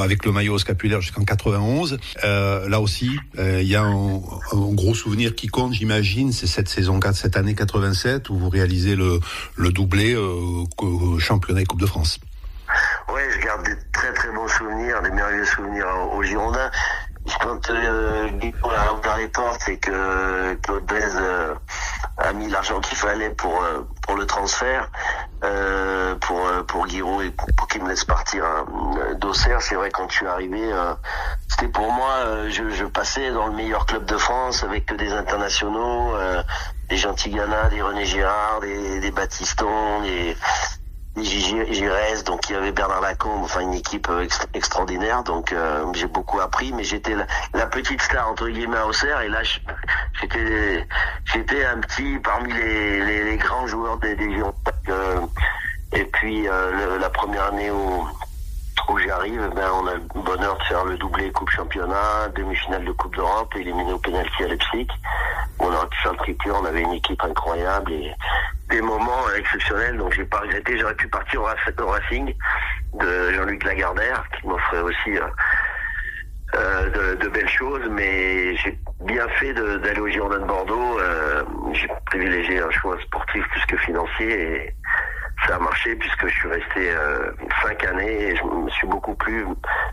avec 0.00 0.24
le 0.24 0.32
maillot 0.32 0.58
scapulaire 0.58 1.00
jusqu'en 1.00 1.24
91. 1.24 1.98
là 2.22 2.80
aussi, 2.80 3.18
il 3.38 3.66
y 3.66 3.76
a 3.76 3.82
un 3.82 4.03
un, 4.52 4.72
gros 4.72 4.94
souvenir 4.94 5.34
qui 5.34 5.48
compte, 5.48 5.72
j'imagine, 5.72 6.32
c'est 6.32 6.46
cette 6.46 6.68
saison 6.68 7.00
4, 7.00 7.14
cette 7.14 7.36
année 7.36 7.54
87 7.54 8.30
où 8.30 8.36
vous 8.36 8.48
réalisez 8.48 8.96
le, 8.96 9.20
doublé 9.70 10.14
euh, 10.14 11.18
championnat 11.18 11.62
et 11.62 11.64
Coupe 11.64 11.80
de 11.80 11.86
France. 11.86 12.18
Oui, 13.12 13.20
je 13.30 13.44
garde 13.44 13.64
des 13.64 13.76
très 13.92 14.12
très 14.12 14.30
bons 14.32 14.48
souvenirs, 14.48 15.02
des 15.02 15.10
merveilleux 15.10 15.44
souvenirs 15.44 15.86
au 16.12 16.22
Girondin. 16.22 16.70
Quand 17.40 17.70
euh, 17.70 18.28
a 19.08 19.18
les 19.18 19.28
portes 19.28 19.68
et 19.68 19.78
que 19.78 20.54
Claude 20.62 20.84
Bèze 20.84 21.16
euh, 21.18 21.54
a 22.18 22.32
mis 22.34 22.48
l'argent 22.48 22.80
qu'il 22.80 22.98
fallait 22.98 23.30
pour 23.30 23.62
euh, 23.62 23.80
pour 24.02 24.16
le 24.16 24.26
transfert, 24.26 24.90
euh, 25.42 26.14
pour 26.16 26.46
pour 26.68 26.86
Giroud 26.86 27.24
et 27.24 27.30
pour, 27.30 27.66
qu'il 27.68 27.82
me 27.82 27.88
laisse 27.88 28.04
partir 28.04 28.44
hein, 28.44 28.66
d'Auxerre, 29.14 29.62
c'est 29.62 29.74
vrai 29.74 29.90
quand 29.90 30.08
je 30.10 30.16
suis 30.16 30.26
arrivé, 30.26 30.70
c'était 31.48 31.68
pour 31.68 31.90
moi, 31.90 32.48
je, 32.48 32.68
je, 32.70 32.84
passais 32.84 33.32
dans 33.32 33.46
le 33.46 33.54
meilleur 33.54 33.86
club 33.86 34.04
de 34.04 34.16
France 34.18 34.62
avec 34.62 34.86
que 34.86 34.94
des 34.94 35.12
internationaux, 35.12 36.12
des 36.90 36.96
gentils 36.96 37.30
Ghana, 37.30 37.70
des 37.70 37.82
René 37.82 38.04
Girard, 38.04 38.60
des, 38.60 39.00
des 39.00 39.10
des 39.10 40.36
Giresse, 41.16 42.24
donc 42.24 42.48
il 42.48 42.54
y 42.54 42.56
avait 42.56 42.72
Bernard 42.72 43.00
Lacombe, 43.00 43.44
enfin 43.44 43.60
une 43.60 43.74
équipe 43.74 44.08
euh, 44.10 44.26
extraordinaire, 44.52 45.22
donc 45.22 45.52
euh, 45.52 45.84
j'ai 45.94 46.08
beaucoup 46.08 46.40
appris, 46.40 46.72
mais 46.72 46.82
j'étais 46.82 47.14
la, 47.52 47.66
petite 47.66 48.02
star 48.02 48.28
entre 48.28 48.48
guillemets 48.48 48.78
à 48.78 48.86
Auxerre, 48.86 49.20
et 49.20 49.28
là 49.28 49.42
j'étais 50.20 50.86
j'étais 51.32 51.64
un 51.64 51.78
petit 51.78 52.18
parmi 52.18 52.52
les, 52.52 53.04
les, 53.04 53.24
les 53.24 53.36
grands 53.36 53.66
joueurs 53.68 53.98
des, 53.98 54.16
des 54.16 54.42
euh, 54.88 55.20
et 55.92 56.04
puis 56.04 56.46
la 56.46 57.10
première 57.10 57.44
année 57.44 57.70
où 57.70 58.08
où 58.88 58.98
j'arrive, 58.98 59.50
ben 59.54 59.70
on 59.72 59.86
a 59.86 59.94
le 59.94 60.00
bonheur 60.14 60.58
de 60.58 60.64
faire 60.64 60.84
le 60.84 60.96
doublé 60.96 61.30
Coupe 61.32 61.50
Championnat, 61.50 62.28
demi-finale 62.34 62.84
de 62.84 62.92
Coupe 62.92 63.14
d'Europe, 63.16 63.54
éliminé 63.56 63.92
au 63.92 63.98
pénalty 63.98 64.44
à 64.44 64.48
Leipzig. 64.48 64.88
On 65.58 65.72
aurait 65.72 65.86
pu 65.88 65.98
faire 65.98 66.12
le 66.12 66.18
triplé, 66.18 66.50
on 66.50 66.64
avait 66.64 66.82
une 66.82 66.92
équipe 66.92 67.22
incroyable 67.22 67.92
et 67.92 68.12
des 68.70 68.80
moments 68.80 69.30
exceptionnels, 69.36 69.96
donc 69.98 70.12
j'ai 70.14 70.24
pas 70.24 70.40
regretté. 70.40 70.78
J'aurais 70.78 70.94
pu 70.94 71.08
partir 71.08 71.42
au 71.42 71.86
Racing 71.86 72.34
de 72.94 73.32
Jean-Luc 73.32 73.64
Lagardère, 73.64 74.24
qui 74.36 74.46
m'offrait 74.46 74.80
aussi 74.80 75.18
euh, 75.18 75.26
euh, 76.54 77.16
de, 77.16 77.28
belles 77.28 77.48
choses, 77.48 77.82
mais 77.90 78.56
j'ai 78.56 78.78
bien 79.00 79.28
fait 79.40 79.52
d'aller 79.54 80.00
au 80.00 80.08
Girondin 80.08 80.38
de 80.38 80.44
Bordeaux. 80.44 80.98
Euh, 81.00 81.42
j'ai 81.72 81.88
privilégié 82.06 82.60
un 82.60 82.70
choix 82.70 82.96
sportif 83.02 83.44
plus 83.48 83.66
que 83.66 83.76
financier 83.78 84.30
et 84.30 84.74
ça 85.46 85.56
a 85.56 85.58
marché 85.58 85.94
puisque 85.96 86.26
je 86.26 86.34
suis 86.34 86.48
resté 86.48 86.90
euh, 86.90 87.30
cinq 87.62 87.84
années 87.84 88.28
et 88.28 88.36
je 88.36 88.42
me 88.44 88.70
suis 88.70 88.86
beaucoup 88.86 89.14
plu, 89.14 89.44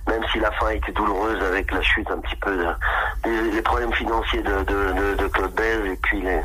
même 0.08 0.22
si 0.32 0.40
la 0.40 0.52
fin 0.52 0.70
était 0.70 0.92
douloureuse 0.92 1.42
avec 1.44 1.72
la 1.72 1.82
chute 1.82 2.10
un 2.10 2.20
petit 2.20 2.36
peu 2.38 2.58
des, 3.24 3.52
les 3.52 3.62
problèmes 3.62 3.94
financiers 3.94 4.42
de, 4.42 4.64
de, 4.64 5.16
de, 5.16 5.28
Claude 5.28 5.54
Bell 5.54 5.88
et 5.88 5.98
puis 6.04 6.22
les 6.22 6.42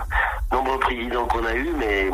nombreux 0.52 0.78
présidents 0.78 1.26
qu'on 1.26 1.44
a 1.44 1.54
eu, 1.54 1.68
mais 1.78 2.10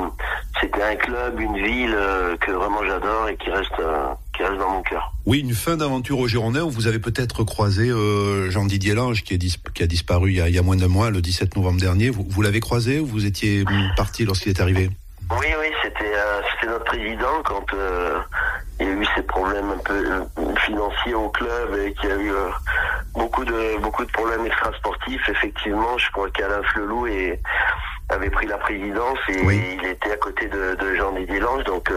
c'était 0.60 0.82
un 0.82 0.96
club, 0.96 1.40
une 1.40 1.56
ville 1.56 1.94
euh, 1.94 2.36
que 2.36 2.50
vraiment 2.50 2.84
j'adore 2.84 3.28
et 3.28 3.36
qui 3.36 3.50
reste 3.50 3.78
euh, 3.78 4.08
qui 4.36 4.42
reste 4.42 4.58
dans 4.58 4.70
mon 4.70 4.82
cœur. 4.82 5.12
Oui, 5.26 5.40
une 5.40 5.54
fin 5.54 5.76
d'aventure 5.76 6.18
au 6.18 6.28
Girondin 6.28 6.62
où 6.62 6.70
vous 6.70 6.86
avez 6.86 6.98
peut-être 6.98 7.44
croisé 7.44 7.90
Jean-Didier 8.48 8.94
Lange 8.94 9.22
qui, 9.22 9.34
est 9.34 9.72
qui 9.72 9.82
a 9.82 9.86
disparu 9.86 10.30
il 10.30 10.36
y 10.36 10.40
a, 10.40 10.48
il 10.48 10.54
y 10.54 10.58
a, 10.58 10.62
moins 10.62 10.76
d'un 10.76 10.88
mois, 10.88 11.10
le 11.10 11.20
17 11.20 11.56
novembre 11.56 11.80
dernier. 11.80 12.10
Vous, 12.10 12.26
vous 12.28 12.42
l'avez 12.42 12.60
croisé 12.60 12.98
ou 12.98 13.06
vous 13.06 13.26
étiez 13.26 13.64
parti 13.96 14.24
lorsqu'il 14.24 14.50
est 14.50 14.60
arrivé? 14.60 14.90
Oui, 15.30 15.46
oui, 15.58 15.66
c'était 15.92 16.14
euh, 16.14 16.40
c'était 16.52 16.72
notre 16.72 16.84
président 16.84 17.42
quand 17.44 17.74
euh, 17.74 18.20
il 18.80 18.86
y 18.86 18.90
a 18.90 18.92
eu 18.92 19.06
ces 19.14 19.22
problèmes 19.22 19.70
un 19.70 19.78
peu 19.78 19.94
euh, 19.94 20.54
financiers 20.64 21.14
au 21.14 21.28
club 21.30 21.76
et 21.76 21.92
qu'il 21.94 22.08
y 22.08 22.12
a 22.12 22.16
eu 22.16 22.32
beaucoup 23.14 23.44
de 23.44 23.78
beaucoup 23.80 24.04
de 24.04 24.12
problèmes 24.12 24.46
extrasportifs. 24.46 25.28
Effectivement, 25.28 25.98
je 25.98 26.10
crois 26.12 26.30
qu'Alain 26.30 26.62
Flelou 26.72 27.06
et, 27.06 27.40
avait 28.08 28.30
pris 28.30 28.46
la 28.46 28.58
présidence 28.58 29.18
et 29.28 29.76
il 29.80 29.86
était 29.86 30.12
à 30.12 30.16
côté 30.16 30.46
de, 30.46 30.74
de 30.74 30.94
Jean-Didier 30.96 31.40
Lange, 31.40 31.64
donc 31.64 31.90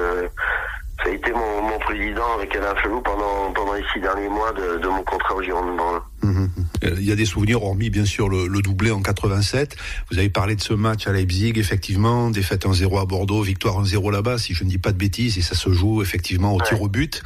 ça 1.04 1.10
a 1.10 1.14
été 1.14 1.32
mon, 1.32 1.62
mon 1.62 1.80
président 1.80 2.36
avec 2.38 2.56
Alain 2.56 2.76
Flelou 2.76 3.02
pendant 3.02 3.52
pendant 3.54 3.74
les 3.74 3.84
six 3.94 4.00
derniers 4.00 4.30
mois 4.30 4.52
de, 4.54 4.80
de 4.80 4.88
mon 4.88 5.04
contrat 5.04 5.36
au 5.36 5.42
Girondin. 5.42 6.04
Mmh. 6.22 6.46
Il 6.84 7.04
y 7.04 7.12
a 7.12 7.16
des 7.16 7.26
souvenirs, 7.26 7.64
hormis 7.64 7.90
bien 7.90 8.06
sûr 8.06 8.30
le, 8.30 8.48
le, 8.48 8.62
doublé 8.62 8.92
en 8.92 9.02
87. 9.02 9.76
Vous 10.12 10.20
avez 10.20 10.30
parlé 10.30 10.56
de 10.56 10.62
ce 10.62 10.74
match 10.74 11.08
à 11.08 11.12
Leipzig, 11.12 11.54
effectivement, 11.56 12.30
défaite 12.30 12.66
1-0 12.66 13.02
à 13.02 13.06
Bordeaux, 13.06 13.42
victoire 13.42 13.84
1-0 13.84 14.12
là-bas, 14.12 14.38
si 14.38 14.54
je 14.54 14.64
ne 14.64 14.70
dis 14.70 14.78
pas 14.78 14.92
de 14.92 14.98
bêtises, 14.98 15.38
et 15.38 15.42
ça 15.42 15.56
se 15.56 15.72
joue 15.72 16.02
effectivement 16.02 16.54
au 16.54 16.62
tir 16.62 16.82
au 16.82 16.88
but. 16.88 17.22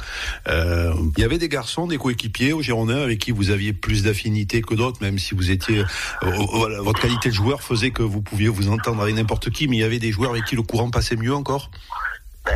Euh, 0.48 0.92
il 1.16 1.22
y 1.22 1.24
avait 1.24 1.38
des 1.38 1.48
garçons, 1.48 1.86
des 1.86 1.98
coéquipiers 1.98 2.52
au 2.52 2.62
Girondin 2.62 3.00
avec 3.00 3.18
qui 3.18 3.30
vous 3.32 3.50
aviez 3.50 3.72
plus 3.72 4.02
d'affinité 4.02 4.62
que 4.62 4.74
d'autres, 4.74 5.02
même 5.02 5.18
si 5.18 5.34
vous 5.34 5.50
étiez, 5.50 5.84
euh, 6.22 6.30
votre 6.80 7.00
qualité 7.00 7.28
de 7.28 7.34
joueur 7.34 7.62
faisait 7.62 7.90
que 7.90 8.02
vous 8.02 8.22
pouviez 8.22 8.48
vous 8.48 8.68
entendre 8.68 9.02
avec 9.02 9.14
n'importe 9.14 9.50
qui, 9.50 9.68
mais 9.68 9.76
il 9.76 9.80
y 9.80 9.84
avait 9.84 9.98
des 9.98 10.12
joueurs 10.12 10.30
avec 10.30 10.44
qui 10.44 10.56
le 10.56 10.62
courant 10.62 10.90
passait 10.90 11.16
mieux 11.16 11.34
encore? 11.34 11.70
Ben, 12.44 12.54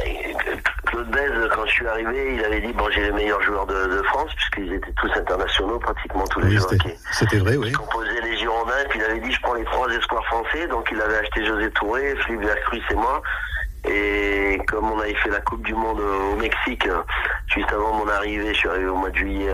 Quand 1.55 1.67
je 1.67 1.71
suis 1.71 1.87
arrivé, 1.87 2.35
il 2.35 2.45
avait 2.45 2.61
dit 2.61 2.73
bon 2.73 2.89
j'ai 2.91 3.03
les 3.03 3.12
meilleurs 3.12 3.41
joueurs 3.43 3.67
de, 3.67 3.75
de 3.75 4.03
France 4.05 4.31
puisqu'ils 4.35 4.73
étaient 4.75 4.93
tous 4.93 5.11
internationaux, 5.17 5.79
pratiquement 5.79 6.25
tous 6.25 6.41
les 6.41 6.57
joueurs 6.57 6.71
C'était 7.12 7.39
vrai, 7.39 7.57
oui. 7.57 7.69
Qui 7.69 7.73
composaient 7.73 8.21
les 8.23 8.37
Girondins 8.37 8.73
puis 8.91 8.99
il 8.99 9.05
avait 9.05 9.21
dit 9.21 9.31
je 9.31 9.41
prends 9.41 9.55
les 9.55 9.65
trois 9.65 9.89
espoirs 9.91 10.25
français, 10.27 10.67
donc 10.67 10.89
il 10.91 11.01
avait 11.01 11.19
acheté 11.19 11.45
José 11.45 11.71
Touré, 11.71 12.15
Philippe 12.27 12.43
Vercruz 12.43 12.83
et 12.91 12.95
moi. 12.95 13.23
Et 13.87 14.59
comme 14.67 14.91
on 14.91 14.99
avait 14.99 15.15
fait 15.15 15.29
la 15.29 15.41
Coupe 15.41 15.62
du 15.62 15.75
Monde 15.75 16.01
au 16.01 16.37
Mexique, 16.37 16.89
juste 17.47 17.73
avant 17.73 17.93
mon 17.93 18.09
arrivée, 18.09 18.55
je 18.55 18.59
suis 18.59 18.69
arrivé 18.69 18.87
au 18.87 18.97
mois 18.97 19.11
de 19.11 19.17
juillet 19.17 19.53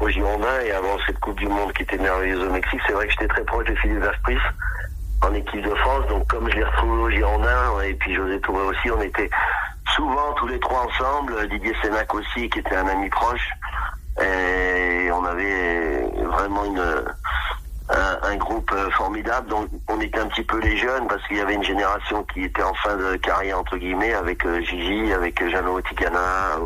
au 0.00 0.08
Girondins, 0.08 0.60
et 0.64 0.70
avant 0.70 0.96
cette 1.06 1.18
Coupe 1.18 1.38
du 1.38 1.48
Monde 1.48 1.72
qui 1.72 1.82
était 1.82 1.98
merveilleuse 1.98 2.42
au 2.44 2.50
Mexique, 2.50 2.80
c'est 2.86 2.92
vrai 2.92 3.06
que 3.06 3.12
j'étais 3.12 3.28
très 3.28 3.44
proche 3.44 3.66
de 3.66 3.74
Philippe 3.74 4.00
Vercruz 4.00 4.40
en 5.26 5.34
équipe 5.34 5.62
de 5.62 5.74
France. 5.74 6.06
Donc 6.08 6.26
comme 6.28 6.50
je 6.50 6.56
l'ai 6.56 6.64
retrouvé 6.64 7.02
au 7.02 7.10
Girondin, 7.10 7.80
et 7.82 7.94
puis 7.94 8.14
José 8.14 8.40
Touré 8.40 8.62
aussi, 8.62 8.90
on 8.90 9.00
était 9.00 9.30
souvent 9.94 10.32
tous 10.34 10.46
les 10.46 10.60
trois 10.60 10.86
ensemble. 10.86 11.48
Didier 11.48 11.74
Sénac 11.82 12.14
aussi, 12.14 12.48
qui 12.48 12.58
était 12.58 12.76
un 12.76 12.88
ami 12.88 13.08
proche. 13.10 13.48
Et 14.22 15.10
on 15.12 15.24
avait 15.24 16.10
vraiment 16.24 16.64
une, 16.64 17.04
un, 17.88 18.36
groupe 18.36 18.74
formidable. 18.96 19.48
Donc 19.48 19.68
on 19.88 20.00
était 20.00 20.18
un 20.18 20.26
petit 20.26 20.42
peu 20.42 20.58
les 20.60 20.76
jeunes 20.76 21.06
parce 21.08 21.26
qu'il 21.26 21.36
y 21.36 21.40
avait 21.40 21.54
une 21.54 21.64
génération 21.64 22.24
qui 22.24 22.44
était 22.44 22.62
en 22.62 22.74
fin 22.74 22.96
de 22.96 23.16
carrière 23.16 23.58
entre 23.58 23.76
guillemets 23.76 24.14
avec 24.14 24.44
euh, 24.44 24.60
Gigi, 24.60 25.12
avec 25.12 25.42
Jeannot 25.48 25.80
Ticana, 25.82 26.58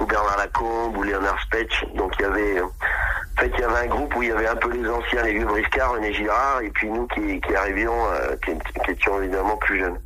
ou 0.00 0.04
Bernard 0.04 0.36
Lacombe, 0.38 0.96
ou 0.96 1.02
Léonard 1.02 1.40
Spetch. 1.42 1.84
Donc 1.94 2.14
il 2.18 2.22
y 2.22 2.24
avait 2.26 2.60
en 2.60 3.40
fait, 3.42 3.52
il 3.54 3.60
y 3.60 3.64
avait 3.64 3.86
un 3.86 3.86
groupe 3.86 4.16
où 4.16 4.22
il 4.22 4.30
y 4.30 4.32
avait 4.32 4.48
un 4.48 4.56
peu 4.56 4.70
les 4.70 4.88
anciens, 4.88 5.22
les 5.22 5.34
vieux 5.34 5.44
Briscard, 5.44 5.92
René 5.92 6.12
Girard, 6.14 6.62
et 6.62 6.70
puis 6.70 6.88
nous 6.88 7.06
qui, 7.08 7.38
arrivions, 7.54 8.06
euh, 8.10 8.34
qui, 8.42 8.52
étions 8.90 9.20
évidemment 9.20 9.56
plus 9.58 9.80
jeunes. 9.80 9.98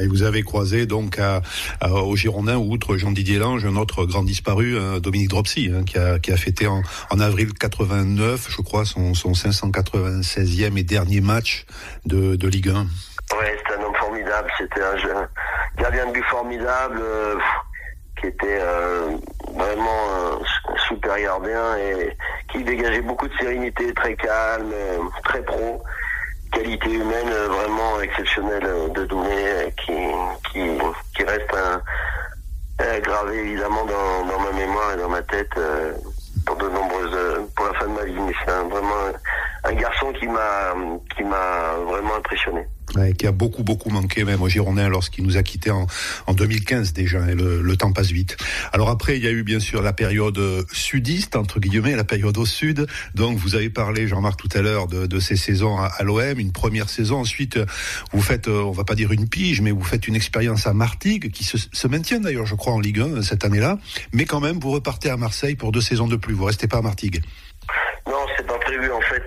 Et 0.00 0.06
vous 0.06 0.22
avez 0.22 0.42
croisé 0.42 0.86
donc 0.86 1.18
à, 1.18 1.42
au 1.90 2.16
Girondin, 2.16 2.56
outre 2.56 2.96
Jean-Didier 2.96 3.38
Lange, 3.38 3.64
un 3.64 3.76
autre 3.76 4.04
grand 4.04 4.22
disparu, 4.22 4.76
euh, 4.76 5.00
Dominique 5.00 5.28
Dropsy, 5.28 5.70
hein, 5.74 5.84
qui, 5.84 5.98
a, 5.98 6.18
qui 6.18 6.32
a 6.32 6.36
fêté 6.36 6.66
en, 6.66 6.82
en, 7.10 7.20
avril 7.20 7.52
89, 7.52 8.46
je 8.48 8.62
crois, 8.62 8.84
son, 8.84 9.14
son 9.14 9.32
596e 9.32 10.76
et 10.78 10.82
dernier 10.82 11.20
match 11.20 11.66
de, 12.06 12.36
de 12.36 12.48
Ligue 12.48 12.70
1. 12.70 12.86
Ouais, 13.38 13.56
c'était 13.58 13.80
un 13.80 13.84
homme 13.84 13.94
formidable, 13.94 14.50
c'était 14.58 14.82
un, 14.82 15.28
gardien 15.76 16.06
de 16.06 16.12
but 16.12 16.24
formidable. 16.24 16.98
Euh, 17.00 17.36
qui 18.20 18.26
était 18.26 18.58
euh, 18.60 19.16
vraiment 19.54 20.04
euh, 20.10 20.74
super 20.88 21.18
gardien 21.18 21.76
et 21.78 22.16
qui 22.52 22.62
dégageait 22.64 23.00
beaucoup 23.00 23.28
de 23.28 23.34
sérénité, 23.38 23.92
très 23.94 24.14
calme, 24.14 24.70
euh, 24.72 24.98
très 25.24 25.42
pro, 25.42 25.82
qualité 26.52 26.90
humaine 26.92 27.30
vraiment 27.30 28.00
exceptionnelle 28.00 28.92
de 28.94 29.04
Douné 29.04 29.72
qui, 29.84 29.92
qui, 30.52 30.60
qui 31.16 31.24
reste 31.24 31.54
gravé 33.02 33.38
évidemment 33.38 33.84
dans, 33.84 34.26
dans, 34.26 34.40
ma 34.40 34.52
mémoire 34.52 34.94
et 34.94 34.96
dans 34.96 35.08
ma 35.08 35.22
tête 35.22 35.52
pour 36.46 36.56
de 36.56 36.68
nombreuses 36.68 37.46
pour 37.54 37.66
la 37.66 37.74
fin 37.74 37.86
de 37.86 37.92
ma 37.92 38.04
vie. 38.04 38.20
Mais 38.20 38.32
c'est 38.44 38.52
vraiment 38.52 39.12
un 39.64 39.72
garçon 39.72 40.12
qui 40.12 40.26
m'a 40.26 40.74
qui 41.16 41.24
m'a 41.24 41.74
vraiment 41.86 42.16
impressionné 42.16 42.66
qui 43.16 43.26
a 43.26 43.32
beaucoup 43.32 43.62
beaucoup 43.62 43.90
manqué 43.90 44.24
même 44.24 44.42
au 44.42 44.48
Girondin 44.48 44.88
lorsqu'il 44.88 45.24
nous 45.24 45.36
a 45.36 45.42
quittés 45.42 45.70
en, 45.70 45.86
en 46.26 46.34
2015 46.34 46.92
déjà. 46.92 47.30
Et 47.30 47.34
le, 47.34 47.62
le, 47.62 47.76
temps 47.76 47.92
passe 47.92 48.10
vite. 48.10 48.36
Alors 48.72 48.90
après, 48.90 49.16
il 49.16 49.24
y 49.24 49.28
a 49.28 49.30
eu 49.30 49.42
bien 49.42 49.60
sûr 49.60 49.82
la 49.82 49.92
période 49.92 50.38
sudiste 50.72 51.36
entre 51.36 51.60
guillemets, 51.60 51.96
la 51.96 52.04
période 52.04 52.36
au 52.36 52.46
sud. 52.46 52.86
Donc 53.14 53.38
vous 53.38 53.54
avez 53.54 53.70
parlé, 53.70 54.06
Jean-Marc, 54.06 54.38
tout 54.38 54.48
à 54.56 54.60
l'heure 54.60 54.86
de, 54.86 55.06
de, 55.06 55.20
ces 55.20 55.36
saisons 55.36 55.78
à, 55.78 55.86
à 55.86 56.02
l'OM, 56.02 56.38
une 56.38 56.52
première 56.52 56.88
saison. 56.88 57.18
Ensuite, 57.18 57.58
vous 58.12 58.22
faites, 58.22 58.48
euh, 58.48 58.62
on 58.62 58.72
va 58.72 58.84
pas 58.84 58.94
dire 58.94 59.12
une 59.12 59.28
pige, 59.28 59.60
mais 59.60 59.70
vous 59.70 59.84
faites 59.84 60.08
une 60.08 60.16
expérience 60.16 60.66
à 60.66 60.72
Martigues 60.72 61.30
qui 61.30 61.44
se, 61.44 61.56
se 61.58 61.86
maintient 61.88 62.20
d'ailleurs, 62.20 62.46
je 62.46 62.54
crois, 62.54 62.72
en 62.72 62.80
Ligue 62.80 63.00
1 63.00 63.22
cette 63.22 63.44
année-là. 63.44 63.78
Mais 64.12 64.24
quand 64.24 64.40
même, 64.40 64.58
vous 64.58 64.70
repartez 64.70 65.10
à 65.10 65.16
Marseille 65.16 65.54
pour 65.54 65.72
deux 65.72 65.80
saisons 65.80 66.08
de 66.08 66.16
plus. 66.16 66.34
Vous 66.34 66.44
restez 66.44 66.68
pas 66.68 66.78
à 66.78 66.82
Martigues. 66.82 67.22
Non, 68.06 68.26
c'est 68.36 68.46
pas 68.46 68.58
prévu. 68.58 68.90
En 68.90 69.00
fait, 69.02 69.22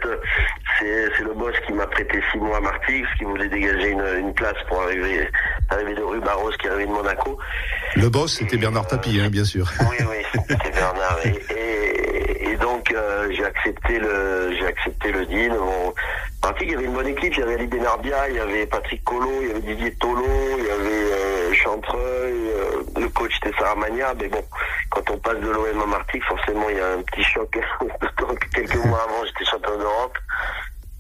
c'est 0.80 1.24
le 1.24 1.34
boss 1.34 1.54
qui 1.66 1.74
m'a 1.74 1.88
prêté 1.88 2.22
six 2.32 2.38
mois 2.38 2.58
à 2.58 2.62
Martigues, 2.62 3.06
qui 3.18 3.24
voulait 3.24 3.50
dégager 3.50 3.90
une, 3.90 4.06
une, 4.20 4.34
place 4.34 4.56
pour 4.68 4.82
arriver, 4.82 5.30
arriver 5.70 5.96
de 5.96 6.02
rue 6.02 6.20
Barros, 6.20 6.52
qui 6.60 6.68
arrivait 6.68 6.88
de 6.88 6.92
Monaco. 6.92 7.38
Le 7.96 8.10
boss, 8.10 8.34
c'était 8.34 8.58
Bernard 8.58 8.88
Tapie, 8.88 9.20
hein, 9.20 9.30
bien 9.30 9.44
sûr. 9.44 9.72
Oui, 9.82 9.98
oui, 10.00 10.40
c'était 10.50 10.72
Bernard. 10.72 11.20
Et, 11.26 11.42
et, 11.54 12.03
et 12.44 12.58
donc, 12.58 12.92
euh, 12.92 13.30
j'ai 13.32 13.46
accepté 13.46 14.00
le, 14.00 14.54
j'ai 14.58 14.66
accepté 14.66 15.12
le 15.12 15.26
deal. 15.26 15.52
Bon, 15.52 15.94
il 16.60 16.72
y 16.72 16.76
avait 16.76 16.86
une 16.86 16.94
bonne 16.94 17.08
équipe. 17.08 17.34
Il 17.36 17.40
y 17.40 17.44
avait 17.44 17.56
Ali 17.56 17.68
Benarbia, 17.68 18.30
il 18.30 18.36
y 18.36 18.40
avait 18.40 18.66
Patrick 18.66 19.04
Collot, 19.06 19.42
il 19.42 19.48
y 19.48 19.52
avait 19.52 19.62
Didier 19.62 19.96
Tolo, 19.96 20.26
il 20.58 20.66
y 20.66 20.70
avait 20.70 21.14
euh, 21.14 21.54
Chantreuil, 21.54 22.50
euh, 22.50 22.84
le 23.00 23.08
coach 23.10 23.32
c'était 23.42 23.58
Sarah 23.58 23.76
Magna. 23.76 24.14
Mais 24.20 24.28
bon, 24.28 24.44
quand 24.90 25.10
on 25.10 25.18
passe 25.18 25.40
de 25.40 25.50
l'OM 25.50 25.82
à 25.82 25.86
Martigues, 25.86 26.24
forcément, 26.24 26.70
il 26.70 26.78
y 26.78 26.82
a 26.82 26.94
un 26.94 27.02
petit 27.02 27.24
choc. 27.24 27.50
Quelques 28.54 28.86
mois 28.86 29.04
avant, 29.04 29.26
j'étais 29.26 29.46
champion 29.46 29.78
d'Europe. 29.78 30.18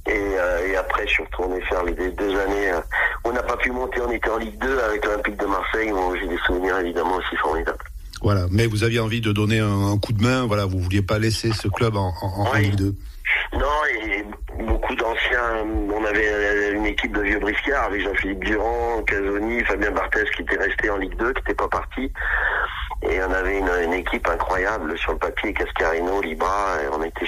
Et, 0.06 0.12
euh, 0.12 0.68
et, 0.68 0.76
après, 0.76 1.08
je 1.08 1.14
suis 1.14 1.24
retourné 1.24 1.62
faire 1.62 1.84
les 1.84 1.94
deux 1.94 2.40
années. 2.40 2.72
Euh, 2.72 2.82
on 3.24 3.32
n'a 3.32 3.44
pas 3.44 3.56
pu 3.58 3.72
monter, 3.72 4.02
on 4.02 4.12
était 4.12 4.30
en 4.30 4.38
Ligue 4.38 4.58
2 4.60 4.80
avec 4.80 5.06
l'Olympique 5.06 5.38
de 5.38 5.46
Marseille. 5.46 5.92
Bon, 5.92 6.14
J'ai 6.16 6.28
des 6.28 6.38
souvenirs 6.46 6.78
évidemment 6.80 7.16
aussi 7.16 7.36
formidables. 7.38 7.78
Voilà, 8.24 8.46
mais 8.52 8.68
vous 8.68 8.86
aviez 8.86 9.02
envie 9.02 9.20
de 9.20 9.34
donner 9.34 9.60
un, 9.60 9.92
un, 9.92 9.98
coup 9.98 10.14
de 10.14 10.24
main. 10.24 10.46
Voilà, 10.46 10.66
vous 10.66 10.80
vouliez 10.80 11.02
pas 11.02 11.20
laisser 11.20 11.52
ce 11.52 11.68
club 11.68 11.98
en, 11.98 12.14
en, 12.22 12.46
en 12.48 12.54
Ligue 12.54 12.76
2. 12.76 12.96
Non, 13.54 13.68
et 14.02 14.26
beaucoup 14.64 14.96
d'anciens. 14.96 15.66
On 15.94 16.06
avait 16.06 16.72
une 16.72 16.86
équipe 16.86 17.12
de 17.14 17.22
vieux 17.22 17.40
briscards 17.40 17.88
avec 17.88 18.02
Jean-Philippe 18.02 18.46
Durand, 18.46 19.04
Casoni, 19.06 19.62
Fabien 19.66 19.92
Barthez 19.92 20.24
qui 20.36 20.44
était 20.44 20.56
resté 20.56 20.90
en 20.90 20.98
Ligue 20.98 21.18
2, 21.18 21.34
qui 21.34 21.42
n'était 21.42 21.54
pas 21.54 21.68
parti. 21.68 22.12
Et 23.02 23.20
on 23.22 23.34
avait 23.34 23.60
une, 23.60 23.70
une, 23.84 23.94
équipe 23.94 24.26
incroyable 24.30 24.98
sur 24.98 25.12
le 25.12 25.18
papier, 25.18 25.54
Cascarino, 25.54 26.22
Libra, 26.22 26.78
et 26.82 26.88
on 26.98 27.04
était 27.04 27.26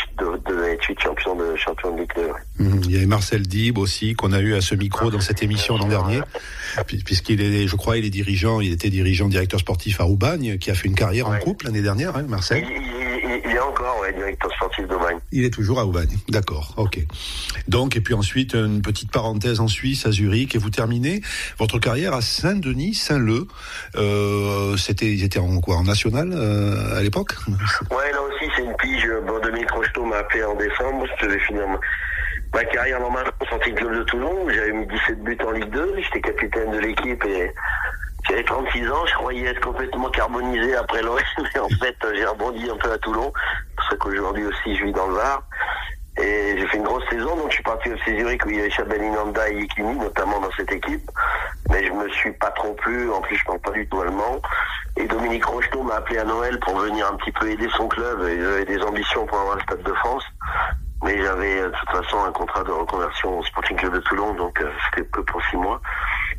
devait 0.75 0.83
être 0.83 0.85
huit 0.85 0.99
champions 0.99 1.35
de 1.35 1.55
champion 1.55 1.95
de 1.95 2.01
Ligue 2.01 2.11
2. 2.15 2.21
Ouais. 2.21 2.31
Mmh, 2.59 2.81
il 2.85 2.91
y 2.91 2.97
avait 2.97 3.05
Marcel 3.05 3.41
Dib 3.41 3.77
aussi 3.77 4.13
qu'on 4.13 4.31
a 4.33 4.39
eu 4.39 4.55
à 4.55 4.61
ce 4.61 4.75
micro 4.75 5.09
dans 5.09 5.19
cette 5.19 5.43
émission 5.43 5.77
l'an 5.77 5.87
dernier, 5.87 6.21
puisqu'il 7.05 7.41
est, 7.41 7.67
je 7.67 7.75
crois, 7.75 7.97
il 7.97 8.05
est 8.05 8.09
dirigeant, 8.09 8.61
il 8.61 8.71
était 8.71 8.89
dirigeant 8.89 9.27
directeur 9.27 9.59
sportif 9.59 9.99
à 9.99 10.03
Roubagne, 10.03 10.57
qui 10.57 10.71
a 10.71 10.75
fait 10.75 10.87
une 10.87 10.95
carrière 10.95 11.29
ouais. 11.29 11.37
en 11.37 11.39
couple 11.39 11.65
l'année 11.65 11.81
dernière, 11.81 12.15
hein, 12.15 12.25
Marcel. 12.27 12.63
Il, 12.63 12.71
il, 12.71 13.04
ouais, 14.01 14.13
directeur 14.13 14.51
sportif 14.53 14.87
d'Aubagne. 14.87 15.17
Il 15.31 15.43
est 15.45 15.53
toujours 15.53 15.79
à 15.79 15.85
Aubagne, 15.85 16.17
d'accord, 16.29 16.73
ok. 16.77 16.99
Donc 17.67 17.95
et 17.95 18.01
puis 18.01 18.13
ensuite 18.13 18.53
une 18.53 18.81
petite 18.81 19.11
parenthèse 19.11 19.59
en 19.59 19.67
Suisse, 19.67 20.05
à 20.05 20.11
Zurich, 20.11 20.55
et 20.55 20.57
vous 20.57 20.69
terminez 20.69 21.21
votre 21.57 21.79
carrière 21.79 22.13
à 22.13 22.21
Saint-Denis, 22.21 22.93
Saint-Leu. 22.93 23.47
Euh, 23.95 24.77
c'était, 24.77 25.11
ils 25.11 25.23
étaient 25.23 25.39
en 25.39 25.59
quoi, 25.61 25.77
en 25.77 25.83
national 25.83 26.31
euh, 26.33 26.97
à 26.97 27.01
l'époque? 27.01 27.35
Ouais, 27.91 28.11
là 28.11 28.21
aussi 28.21 28.49
c'est 28.55 28.63
une 28.63 28.75
pige. 28.77 29.09
Bon, 29.27 29.39
Dominique 29.39 29.71
Rocheteau 29.71 30.05
m'a 30.05 30.17
appelé 30.17 30.43
en 30.43 30.55
décembre. 30.55 31.05
Je 31.19 31.25
devais 31.25 31.39
finir 31.39 31.67
ma, 31.67 31.79
ma 32.53 32.63
carrière 32.65 32.99
sortie 33.49 33.71
de 33.71 33.75
club 33.77 33.97
de 33.97 34.03
Toulon. 34.03 34.49
J'avais 34.49 34.71
mis 34.71 34.87
17 34.87 35.23
buts 35.23 35.37
en 35.45 35.51
Ligue 35.51 35.69
2. 35.69 35.95
J'étais 35.97 36.21
capitaine 36.21 36.71
de 36.71 36.79
l'équipe 36.79 37.23
et 37.25 37.51
j'avais 38.29 38.43
36 38.43 38.89
ans. 38.89 39.05
Je 39.05 39.13
croyais 39.13 39.47
être 39.47 39.61
complètement 39.61 40.09
carbonisé 40.09 40.75
après 40.75 41.01
l'OS, 41.01 41.21
mais 41.37 41.59
en 41.59 41.69
fait 41.79 41.95
j'ai 42.15 42.25
rebondi 42.25 42.69
un 42.69 42.77
peu 42.77 42.91
à 42.91 42.97
Toulon. 42.97 43.31
Ça 43.89 43.95
qu'aujourd'hui 43.97 44.45
aussi 44.45 44.75
je 44.75 44.85
vis 44.85 44.93
dans 44.93 45.07
le 45.07 45.15
Var. 45.15 45.43
Et 46.17 46.55
j'ai 46.57 46.67
fait 46.67 46.77
une 46.77 46.83
grosse 46.83 47.03
saison, 47.09 47.35
donc 47.35 47.49
je 47.49 47.55
suis 47.55 47.63
parti 47.63 47.89
au 47.91 47.97
Zurich 47.97 48.45
où 48.45 48.49
il 48.49 48.55
y 48.55 48.59
avait 48.61 48.69
Chabel 48.69 49.03
Inanda 49.03 49.49
et 49.49 49.55
Yekini, 49.55 49.97
notamment 49.97 50.39
dans 50.39 50.51
cette 50.55 50.71
équipe. 50.71 51.11
Mais 51.69 51.85
je 51.85 51.91
me 51.91 52.07
suis 52.09 52.31
pas 52.31 52.51
trop 52.51 52.73
plu, 52.73 53.11
en 53.11 53.19
plus 53.19 53.35
je 53.35 53.43
parle 53.43 53.59
pas 53.59 53.71
du 53.71 53.85
tout 53.89 53.99
allemand. 53.99 54.41
Et 54.95 55.07
Dominique 55.07 55.43
Rocheteau 55.43 55.83
m'a 55.83 55.95
appelé 55.95 56.19
à 56.19 56.23
Noël 56.23 56.57
pour 56.61 56.77
venir 56.77 57.05
un 57.11 57.17
petit 57.17 57.33
peu 57.33 57.49
aider 57.49 57.67
son 57.75 57.89
club. 57.89 58.21
Et 58.23 58.39
j'avais 58.39 58.65
des 58.65 58.81
ambitions 58.81 59.25
pour 59.25 59.39
avoir 59.39 59.57
le 59.57 59.61
Stade 59.63 59.83
de 59.83 59.93
France. 59.93 60.23
Mais 61.03 61.21
j'avais 61.21 61.63
de 61.63 61.71
toute 61.71 61.89
façon 61.89 62.23
un 62.23 62.31
contrat 62.31 62.63
de 62.63 62.71
reconversion 62.71 63.39
au 63.39 63.43
Sporting 63.43 63.75
Club 63.75 63.93
de 63.93 63.99
Toulon, 63.99 64.33
donc 64.35 64.59
euh, 64.61 64.71
c'était 64.89 65.07
que 65.09 65.19
pour 65.19 65.43
six 65.51 65.57
mois. 65.57 65.81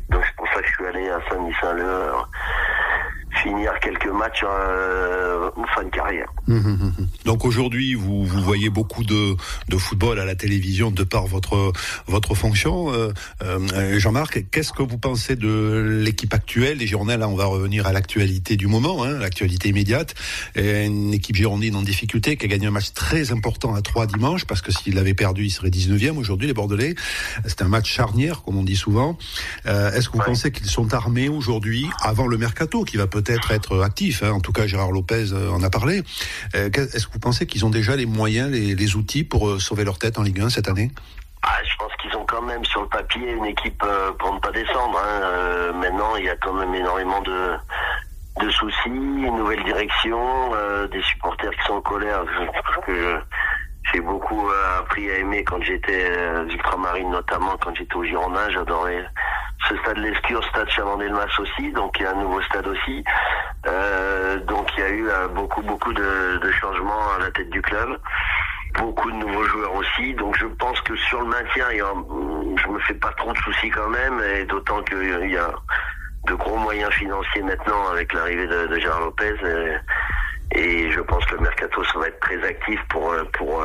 Donc 0.09 0.23
c'est 0.25 0.35
pour 0.35 0.47
ça 0.47 0.61
que 0.61 0.67
je 0.67 0.73
suis 0.73 0.85
allé 0.87 1.09
à 1.09 1.19
Saint-Denis-Saint-Leu 1.29 2.11
finir 3.43 3.71
quelques 3.81 4.07
matchs 4.07 4.43
euh, 4.43 5.49
en 5.55 5.65
fin 5.75 5.83
de 5.83 5.89
carrière. 5.89 6.31
Mmh, 6.47 6.55
mmh, 6.55 6.93
mmh. 6.97 7.07
Donc 7.25 7.45
aujourd'hui, 7.45 7.93
vous, 7.93 8.25
vous 8.25 8.41
voyez 8.41 8.69
beaucoup 8.69 9.03
de, 9.03 9.35
de 9.67 9.77
football 9.77 10.19
à 10.19 10.25
la 10.25 10.35
télévision 10.35 10.91
de 10.91 11.03
par 11.03 11.27
votre 11.27 11.73
votre 12.07 12.35
fonction. 12.35 12.93
Euh, 12.93 13.11
euh, 13.43 13.99
Jean-Marc, 13.99 14.45
qu'est-ce 14.51 14.73
que 14.73 14.83
vous 14.83 14.97
pensez 14.97 15.35
de 15.35 16.01
l'équipe 16.03 16.33
actuelle? 16.33 16.77
Des 16.77 16.87
Girondins 16.87 17.17
Là, 17.17 17.27
on 17.27 17.35
va 17.35 17.45
revenir 17.45 17.87
à 17.87 17.93
l'actualité 17.93 18.57
du 18.57 18.67
moment, 18.67 19.03
hein, 19.03 19.17
l'actualité 19.17 19.69
immédiate. 19.69 20.15
Et 20.55 20.85
une 20.85 21.13
équipe 21.13 21.35
girondine 21.35 21.75
en 21.75 21.81
difficulté 21.81 22.37
qui 22.37 22.45
a 22.45 22.47
gagné 22.47 22.67
un 22.67 22.71
match 22.71 22.93
très 22.93 23.31
important 23.31 23.75
à 23.75 23.81
3 23.81 24.07
dimanche 24.07 24.45
parce 24.45 24.61
que 24.61 24.71
s'il 24.71 24.95
l'avait 24.95 25.13
perdu, 25.13 25.45
il 25.45 25.51
serait 25.51 25.69
19e 25.69 26.17
aujourd'hui, 26.17 26.47
les 26.47 26.53
Bordelais. 26.53 26.95
C'est 27.45 27.61
un 27.61 27.67
match 27.67 27.91
charnière, 27.91 28.43
comme 28.43 28.57
on 28.57 28.63
dit 28.63 28.75
souvent. 28.75 29.17
Euh, 29.65 29.91
Est-ce 29.91 30.09
que 30.09 30.13
vous 30.13 30.19
ouais. 30.19 30.25
pensez 30.25 30.51
qu'ils 30.51 30.67
sont 30.67 30.93
armés 30.93 31.29
aujourd'hui, 31.29 31.87
avant 32.01 32.27
le 32.27 32.37
mercato, 32.37 32.83
qui 32.83 32.97
va 32.97 33.07
peut-être 33.21 33.51
être 33.51 33.81
actif 33.81 34.23
hein, 34.23 34.31
En 34.31 34.39
tout 34.39 34.53
cas, 34.53 34.67
Gérard 34.67 34.91
Lopez 34.91 35.33
en 35.33 35.63
a 35.63 35.69
parlé. 35.69 36.03
Est-ce 36.53 37.07
que 37.07 37.13
vous 37.13 37.19
pensez 37.19 37.45
qu'ils 37.47 37.65
ont 37.65 37.69
déjà 37.69 37.95
les 37.95 38.05
moyens, 38.05 38.51
les, 38.51 38.95
outils 38.95 39.23
pour 39.23 39.49
euh, 39.49 39.59
sauver 39.59 39.83
leur 39.83 39.99
tête 39.99 40.17
en 40.17 40.23
Ligue 40.23 40.39
1 40.39 40.49
cette 40.49 40.69
année? 40.69 40.91
Ah, 41.43 41.57
je 41.63 41.75
pense 41.77 41.91
qu'ils 42.01 42.15
ont 42.15 42.25
quand 42.25 42.41
même 42.41 42.63
sur 42.65 42.81
le 42.81 42.87
papier 42.87 43.31
une 43.31 43.45
équipe 43.45 43.83
euh, 43.83 44.11
pour 44.13 44.33
ne 44.33 44.39
pas 44.39 44.51
descendre. 44.51 44.97
Hein. 44.97 45.21
Euh, 45.23 45.73
maintenant, 45.73 46.15
il 46.15 46.25
y 46.25 46.29
a 46.29 46.35
quand 46.37 46.53
même 46.53 46.73
énormément 46.73 47.21
de, 47.21 47.51
de 48.41 48.49
soucis, 48.49 48.89
une 48.89 49.35
nouvelle 49.35 49.63
direction, 49.63 50.53
euh, 50.53 50.87
des 50.87 51.01
supporters 51.01 51.51
qui 51.51 51.63
sont 51.67 51.73
en 51.73 51.81
colère. 51.81 52.23
Je, 52.25 52.81
que 52.85 53.19
j'ai 53.93 54.01
beaucoup 54.01 54.49
euh, 54.49 54.79
appris 54.79 55.09
à 55.11 55.17
aimer 55.17 55.43
quand 55.43 55.61
j'étais 55.61 56.09
euh, 56.09 56.47
ultramarine, 56.47 57.09
notamment 57.09 57.57
quand 57.57 57.75
j'étais 57.75 57.95
au 57.95 58.03
Girondin. 58.03 58.49
J'adorais 58.49 59.05
ce 59.67 59.75
stade 59.77 59.97
Lescure, 59.97 60.43
stade 60.45 60.69
Chalandé-le-Mas 60.69 61.39
aussi, 61.39 61.71
donc 61.71 61.97
il 61.99 62.03
y 62.03 62.05
a 62.05 62.11
un 62.11 62.21
nouveau 62.21 62.41
stade 62.43 62.67
aussi. 62.67 63.03
Euh, 63.65 64.39
donc 64.41 64.69
il 64.77 64.79
y 64.79 64.83
a 64.83 64.89
eu 64.89 65.09
euh, 65.09 65.27
beaucoup 65.29 65.61
beaucoup 65.61 65.93
de, 65.93 66.51
changements 66.59 67.11
à 67.15 67.19
la 67.19 67.31
tête 67.31 67.49
du 67.49 67.61
club 67.61 67.99
beaucoup 68.77 69.09
de 69.11 69.17
nouveaux 69.17 69.43
joueurs 69.43 69.73
aussi. 69.75 70.13
Donc 70.13 70.37
je 70.37 70.45
pense 70.45 70.79
que 70.81 70.95
sur 70.95 71.21
le 71.21 71.27
maintien, 71.27 71.65
il 71.71 71.77
y 71.77 71.81
a, 71.81 71.93
je 71.93 72.67
me 72.67 72.79
fais 72.79 72.93
pas 72.93 73.11
trop 73.17 73.31
de 73.33 73.37
soucis 73.39 73.69
quand 73.69 73.89
même, 73.89 74.21
et 74.21 74.45
d'autant 74.45 74.83
qu'il 74.83 75.31
y 75.31 75.37
a 75.37 75.51
de 76.27 76.33
gros 76.35 76.57
moyens 76.57 76.93
financiers 76.93 77.41
maintenant 77.41 77.89
avec 77.91 78.13
l'arrivée 78.13 78.45
de, 78.45 78.67
de 78.67 78.79
Gérard 78.79 79.01
Lopez. 79.01 79.35
Et, 80.51 80.59
et, 80.59 80.91
je 80.91 80.99
pense 81.01 81.25
que 81.25 81.35
le 81.35 81.41
mercato 81.41 81.83
ça 81.85 81.99
va 81.99 82.07
être 82.07 82.19
très 82.19 82.43
actif 82.43 82.79
pour 82.89 83.15
pour 83.33 83.63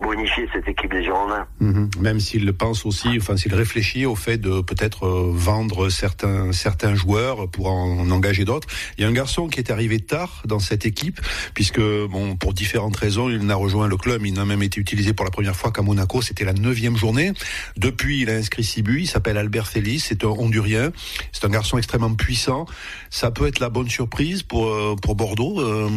bonifier 0.00 0.48
cette 0.52 0.68
équipe 0.68 0.92
des 0.92 1.02
Girondins. 1.02 1.46
Mmh. 1.60 1.86
Même 2.00 2.20
s'il 2.20 2.52
pense 2.52 2.84
aussi, 2.84 3.08
enfin 3.16 3.36
s'il 3.36 3.54
réfléchit 3.54 4.06
au 4.06 4.14
fait 4.14 4.38
de 4.38 4.60
peut-être 4.60 5.06
euh, 5.06 5.30
vendre 5.32 5.88
certains 5.88 6.52
certains 6.52 6.94
joueurs 6.94 7.48
pour 7.48 7.68
en 7.68 8.10
engager 8.10 8.44
d'autres. 8.44 8.68
Il 8.96 9.02
y 9.02 9.04
a 9.04 9.08
un 9.08 9.12
garçon 9.12 9.48
qui 9.48 9.58
est 9.60 9.70
arrivé 9.70 10.00
tard 10.00 10.42
dans 10.44 10.58
cette 10.58 10.86
équipe, 10.86 11.20
puisque 11.54 11.80
bon 11.80 12.36
pour 12.36 12.52
différentes 12.52 12.96
raisons, 12.96 13.28
il 13.30 13.44
n'a 13.46 13.54
rejoint 13.54 13.88
le 13.88 13.96
club, 13.96 14.24
il 14.26 14.34
n'a 14.34 14.44
même 14.44 14.62
été 14.62 14.80
utilisé 14.80 15.12
pour 15.12 15.24
la 15.24 15.30
première 15.30 15.56
fois 15.56 15.72
qu'à 15.72 15.82
Monaco, 15.82 16.22
c'était 16.22 16.44
la 16.44 16.52
neuvième 16.52 16.96
journée. 16.96 17.32
Depuis, 17.76 18.22
il 18.22 18.30
a 18.30 18.34
inscrit 18.34 18.64
six 18.64 18.82
buts, 18.82 19.00
il 19.00 19.06
s'appelle 19.06 19.38
Albert 19.38 19.66
Félix, 19.66 20.04
c'est 20.08 20.24
un 20.24 20.28
Hondurien, 20.28 20.92
c'est 21.32 21.44
un 21.44 21.50
garçon 21.50 21.78
extrêmement 21.78 22.14
puissant. 22.14 22.66
Ça 23.10 23.30
peut 23.30 23.46
être 23.46 23.60
la 23.60 23.70
bonne 23.70 23.88
surprise 23.88 24.42
pour 24.42 24.66
euh, 24.66 24.96
pour 25.00 25.14
Bordeaux 25.14 25.60
euh, 25.60 25.88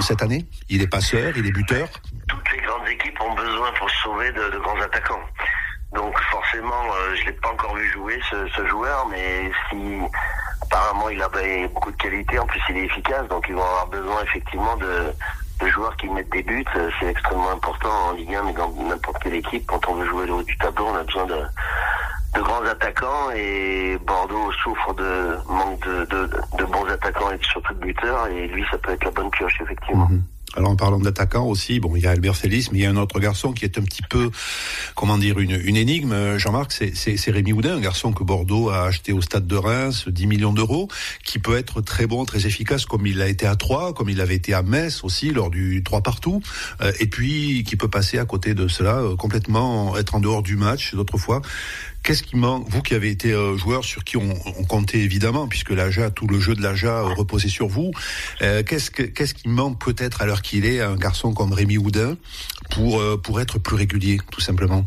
cette 0.00 0.22
année. 0.22 0.46
Il 0.68 0.82
est 0.82 0.86
passeur, 0.86 1.32
il 1.36 1.46
est 1.46 1.52
buteur. 1.52 1.88
Toutes 2.30 2.52
les 2.52 2.60
grandes 2.60 2.88
équipes 2.88 3.20
ont 3.20 3.34
besoin 3.34 3.72
pour 3.72 3.90
sauver 3.90 4.30
de, 4.30 4.58
grands 4.58 4.80
attaquants. 4.80 5.24
Donc 5.92 6.16
forcément, 6.30 6.84
euh, 6.94 7.16
je 7.16 7.24
l'ai 7.26 7.32
pas 7.32 7.50
encore 7.50 7.74
vu 7.74 7.90
jouer 7.90 8.20
ce, 8.30 8.66
joueur, 8.68 9.08
mais 9.08 9.50
si 9.68 9.98
apparemment 10.62 11.08
il 11.08 11.20
a 11.20 11.28
beaucoup 11.72 11.90
de 11.90 11.96
qualité, 11.96 12.38
en 12.38 12.46
plus 12.46 12.60
il 12.68 12.76
est 12.78 12.84
efficace, 12.84 13.26
donc 13.26 13.46
ils 13.48 13.54
vont 13.56 13.64
avoir 13.64 13.88
besoin 13.88 14.22
effectivement 14.22 14.76
de, 14.76 15.12
de 15.60 15.66
joueurs 15.70 15.96
qui 15.96 16.08
mettent 16.08 16.30
des 16.30 16.44
buts. 16.44 16.64
C'est 17.00 17.08
extrêmement 17.08 17.50
important 17.50 17.90
en 17.90 18.12
Ligue 18.12 18.32
1, 18.32 18.44
mais 18.44 18.52
dans 18.52 18.70
n'importe 18.70 19.20
quelle 19.24 19.34
équipe, 19.34 19.66
quand 19.66 19.88
on 19.88 19.94
veut 19.94 20.06
jouer 20.06 20.26
le 20.26 20.34
haut 20.34 20.42
du 20.44 20.56
tableau, 20.58 20.86
on 20.86 20.94
a 20.94 21.02
besoin 21.02 21.26
de, 21.26 21.42
grands 22.34 22.64
attaquants 22.64 23.32
et 23.34 23.98
Bordeaux 24.06 24.52
souffre 24.52 24.94
de 24.94 25.36
manque 25.48 25.84
de, 25.84 26.30
de, 26.58 26.64
bons 26.64 26.86
attaquants 26.86 27.32
et 27.32 27.38
surtout 27.42 27.74
de 27.74 27.80
buteurs 27.80 28.28
et 28.28 28.46
lui 28.46 28.64
ça 28.70 28.78
peut 28.78 28.92
être 28.92 29.04
la 29.04 29.10
bonne 29.10 29.30
pioche 29.32 29.60
effectivement. 29.60 30.06
Mmh. 30.06 30.22
Alors 30.56 30.70
en 30.70 30.76
parlant 30.76 30.98
d'attaquants 30.98 31.46
aussi, 31.46 31.78
bon, 31.78 31.94
il 31.94 32.02
y 32.02 32.06
a 32.06 32.10
Albert 32.10 32.36
Félix, 32.36 32.72
mais 32.72 32.78
il 32.78 32.82
y 32.82 32.86
a 32.86 32.90
un 32.90 32.96
autre 32.96 33.20
garçon 33.20 33.52
qui 33.52 33.64
est 33.64 33.78
un 33.78 33.82
petit 33.82 34.02
peu, 34.02 34.30
comment 34.96 35.16
dire, 35.16 35.38
une, 35.38 35.52
une 35.52 35.76
énigme. 35.76 36.38
Jean-Marc, 36.38 36.72
c'est 36.72 37.30
Rémi 37.30 37.52
Houdin, 37.52 37.76
un 37.76 37.80
garçon 37.80 38.12
que 38.12 38.24
Bordeaux 38.24 38.68
a 38.68 38.82
acheté 38.82 39.12
au 39.12 39.20
Stade 39.20 39.46
de 39.46 39.56
Reims, 39.56 40.08
10 40.08 40.26
millions 40.26 40.52
d'euros, 40.52 40.88
qui 41.24 41.38
peut 41.38 41.56
être 41.56 41.80
très 41.80 42.06
bon, 42.06 42.24
très 42.24 42.46
efficace, 42.46 42.84
comme 42.84 43.06
il 43.06 43.18
l'a 43.18 43.28
été 43.28 43.46
à 43.46 43.54
Troyes, 43.54 43.92
comme 43.92 44.08
il 44.08 44.20
avait 44.20 44.34
été 44.34 44.52
à 44.52 44.62
Metz 44.62 45.04
aussi 45.04 45.30
lors 45.30 45.50
du 45.50 45.82
3 45.84 46.02
partout, 46.02 46.42
euh, 46.80 46.92
et 46.98 47.06
puis 47.06 47.64
qui 47.64 47.76
peut 47.76 47.88
passer 47.88 48.18
à 48.18 48.24
côté 48.24 48.54
de 48.54 48.66
cela, 48.66 48.98
euh, 48.98 49.16
complètement 49.16 49.96
être 49.96 50.14
en 50.14 50.20
dehors 50.20 50.42
du 50.42 50.56
match 50.56 50.94
d'autres 50.94 51.18
fois. 51.18 51.42
Qu'est-ce 52.02 52.22
qui 52.22 52.36
manque, 52.36 52.66
vous 52.68 52.82
qui 52.82 52.94
avez 52.94 53.10
été 53.10 53.32
euh, 53.32 53.56
joueur 53.56 53.84
sur 53.84 54.04
qui 54.04 54.16
on, 54.16 54.34
on 54.58 54.64
comptait 54.64 54.98
évidemment, 54.98 55.46
puisque 55.48 55.70
l'AJA, 55.70 56.10
tout 56.10 56.26
le 56.26 56.40
jeu 56.40 56.54
de 56.54 56.62
l'AJA 56.62 56.88
euh, 56.88 57.14
reposait 57.14 57.48
sur 57.48 57.68
vous, 57.68 57.90
euh, 58.42 58.62
qu'est-ce, 58.62 58.90
que, 58.90 59.02
qu'est-ce 59.02 59.34
qui 59.34 59.48
manque 59.48 59.78
peut-être 59.84 60.22
à 60.22 60.26
l'heure 60.26 60.42
qu'il 60.42 60.64
est 60.64 60.80
à 60.80 60.88
un 60.88 60.96
garçon 60.96 61.34
comme 61.34 61.52
Rémi 61.52 61.76
Houdin 61.78 62.16
pour, 62.70 63.00
euh, 63.00 63.16
pour 63.16 63.40
être 63.40 63.58
plus 63.58 63.76
régulier, 63.76 64.18
tout 64.30 64.40
simplement? 64.40 64.84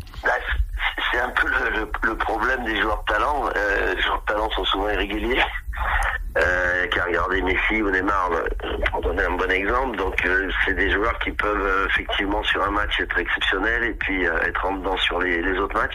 C'est 1.12 1.20
un 1.20 1.30
peu 1.30 1.46
le, 1.46 1.80
le, 1.80 1.88
le, 2.02 2.16
problème 2.16 2.64
des 2.64 2.80
joueurs 2.80 3.04
de 3.06 3.12
talent. 3.12 3.48
Euh, 3.56 3.94
les 3.94 4.02
joueurs 4.02 4.20
de 4.20 4.32
talent 4.32 4.50
sont 4.50 4.64
souvent 4.64 4.90
irréguliers. 4.90 5.40
Euh, 6.36 6.88
qui 6.88 6.98
a 6.98 7.04
regardé 7.04 7.40
Messi 7.42 7.80
ou 7.80 7.90
Neymar, 7.92 8.28
pour 8.90 9.02
donner 9.02 9.22
un 9.22 9.36
bon 9.36 9.48
exemple. 9.52 9.96
Donc 9.96 10.26
euh, 10.26 10.50
c'est 10.64 10.74
des 10.74 10.90
joueurs 10.90 11.16
qui 11.20 11.30
peuvent 11.30 11.64
euh, 11.64 11.86
effectivement 11.86 12.42
sur 12.42 12.60
un 12.60 12.70
match 12.70 12.98
être 13.00 13.16
exceptionnels 13.16 13.84
et 13.84 13.92
puis 13.92 14.24
être 14.24 14.66
en 14.66 14.72
dedans 14.78 14.96
sur 14.96 15.20
les 15.20 15.58
autres 15.58 15.80
matchs. 15.80 15.94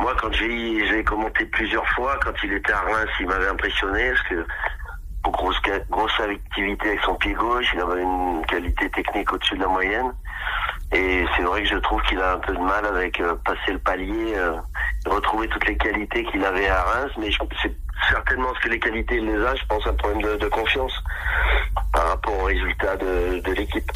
Moi, 0.00 0.14
quand 0.18 0.32
j'ai 0.32 0.86
j'ai 0.88 1.04
commenté 1.04 1.44
plusieurs 1.44 1.86
fois, 1.90 2.18
quand 2.24 2.32
il 2.42 2.54
était 2.54 2.72
à 2.72 2.80
Reims, 2.80 3.10
il 3.20 3.26
m'avait 3.26 3.48
impressionné 3.48 4.10
parce 4.10 4.28
que 4.28 4.46
grosse 5.24 5.60
grosse 5.90 6.20
activité 6.20 6.88
avec 6.88 7.00
son 7.02 7.14
pied 7.16 7.34
gauche, 7.34 7.66
il 7.74 7.80
avait 7.80 8.02
une 8.02 8.44
qualité 8.46 8.88
technique 8.90 9.30
au-dessus 9.30 9.56
de 9.56 9.60
la 9.60 9.68
moyenne. 9.68 10.10
Et 10.92 11.24
c'est 11.36 11.42
vrai 11.42 11.62
que 11.62 11.68
je 11.68 11.76
trouve 11.76 12.00
qu'il 12.02 12.18
a 12.20 12.32
un 12.32 12.38
peu 12.38 12.54
de 12.54 12.60
mal 12.60 12.84
avec 12.86 13.20
euh, 13.20 13.34
passer 13.44 13.72
le 13.72 13.78
palier, 13.78 14.34
euh, 14.36 14.56
retrouver 15.06 15.46
toutes 15.48 15.66
les 15.68 15.76
qualités 15.76 16.24
qu'il 16.24 16.44
avait 16.44 16.68
à 16.68 16.82
Reims, 16.82 17.12
mais 17.18 17.30
c'est 17.62 17.76
certainement 18.08 18.52
que 18.62 18.68
les 18.68 18.78
qualités 18.78 19.16
il 19.16 19.26
les 19.26 19.44
a, 19.44 19.54
je 19.54 19.64
pense 19.68 19.86
un 19.86 19.94
problème 19.94 20.38
de, 20.38 20.48
confiance 20.48 20.92
par 21.92 22.08
rapport 22.08 22.38
aux 22.40 22.44
résultats 22.44 22.96
de, 22.96 23.40
de 23.40 23.52
l'équipe. 23.52 23.90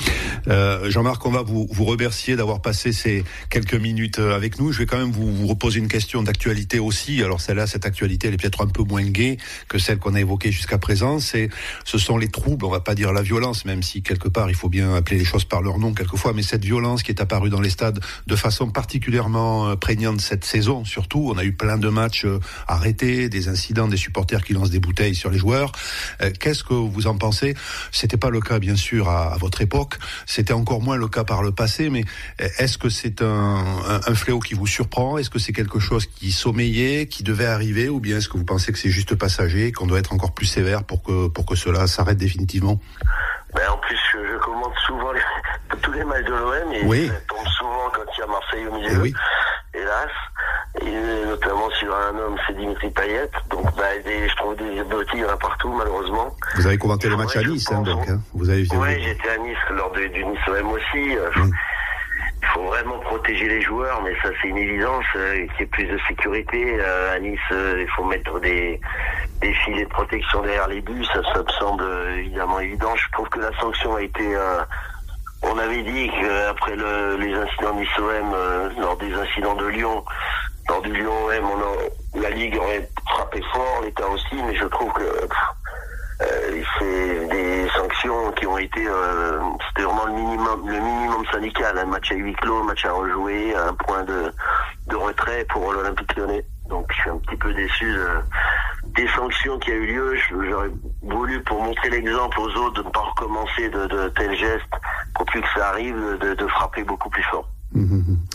Euh, 0.48 0.90
Jean-Marc, 0.90 1.24
on 1.26 1.30
va 1.30 1.42
vous, 1.42 1.66
vous 1.70 1.84
remercier 1.84 2.36
d'avoir 2.36 2.60
passé 2.60 2.92
ces 2.92 3.24
quelques 3.50 3.74
minutes 3.74 4.18
euh, 4.18 4.34
avec 4.34 4.58
nous. 4.58 4.72
Je 4.72 4.78
vais 4.78 4.86
quand 4.86 4.98
même 4.98 5.10
vous, 5.10 5.32
vous 5.32 5.46
reposer 5.46 5.78
une 5.78 5.88
question 5.88 6.22
d'actualité 6.22 6.78
aussi. 6.78 7.22
Alors 7.22 7.40
celle-là, 7.40 7.66
cette 7.66 7.86
actualité, 7.86 8.28
elle 8.28 8.34
est 8.34 8.36
peut-être 8.36 8.62
un 8.62 8.68
peu 8.68 8.82
moins 8.82 9.04
gaie 9.04 9.36
que 9.68 9.78
celle 9.78 9.98
qu'on 9.98 10.14
a 10.14 10.20
évoquée 10.20 10.52
jusqu'à 10.52 10.78
présent. 10.78 11.18
C'est, 11.18 11.48
ce 11.84 11.98
sont 11.98 12.16
les 12.18 12.28
troubles, 12.28 12.64
on 12.64 12.70
va 12.70 12.80
pas 12.80 12.94
dire 12.94 13.12
la 13.12 13.22
violence, 13.22 13.64
même 13.64 13.82
si 13.82 14.02
quelque 14.02 14.28
part 14.28 14.48
il 14.50 14.56
faut 14.56 14.68
bien 14.68 14.94
appeler 14.94 15.18
les 15.18 15.24
choses 15.24 15.44
par 15.44 15.62
leur 15.62 15.78
nom 15.78 15.92
quelquefois, 15.94 16.32
mais 16.32 16.42
cette 16.42 16.64
violence 16.64 17.02
qui 17.02 17.10
est 17.10 17.20
apparue 17.20 17.50
dans 17.50 17.60
les 17.60 17.70
stades 17.70 18.00
de 18.26 18.36
façon 18.36 18.70
particulièrement 18.70 19.68
euh, 19.68 19.76
prégnante 19.76 20.20
cette 20.20 20.44
saison, 20.44 20.84
surtout. 20.84 21.30
On 21.34 21.38
a 21.38 21.44
eu 21.44 21.52
plein 21.52 21.78
de 21.78 21.88
matchs 21.88 22.26
arrêtés, 22.68 23.28
des 23.28 23.48
incidents, 23.48 23.88
des 23.88 23.93
supporters 23.96 24.42
qui 24.44 24.52
lancent 24.52 24.70
des 24.70 24.80
bouteilles 24.80 25.14
sur 25.14 25.30
les 25.30 25.38
joueurs. 25.38 25.72
Qu'est-ce 26.40 26.64
que 26.64 26.74
vous 26.74 27.06
en 27.06 27.16
pensez? 27.16 27.54
C'était 27.92 28.16
pas 28.16 28.30
le 28.30 28.40
cas, 28.40 28.58
bien 28.58 28.76
sûr, 28.76 29.08
à, 29.08 29.36
votre 29.38 29.60
époque. 29.60 29.98
C'était 30.26 30.52
encore 30.52 30.80
moins 30.80 30.96
le 30.96 31.08
cas 31.08 31.24
par 31.24 31.42
le 31.42 31.52
passé, 31.52 31.90
mais 31.90 32.04
est-ce 32.38 32.78
que 32.78 32.88
c'est 32.88 33.22
un, 33.22 33.64
fléau 34.14 34.40
qui 34.40 34.54
vous 34.54 34.66
surprend? 34.66 35.18
Est-ce 35.18 35.30
que 35.30 35.38
c'est 35.38 35.52
quelque 35.52 35.78
chose 35.78 36.06
qui 36.06 36.32
sommeillait, 36.32 37.06
qui 37.06 37.22
devait 37.22 37.46
arriver, 37.46 37.88
ou 37.88 38.00
bien 38.00 38.18
est-ce 38.18 38.28
que 38.28 38.38
vous 38.38 38.44
pensez 38.44 38.72
que 38.72 38.78
c'est 38.78 38.90
juste 38.90 39.14
passager, 39.14 39.72
qu'on 39.72 39.86
doit 39.86 39.98
être 39.98 40.12
encore 40.12 40.32
plus 40.32 40.46
sévère 40.46 40.84
pour 40.84 41.02
que 41.02 41.28
pour 41.28 41.46
que 41.46 41.54
cela 41.54 41.86
s'arrête 41.86 42.18
définitivement? 42.18 42.80
Ben 43.54 43.70
En 43.70 43.76
plus, 43.78 43.98
je, 44.12 44.18
je 44.18 44.36
commente 44.38 44.74
souvent 44.86 45.12
les, 45.12 45.20
tous 45.82 45.92
les 45.92 46.04
matchs 46.04 46.24
de 46.24 46.32
l'OM 46.34 46.72
et 46.72 46.82
oui. 46.84 47.08
ça 47.08 47.14
tombe 47.28 47.46
souvent 47.58 47.90
quand 47.92 48.02
il 48.16 48.20
y 48.20 48.22
a 48.22 48.26
Marseille 48.26 48.66
au 48.66 48.72
milieu. 48.72 48.92
Et 48.92 48.96
oui. 48.96 49.14
Hélas, 49.74 50.10
et 50.80 51.26
notamment 51.26 51.68
sur 51.70 51.94
un 51.94 52.16
homme, 52.16 52.36
c'est 52.46 52.56
Dimitri 52.56 52.90
Payet. 52.90 53.28
Donc, 53.50 53.64
bah, 53.76 53.84
des, 54.04 54.28
je 54.28 54.36
trouve 54.36 54.56
des 54.56 54.82
petits, 54.84 55.10
il 55.14 55.20
y 55.20 55.24
en 55.24 55.30
a 55.30 55.36
partout, 55.36 55.72
malheureusement. 55.72 56.34
Vous 56.54 56.66
avez 56.66 56.78
commenté 56.78 57.08
le 57.08 57.16
match 57.16 57.36
à 57.36 57.42
Nice, 57.42 57.70
hein, 57.72 57.82
donc. 57.82 58.08
Hein, 58.08 58.20
vous 58.34 58.48
avez 58.48 58.66
Oui, 58.72 59.02
j'étais 59.02 59.30
à 59.30 59.38
Nice 59.38 59.56
lors 59.70 59.90
de, 59.92 60.06
du 60.06 60.24
Nice 60.24 60.38
OM 60.46 60.72
aussi. 60.72 61.16
Mmh. 61.16 61.50
Il 62.44 62.52
faut 62.52 62.66
vraiment 62.66 62.98
protéger 62.98 63.48
les 63.48 63.62
joueurs, 63.62 64.02
mais 64.02 64.14
ça 64.22 64.28
c'est 64.40 64.48
une 64.48 64.58
évidence. 64.58 65.04
Euh, 65.16 65.46
qu'il 65.46 65.60
y 65.60 65.62
ait 65.62 65.66
plus 65.66 65.86
de 65.86 65.98
sécurité 66.08 66.76
euh, 66.78 67.14
à 67.14 67.18
Nice, 67.18 67.38
euh, 67.52 67.80
il 67.80 67.90
faut 67.96 68.04
mettre 68.04 68.38
des, 68.40 68.80
filets 69.64 69.84
de 69.84 69.88
protection 69.88 70.42
derrière 70.42 70.68
les 70.68 70.80
bus. 70.80 71.06
Ça, 71.12 71.20
ça 71.32 71.42
me 71.42 71.52
semble 71.58 71.84
évidemment 72.18 72.60
évident. 72.60 72.94
Je 72.96 73.10
trouve 73.12 73.28
que 73.28 73.40
la 73.40 73.52
sanction 73.58 73.96
a 73.96 74.02
été 74.02 74.36
on 75.46 75.58
avait 75.58 75.82
dit 75.82 76.10
qu'après 76.20 76.74
le, 76.74 77.16
les 77.16 77.34
incidents 77.34 77.74
d'ISOM, 77.74 78.32
euh, 78.34 78.70
lors 78.78 78.96
des 78.96 79.12
incidents 79.12 79.54
de 79.54 79.66
Lyon, 79.66 80.04
lors 80.68 80.80
du 80.82 80.92
Lyon 80.92 81.12
OM, 81.26 81.50
on 81.50 82.18
a, 82.18 82.22
la 82.22 82.30
Ligue 82.30 82.56
aurait 82.56 82.88
frappé 83.10 83.40
fort, 83.52 83.82
l'État 83.82 84.08
aussi, 84.08 84.42
mais 84.42 84.56
je 84.56 84.64
trouve 84.64 84.92
que 84.92 85.02
euh, 86.20 86.62
c'est 86.78 87.26
des 87.28 87.68
sanctions 87.70 88.30
qui 88.32 88.46
ont 88.46 88.58
été, 88.58 88.86
euh, 88.86 89.40
c'était 89.68 89.82
vraiment 89.82 90.06
le 90.06 90.12
minimum, 90.12 90.68
le 90.68 90.80
minimum 90.80 91.24
syndical, 91.32 91.76
un 91.78 91.86
match 91.86 92.12
à 92.12 92.14
huis 92.14 92.34
clos, 92.34 92.58
un 92.58 92.64
match 92.64 92.84
à 92.84 92.92
rejouer, 92.92 93.54
un 93.54 93.74
point 93.74 94.04
de, 94.04 94.32
retrait 94.94 95.44
pour 95.48 95.72
l'Olympique 95.72 96.14
lyonnais. 96.16 96.44
Donc 96.68 96.86
je 96.90 97.00
suis 97.00 97.10
un 97.10 97.18
petit 97.18 97.36
peu 97.36 97.52
déçu 97.52 97.92
de, 97.92 98.08
des 98.96 99.08
sanctions 99.08 99.58
qui 99.58 99.72
a 99.72 99.74
eu 99.74 99.86
lieu. 99.86 100.16
J'aurais 100.48 100.70
voulu, 101.02 101.42
pour 101.42 101.60
montrer 101.62 101.90
l'exemple 101.90 102.38
aux 102.40 102.56
autres, 102.56 102.82
de 102.82 102.86
ne 102.86 102.92
pas 102.92 103.00
recommencer 103.00 103.68
de, 103.68 103.86
de 103.86 104.08
tels 104.10 104.36
gestes, 104.36 104.64
pour 105.14 105.26
plus 105.26 105.40
que 105.42 105.48
ça 105.56 105.70
arrive, 105.70 105.96
de 106.20 106.46
frapper 106.46 106.84
beaucoup 106.84 107.10
plus 107.10 107.24
fort. 107.24 107.48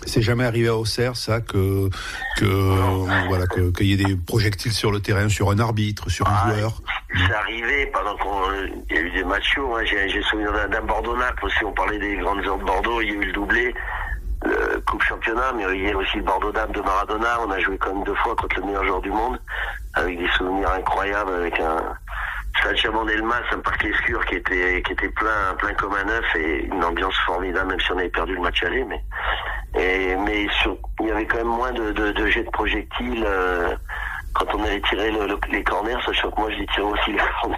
C'est 0.06 0.22
jamais 0.22 0.44
arrivé 0.44 0.68
à 0.68 0.76
Auxerre, 0.76 1.16
ça, 1.16 1.40
que 1.40 1.90
que 2.38 2.46
euh, 2.46 3.26
voilà 3.28 3.48
que 3.48 3.72
qu'il 3.72 3.88
y 3.88 3.94
ait 3.94 4.04
des 4.04 4.16
projectiles 4.16 4.74
sur 4.74 4.92
le 4.92 5.00
terrain, 5.00 5.30
sur 5.30 5.50
un 5.50 5.60
arbitre, 5.60 6.10
sur 6.10 6.28
un 6.28 6.36
ah, 6.36 6.50
joueur. 6.50 6.82
C'est 7.16 7.34
arrivé 7.34 7.86
pendant 7.88 8.18
qu'il 8.18 8.98
y 8.98 9.00
a 9.00 9.02
eu 9.02 9.12
des 9.12 9.24
matchs 9.24 9.56
chauds. 9.56 9.76
Hein. 9.76 9.84
J'ai 9.86 10.22
souvenir 10.24 10.52
d'un 10.70 10.82
Bordeaux-Naples 10.82 11.46
aussi. 11.46 11.64
On 11.64 11.72
parlait 11.72 12.00
des 12.00 12.18
grandes 12.18 12.46
heures 12.46 12.58
de 12.58 12.66
Bordeaux. 12.66 13.02
Il 13.02 13.08
y 13.08 13.12
a 13.12 13.14
eu 13.16 13.26
le 13.26 13.32
doublé, 13.32 13.74
le 14.44 14.82
Coupe 14.82 15.04
Championnat, 15.04 15.54
mais 15.56 15.64
il 15.74 15.84
y 15.84 15.92
a 15.92 15.96
aussi 15.96 16.18
le 16.18 16.24
Bordeaux-Naples 16.24 16.74
de 16.74 16.82
Maradona. 16.82 17.40
On 17.46 17.52
a 17.52 17.60
joué 17.60 17.78
quand 17.78 17.94
même 17.94 18.04
deux 18.04 18.16
fois 18.16 18.36
contre 18.36 18.60
le 18.60 18.66
meilleur 18.66 18.86
joueur 18.86 19.02
du 19.02 19.12
monde, 19.12 19.40
avec 19.94 20.18
des 20.18 20.30
souvenirs 20.38 20.72
incroyables, 20.72 21.34
avec 21.34 21.60
un 21.60 21.96
stade 22.60 22.78
Chabandelmas, 22.78 23.43
un 23.51 23.60
parc 23.60 23.84
escure 23.86 24.26
qui 24.26 24.36
était 24.36 24.82
qui 24.84 24.93
était 24.93 25.10
plein 25.10 25.53
plein 25.57 25.74
comme 25.74 25.93
un 25.93 26.07
œuf 26.10 26.36
et 26.36 26.66
une 26.66 26.84
ambiance 26.84 27.16
formidable, 27.26 27.70
même 27.70 27.80
si 27.80 27.91
on 27.91 27.97
avait 27.97 28.10
perdu 28.10 28.36
le 28.36 28.41
match 28.41 28.64
aller, 28.64 28.84
mais 28.84 29.01
et, 29.76 30.16
mais 30.16 30.47
il 30.99 31.07
y 31.07 31.12
avait 31.12 31.26
quand 31.26 31.38
même 31.38 31.47
moins 31.47 31.72
de, 31.72 31.91
de, 31.91 32.28
jets 32.28 32.43
de 32.43 32.49
projectiles. 32.49 33.24
Euh, 33.26 33.76
quand 34.40 34.58
on 34.58 34.64
allait 34.64 34.82
tirer 34.90 35.12
les 35.52 35.64
corners, 35.64 35.98
sachant 36.06 36.32
que 36.32 36.40
moi 36.40 36.50
je 36.52 36.60
les 36.60 36.66
tirais 36.68 36.88
aussi 36.88 37.12
les 37.12 37.18
corners. 37.42 37.58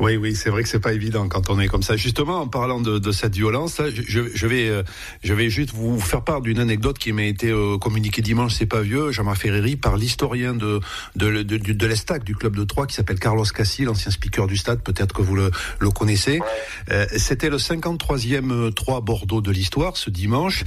Oui, 0.00 0.16
oui, 0.16 0.34
c'est 0.34 0.50
vrai 0.50 0.62
que 0.62 0.68
c'est 0.68 0.80
pas 0.80 0.92
évident 0.92 1.28
quand 1.28 1.50
on 1.50 1.58
est 1.60 1.68
comme 1.68 1.82
ça. 1.82 1.96
Justement, 1.96 2.40
en 2.40 2.48
parlant 2.48 2.80
de, 2.80 3.12
cette 3.12 3.34
violence, 3.34 3.80
je, 4.06 4.22
je, 4.34 4.46
vais, 4.46 4.68
euh, 4.68 4.82
je 5.22 5.32
vais 5.34 5.48
juste 5.48 5.70
vous 5.72 6.00
faire 6.00 6.22
part 6.22 6.40
d'une 6.40 6.58
anecdote 6.58 6.98
qui 6.98 7.12
m'a 7.12 7.22
été 7.22 7.50
euh, 7.50 7.78
communiquée 7.78 8.22
dimanche, 8.22 8.54
c'est 8.54 8.66
pas 8.66 8.80
vieux, 8.80 9.12
Jean-Marc 9.12 9.38
Ferreri, 9.38 9.76
par 9.76 9.96
l'historien 9.96 10.54
de 10.54 10.80
de, 11.16 11.42
de, 11.42 11.56
de 11.56 11.86
l'Estac, 11.86 12.24
du 12.24 12.34
club 12.34 12.56
de 12.56 12.64
Troyes, 12.64 12.86
qui 12.86 12.94
s'appelle 12.94 13.18
Carlos 13.18 13.44
Cassi, 13.44 13.84
l'ancien 13.84 14.10
speaker 14.10 14.46
du 14.46 14.56
stade, 14.56 14.82
peut-être 14.82 15.14
que 15.14 15.22
vous 15.22 15.36
le, 15.36 15.50
le 15.78 15.90
connaissez. 15.90 16.40
Euh, 16.90 17.06
c'était 17.16 17.50
le 17.50 17.58
53e 17.58 18.72
3 18.72 19.00
Bordeaux 19.00 19.40
de 19.40 19.50
l'histoire, 19.50 19.96
ce 19.96 20.10
dimanche, 20.10 20.64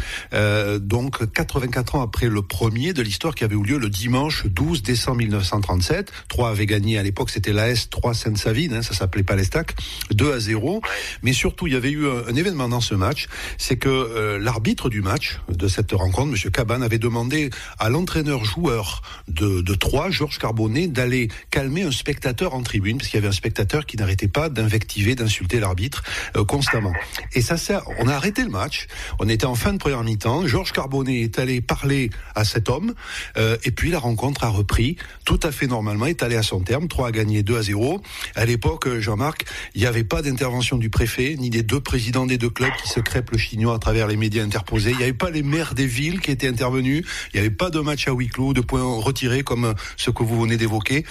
donc 0.79 1.31
84 1.31 1.95
ans 1.95 2.01
après 2.01 2.27
le 2.27 2.41
premier 2.41 2.93
de 2.93 3.01
l'histoire 3.01 3.35
qui 3.35 3.43
avait 3.43 3.55
eu 3.55 3.63
lieu 3.63 3.77
le 3.77 3.89
dimanche 3.89 4.45
12 4.45 4.83
décembre 4.83 5.16
1937. 5.17 6.11
Troyes 6.29 6.49
avait 6.49 6.65
gagné 6.65 6.97
à 6.97 7.03
l'époque, 7.03 7.29
c'était 7.29 7.53
l'AS 7.53 7.89
3 7.89 8.13
Sainte-Savine, 8.13 8.73
hein, 8.73 8.81
ça 8.81 8.93
s'appelait 8.93 9.23
Palestac, 9.23 9.75
2 10.11 10.33
à 10.33 10.39
0. 10.39 10.81
Mais 11.23 11.33
surtout, 11.33 11.67
il 11.67 11.73
y 11.73 11.75
avait 11.75 11.91
eu 11.91 12.07
un, 12.07 12.35
événement 12.35 12.69
dans 12.69 12.81
ce 12.81 12.93
match, 12.93 13.27
c'est 13.57 13.77
que 13.77 13.89
euh, 13.89 14.37
l'arbitre 14.39 14.89
du 14.89 15.01
match 15.01 15.39
de 15.49 15.67
cette 15.67 15.91
rencontre, 15.91 16.31
Monsieur 16.31 16.51
Cabane, 16.51 16.83
avait 16.83 16.99
demandé 16.99 17.49
à 17.79 17.89
l'entraîneur-joueur 17.89 19.01
de, 19.27 19.61
de 19.61 19.73
Troyes, 19.73 20.11
Georges 20.11 20.37
Carbonnet, 20.37 20.87
d'aller 20.87 21.29
calmer 21.49 21.83
un 21.83 21.91
spectateur 21.91 22.53
en 22.53 22.61
tribune, 22.61 22.97
parce 22.97 23.09
qu'il 23.09 23.17
y 23.17 23.19
avait 23.19 23.27
un 23.27 23.31
spectateur 23.31 23.85
qui 23.85 23.97
n'arrêtait 23.97 24.27
pas 24.27 24.49
d'invectiver, 24.49 25.15
d'insulter 25.15 25.59
l'arbitre 25.59 26.03
euh, 26.35 26.45
constamment. 26.45 26.93
Et 27.33 27.41
ça 27.41 27.57
sert, 27.57 27.83
on 27.99 28.07
a 28.07 28.13
arrêté 28.13 28.43
le 28.43 28.49
match, 28.49 28.87
on 29.19 29.27
était 29.27 29.45
en 29.45 29.55
fin 29.55 29.73
de 29.73 29.77
première 29.77 30.03
mi-temps, 30.03 30.45
Georges 30.45 30.71
Carbonnet 30.71 31.21
est 31.21 31.39
allé 31.39 31.61
parler 31.61 32.09
à 32.35 32.43
cet 32.43 32.69
homme, 32.69 32.93
euh, 33.37 33.57
et 33.63 33.71
puis 33.71 33.89
la 33.89 33.99
rencontre 33.99 34.43
a 34.43 34.49
repris 34.49 34.97
tout 35.25 35.39
à 35.43 35.51
fait 35.51 35.67
normalement, 35.67 36.05
est 36.05 36.23
allé 36.23 36.35
à 36.35 36.43
son 36.43 36.61
terme, 36.61 36.87
3 36.87 37.09
a 37.09 37.11
gagné 37.11 37.43
2 37.43 37.57
à 37.57 37.61
0. 37.61 38.01
À 38.35 38.45
l'époque, 38.45 38.87
Jean-Marc, 38.99 39.45
il 39.75 39.81
n'y 39.81 39.87
avait 39.87 40.03
pas 40.03 40.21
d'intervention 40.21 40.77
du 40.77 40.89
préfet, 40.89 41.35
ni 41.37 41.49
des 41.49 41.63
deux 41.63 41.79
présidents 41.79 42.25
des 42.25 42.37
deux 42.37 42.49
clubs 42.49 42.73
qui 42.81 42.89
se 42.89 42.99
crêpent 42.99 43.31
le 43.31 43.37
chinois 43.37 43.75
à 43.75 43.79
travers 43.79 44.07
les 44.07 44.17
médias 44.17 44.43
interposés. 44.43 44.91
Il 44.91 44.97
n'y 44.97 45.03
avait 45.03 45.13
pas 45.13 45.29
les 45.29 45.43
maires 45.43 45.73
des 45.73 45.85
villes 45.85 46.19
qui 46.19 46.31
étaient 46.31 46.47
intervenus. 46.47 47.05
Il 47.33 47.39
n'y 47.39 47.45
avait 47.45 47.55
pas 47.55 47.69
de 47.69 47.79
match 47.79 48.07
à 48.07 48.11
huis 48.11 48.27
clos, 48.27 48.53
de 48.53 48.61
points 48.61 48.83
retirés 49.01 49.43
comme 49.43 49.73
ce 49.95 50.11
que 50.11 50.23
vous 50.23 50.41
venez 50.41 50.57
d'évoquer. 50.57 51.05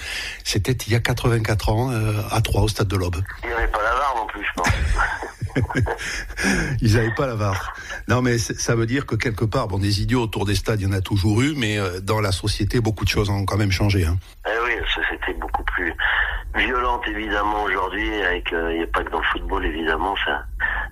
C'était 0.45 0.73
il 0.73 0.93
y 0.93 0.97
a 0.97 1.01
84 1.01 1.69
ans, 1.69 1.91
euh, 1.91 2.23
à 2.31 2.41
3 2.41 2.63
au 2.63 2.69
stade 2.69 2.89
de 2.89 2.97
l'Aube. 2.97 3.23
Il 3.43 3.49
n'y 3.49 3.55
avait 3.55 3.69
pas 3.69 3.83
la 3.83 3.97
non 4.15 4.27
plus. 4.27 4.47
Ils 6.83 6.95
n'avaient 6.95 7.15
pas 7.15 7.27
la 7.27 7.35
VAR. 7.35 7.75
Non, 8.09 8.23
mais 8.23 8.39
ça 8.39 8.75
veut 8.75 8.87
dire 8.87 9.07
que 9.07 9.17
quelque 9.17 9.45
part, 9.45 9.69
bon, 9.69 9.79
des 9.79 10.03
idiots 10.03 10.23
autour 10.23 10.45
des 10.45 10.55
stades, 10.55 10.81
il 10.81 10.89
y 10.89 10.91
en 10.91 10.93
a 10.93 11.01
toujours 11.01 11.43
eu, 11.43 11.55
mais 11.57 11.79
euh, 11.79 12.01
dans 12.01 12.21
la 12.21 12.33
société, 12.33 12.81
beaucoup 12.81 13.05
de 13.05 13.11
choses 13.11 13.31
ont 13.31 13.45
quand 13.45 13.57
même 13.57 13.73
changé. 13.73 14.05
Hein. 14.05 14.17
Eh 14.47 14.51
oui, 14.65 14.73
la 14.81 14.89
société 14.89 15.31
est 15.31 15.41
beaucoup 15.41 15.65
plus 15.65 15.93
violente, 16.57 17.03
évidemment, 17.09 17.65
aujourd'hui, 17.65 18.11
avec, 18.23 18.53
euh, 18.53 18.73
il 18.73 18.79
n'y 18.79 18.85
a 18.85 18.87
pas 18.87 19.05
que 19.05 19.11
dans 19.11 19.21
le 19.21 19.27
football, 19.33 19.65
évidemment, 19.65 20.15
ça, 20.25 20.45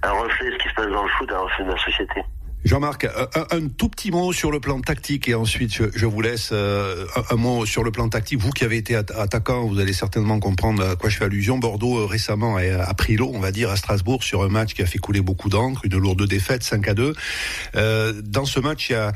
un 0.02 0.12
reflet, 0.12 0.50
ce 0.52 0.62
qui 0.62 0.68
se 0.68 0.74
passe 0.74 0.88
dans 0.88 1.02
le 1.02 1.08
foot, 1.10 1.30
un 1.32 1.38
reflet 1.38 1.64
de 1.64 1.70
la 1.70 1.78
société. 1.78 2.22
Jean-Marc, 2.64 3.06
un, 3.50 3.68
tout 3.68 3.90
petit 3.90 4.10
mot 4.10 4.32
sur 4.32 4.50
le 4.50 4.58
plan 4.58 4.80
tactique 4.80 5.28
et 5.28 5.34
ensuite 5.34 5.70
je, 5.70 6.06
vous 6.06 6.22
laisse 6.22 6.48
euh, 6.50 7.04
un, 7.30 7.36
mot 7.36 7.66
sur 7.66 7.84
le 7.84 7.90
plan 7.90 8.08
tactique. 8.08 8.40
Vous 8.40 8.52
qui 8.52 8.64
avez 8.64 8.78
été 8.78 8.96
attaquant, 8.96 9.66
vous 9.66 9.78
allez 9.78 9.92
certainement 9.92 10.38
comprendre 10.40 10.82
à 10.82 10.96
quoi 10.96 11.10
je 11.10 11.18
fais 11.18 11.26
allusion. 11.26 11.58
Bordeaux 11.58 11.98
euh, 11.98 12.06
récemment 12.06 12.56
a, 12.56 12.94
pris 12.94 13.16
l'eau, 13.16 13.30
on 13.34 13.38
va 13.38 13.52
dire, 13.52 13.68
à 13.68 13.76
Strasbourg 13.76 14.24
sur 14.24 14.42
un 14.42 14.48
match 14.48 14.72
qui 14.72 14.80
a 14.80 14.86
fait 14.86 14.98
couler 14.98 15.20
beaucoup 15.20 15.50
d'encre, 15.50 15.82
une 15.84 15.98
lourde 15.98 16.26
défaite, 16.26 16.62
5 16.62 16.88
à 16.88 16.94
2. 16.94 17.14
Euh, 17.76 18.14
dans 18.24 18.46
ce 18.46 18.60
match, 18.60 18.88
il 18.88 18.92
y 18.94 18.96
a 18.96 19.12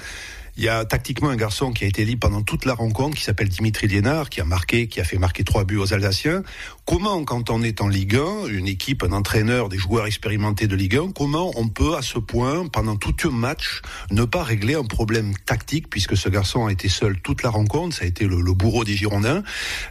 il 0.58 0.64
y 0.64 0.68
a 0.68 0.84
tactiquement 0.84 1.30
un 1.30 1.36
garçon 1.36 1.72
qui 1.72 1.84
a 1.84 1.86
été 1.86 2.04
libre 2.04 2.28
pendant 2.28 2.42
toute 2.42 2.64
la 2.64 2.74
rencontre, 2.74 3.16
qui 3.16 3.22
s'appelle 3.22 3.48
Dimitri 3.48 3.86
Liénard, 3.86 4.28
qui 4.28 4.40
a 4.40 4.44
marqué, 4.44 4.88
qui 4.88 5.00
a 5.00 5.04
fait 5.04 5.16
marquer 5.16 5.44
trois 5.44 5.62
buts 5.62 5.76
aux 5.76 5.94
Alsaciens. 5.94 6.42
Comment, 6.84 7.22
quand 7.24 7.48
on 7.50 7.62
est 7.62 7.80
en 7.80 7.86
Ligue 7.86 8.16
1, 8.16 8.48
une 8.48 8.66
équipe, 8.66 9.04
un 9.04 9.12
entraîneur, 9.12 9.68
des 9.68 9.78
joueurs 9.78 10.06
expérimentés 10.06 10.66
de 10.66 10.74
Ligue 10.74 10.96
1, 10.96 11.12
comment 11.12 11.52
on 11.54 11.68
peut 11.68 11.94
à 11.96 12.02
ce 12.02 12.18
point, 12.18 12.66
pendant 12.66 12.96
tout 12.96 13.14
un 13.28 13.30
match, 13.30 13.82
ne 14.10 14.24
pas 14.24 14.42
régler 14.42 14.74
un 14.74 14.84
problème 14.84 15.32
tactique, 15.46 15.88
puisque 15.88 16.16
ce 16.16 16.28
garçon 16.28 16.66
a 16.66 16.72
été 16.72 16.88
seul 16.88 17.20
toute 17.20 17.44
la 17.44 17.50
rencontre, 17.50 17.94
ça 17.94 18.04
a 18.04 18.08
été 18.08 18.26
le, 18.26 18.42
bourreau 18.52 18.82
des 18.82 18.96
Girondins. 18.96 19.44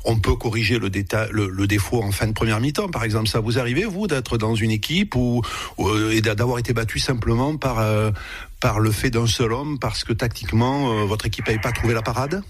On 0.04 0.20
peut 0.20 0.36
corriger 0.36 0.80
le, 0.80 0.90
le, 0.90 1.68
défaut 1.68 2.04
en 2.04 2.12
fin 2.12 2.28
de 2.28 2.34
première 2.34 2.60
mi-temps, 2.60 2.90
par 2.90 3.06
exemple. 3.06 3.30
Ça 3.30 3.40
vous 3.40 3.58
arrivez, 3.58 3.86
vous, 3.86 4.08
d'être 4.08 4.38
dans 4.38 4.56
une 4.56 4.72
équipe 4.72 5.16
ou, 5.16 5.42
euh, 5.80 6.12
et 6.12 6.20
d'avoir 6.20 6.60
été 6.60 6.74
battu 6.74 7.00
simplement 7.00 7.56
par, 7.56 7.80
euh, 7.80 8.12
par 8.60 8.80
le 8.80 8.92
fait 8.92 9.10
d'un 9.10 9.28
seul 9.28 9.54
homme, 9.54 9.78
parce 9.80 10.04
que 10.04 10.14
tactiquement, 10.14 10.90
euh, 10.90 11.06
votre 11.06 11.26
équipe 11.26 11.48
n'avait 11.48 11.60
pas 11.60 11.72
trouvé 11.72 11.94
la 11.94 12.02
parade? 12.02 12.42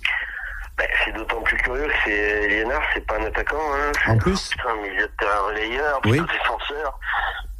Ben, 0.78 0.88
C'est 1.04 1.12
d'autant 1.14 1.42
plus 1.42 1.58
curieux 1.58 1.88
que 1.88 1.94
c'est 2.06 2.48
Liénard, 2.48 2.82
c'est 2.94 3.06
pas 3.06 3.16
un 3.20 3.26
attaquant. 3.26 3.58
Hein. 3.74 3.92
En 4.08 4.18
plus 4.18 4.52
C'est 4.54 4.70
un 4.70 4.76
milieu 4.82 5.08
de 5.08 5.12
terrain 5.18 5.40
relayeur, 5.48 6.00
oui. 6.06 6.20
défenseur. 6.20 7.00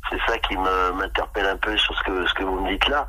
C'est 0.10 0.20
ça 0.26 0.38
qui 0.38 0.56
m'interpelle 0.56 1.46
un 1.48 1.58
peu 1.58 1.76
sur 1.78 1.94
ce 1.98 2.04
que, 2.04 2.26
ce 2.28 2.34
que 2.36 2.44
vous 2.44 2.62
me 2.62 2.72
dites 2.72 2.88
là. 2.88 3.06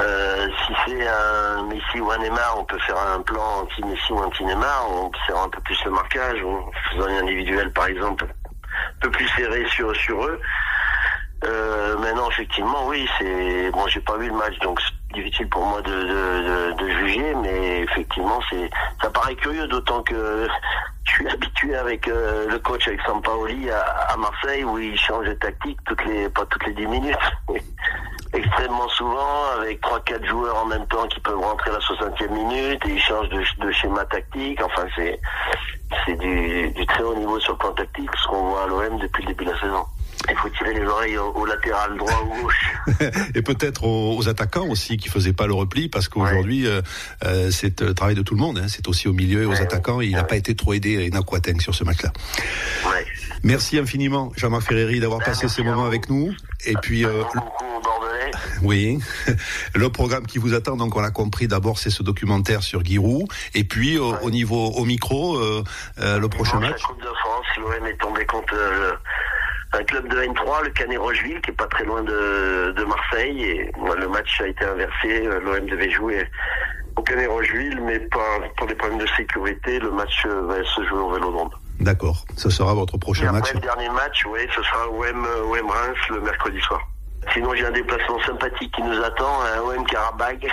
Euh, 0.00 0.48
si 0.66 0.72
c'est 0.86 1.06
un 1.06 1.64
Messi 1.64 2.00
ou 2.00 2.10
un 2.10 2.16
Neymar, 2.16 2.56
on 2.58 2.64
peut 2.64 2.78
faire 2.78 2.96
un 2.98 3.20
plan 3.20 3.60
anti-Messi 3.62 4.12
ou 4.12 4.18
anti-Neymar, 4.18 4.86
on 4.90 5.10
serre 5.26 5.38
un 5.38 5.50
peu 5.50 5.60
plus 5.60 5.78
le 5.84 5.90
marquage, 5.90 6.38
en 6.42 6.70
faisant 6.90 7.08
un 7.08 7.18
individuel 7.18 7.70
par 7.72 7.86
exemple, 7.88 8.24
un 8.24 9.00
peu 9.02 9.10
plus 9.10 9.28
serré 9.36 9.66
sur, 9.68 9.94
sur 9.96 10.24
eux. 10.24 10.40
Euh, 11.44 11.96
maintenant, 11.98 12.28
effectivement, 12.30 12.86
oui, 12.86 13.08
c'est 13.18 13.70
bon. 13.70 13.86
J'ai 13.88 14.00
pas 14.00 14.16
vu 14.18 14.28
le 14.28 14.34
match, 14.34 14.58
donc 14.58 14.78
c'est 14.80 15.20
difficile 15.20 15.48
pour 15.48 15.64
moi 15.64 15.80
de, 15.80 15.90
de, 15.90 16.72
de, 16.72 16.88
juger, 16.98 17.34
mais 17.36 17.80
effectivement, 17.80 18.40
c'est 18.50 18.68
ça 19.00 19.08
paraît 19.10 19.34
curieux, 19.36 19.66
d'autant 19.66 20.02
que 20.02 20.46
je 21.04 21.12
suis 21.12 21.28
habitué 21.28 21.74
avec 21.76 22.06
euh, 22.08 22.46
le 22.48 22.58
coach 22.58 22.86
avec 22.86 23.00
Sampaoli 23.02 23.70
à, 23.70 23.80
à 23.80 24.16
Marseille 24.18 24.64
où 24.64 24.78
il 24.78 24.98
change 24.98 25.26
de 25.26 25.32
tactique 25.34 25.78
toutes 25.86 26.04
les 26.04 26.28
pas 26.28 26.44
toutes 26.46 26.66
les 26.66 26.74
10 26.74 26.86
minutes, 26.86 27.16
extrêmement 28.34 28.88
souvent 28.90 29.44
avec 29.58 29.80
trois 29.80 30.00
quatre 30.00 30.26
joueurs 30.26 30.56
en 30.56 30.66
même 30.66 30.86
temps 30.88 31.06
qui 31.08 31.20
peuvent 31.20 31.40
rentrer 31.40 31.70
à 31.70 31.74
la 31.74 31.78
60e 31.78 32.30
minute 32.30 32.86
et 32.86 32.90
il 32.90 33.00
change 33.00 33.30
de, 33.30 33.42
de 33.64 33.72
schéma 33.72 34.04
tactique. 34.04 34.60
Enfin, 34.62 34.86
c'est 34.94 35.18
c'est 36.04 36.16
du, 36.16 36.70
du 36.70 36.86
très 36.86 37.02
haut 37.02 37.14
niveau 37.14 37.40
sur 37.40 37.52
le 37.52 37.58
plan 37.58 37.72
tactique, 37.72 38.10
ce 38.22 38.28
qu'on 38.28 38.50
voit 38.50 38.64
à 38.64 38.66
l'OM 38.66 38.98
depuis 38.98 39.22
le 39.22 39.28
début 39.28 39.46
de 39.46 39.50
la 39.52 39.60
saison. 39.60 39.86
Il 40.28 40.36
faut 40.36 40.48
tirer 40.50 40.74
les 40.74 40.84
oreilles 40.84 41.16
au, 41.16 41.46
latéral 41.46 41.96
droit 41.96 42.22
ou 42.24 42.42
gauche. 42.42 42.72
et 43.34 43.42
peut-être 43.42 43.84
aux, 43.84 44.28
attaquants 44.28 44.68
aussi 44.68 44.96
qui 44.96 45.08
faisaient 45.08 45.32
pas 45.32 45.46
le 45.46 45.54
repli 45.54 45.88
parce 45.88 46.08
qu'aujourd'hui 46.08 46.66
euh, 46.66 46.82
euh, 47.24 47.50
c'est 47.50 47.80
le 47.80 47.94
travail 47.94 48.14
de 48.14 48.22
tout 48.22 48.34
le 48.34 48.40
monde. 48.40 48.58
Hein. 48.58 48.66
C'est 48.68 48.86
aussi 48.88 49.08
au 49.08 49.12
milieu 49.12 49.42
et 49.42 49.46
aux 49.46 49.60
attaquants. 49.60 50.00
il 50.00 50.12
n'a 50.12 50.24
pas 50.24 50.36
été 50.36 50.54
trop 50.54 50.74
aidé 50.74 51.10
à 51.12 51.22
Quateng 51.22 51.60
sur 51.60 51.74
ce 51.74 51.84
match-là. 51.84 52.12
Merci 53.42 53.78
infiniment 53.78 54.32
Jean-Marc 54.36 54.68
Ferreri 54.68 55.00
d'avoir 55.00 55.20
passé 55.20 55.48
ces 55.48 55.62
moments 55.62 55.86
avec 55.86 56.10
nous. 56.10 56.32
Et 56.66 56.74
puis 56.82 57.06
euh, 57.06 57.22
oui, 58.62 58.98
le 59.74 59.88
programme 59.88 60.26
qui 60.26 60.38
vous 60.38 60.52
attend, 60.52 60.76
donc 60.76 60.94
on 60.94 61.00
l'a 61.00 61.10
compris, 61.10 61.48
d'abord 61.48 61.78
c'est 61.78 61.90
ce 61.90 62.02
documentaire 62.02 62.62
sur 62.62 62.84
Giroud, 62.84 63.26
et 63.54 63.64
puis 63.64 63.98
au 63.98 64.30
niveau 64.30 64.66
au 64.72 64.84
micro, 64.84 65.40
le 65.96 66.26
prochain 66.28 66.60
match. 66.60 66.82
La 66.82 66.88
Coupe 66.88 67.00
de 67.00 67.14
France, 67.20 67.46
l'OM 67.56 67.86
est 67.86 68.00
tombé 68.00 68.26
contre 68.26 68.54
un 69.72 69.84
club 69.84 70.08
de 70.08 70.16
N3, 70.16 70.64
le 70.64 70.70
Canet 70.70 70.98
Rocheville, 70.98 71.40
qui 71.42 71.50
est 71.50 71.54
pas 71.54 71.66
très 71.66 71.84
loin 71.84 72.02
de, 72.02 72.72
de 72.76 72.84
Marseille. 72.84 73.42
Et 73.42 73.72
le 73.98 74.08
match 74.08 74.40
a 74.40 74.48
été 74.48 74.64
inversé. 74.64 75.22
L'OM 75.44 75.66
devait 75.66 75.90
jouer 75.90 76.28
au 76.96 77.02
Canet 77.02 77.28
Rocheville, 77.28 77.80
mais 77.82 78.00
pas 78.00 78.40
pour 78.56 78.66
des 78.66 78.74
problèmes 78.74 78.98
de 78.98 79.06
sécurité. 79.16 79.78
Le 79.78 79.90
match 79.92 80.24
euh, 80.26 80.42
va 80.46 80.64
se 80.64 80.84
jouer 80.86 80.98
au 80.98 81.12
Vélodrome. 81.12 81.50
D'accord. 81.78 82.24
Ce 82.36 82.50
sera 82.50 82.74
votre 82.74 82.98
prochain 82.98 83.28
et 83.28 83.32
match. 83.32 83.54
Le 83.54 83.60
dernier 83.60 83.88
match, 83.90 84.24
oui, 84.26 84.40
ce 84.54 84.62
sera 84.62 84.88
OM, 84.88 85.26
OM 85.44 85.70
Reims 85.70 85.98
le 86.10 86.20
mercredi 86.20 86.60
soir. 86.60 86.80
Sinon, 87.32 87.54
j'ai 87.54 87.66
un 87.66 87.70
déplacement 87.70 88.20
sympathique 88.24 88.74
qui 88.74 88.82
nous 88.82 89.02
attend, 89.02 89.40
un 89.42 89.60
OM 89.60 89.86
Karabag 89.86 90.50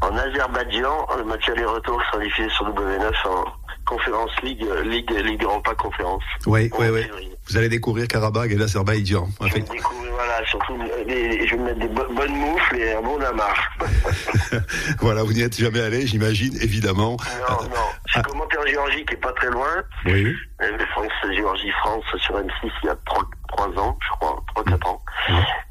en 0.00 0.16
Azerbaïdjan. 0.16 1.06
Le 1.18 1.24
match 1.24 1.48
aller-retour 1.48 2.00
sera 2.10 2.22
diffusé 2.22 2.48
sur 2.50 2.68
W9 2.70 3.12
en 3.28 3.44
Conférence 3.88 4.30
Ligue, 4.42 4.66
Ligue, 4.84 5.10
Ligue 5.10 5.42
Europa 5.42 5.74
Conférence. 5.74 6.22
Oui, 6.46 6.70
oui, 6.78 6.86
oui. 6.92 7.02
Vous 7.48 7.56
allez 7.56 7.70
découvrir 7.70 8.06
Karabag 8.06 8.52
et 8.52 8.56
l'Azerbaïdjan. 8.56 9.26
Je 9.40 9.54
vais 9.54 9.60
découvrir, 9.60 10.12
voilà, 10.12 10.44
surtout, 10.46 10.74
je 10.76 11.56
vais 11.56 11.62
mettre 11.62 11.78
des 11.78 11.88
bonnes 11.88 12.36
moufles 12.36 12.76
et 12.76 12.92
un 12.92 13.00
bon 13.00 13.18
amarre. 13.22 13.78
voilà, 15.00 15.22
vous 15.22 15.32
n'y 15.32 15.40
êtes 15.40 15.58
jamais 15.58 15.80
allé, 15.80 16.06
j'imagine, 16.06 16.54
évidemment. 16.60 17.16
Non, 17.48 17.64
non. 17.64 17.76
J'ai 18.12 18.20
ah. 18.20 18.22
commenté 18.22 18.58
en 18.58 18.66
Géorgie, 18.66 19.06
qui 19.06 19.14
est 19.14 19.20
pas 19.20 19.32
très 19.32 19.50
loin. 19.50 19.82
Oui. 20.04 20.34
France, 20.90 21.12
Géorgie-France 21.34 22.04
sur 22.18 22.38
M6 22.38 22.70
il 22.82 22.86
y 22.86 22.88
a 22.90 22.96
3, 23.06 23.24
3 23.48 23.66
ans, 23.78 23.98
je 24.02 24.10
crois, 24.18 24.44
3-4 24.54 24.88
ans. 24.88 25.02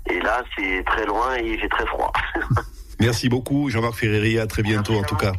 Et 0.10 0.20
là, 0.22 0.44
c'est 0.58 0.84
très 0.88 1.06
loin 1.06 1.36
et 1.36 1.56
fait 1.60 1.70
très 1.70 1.86
froid. 1.86 2.12
Merci 3.00 3.30
beaucoup, 3.30 3.70
Jean-Marc 3.70 3.94
Ferreri. 3.94 4.40
À 4.40 4.48
très 4.48 4.64
bientôt, 4.64 4.98
en 4.98 5.04
tout 5.04 5.16
cas. 5.16 5.34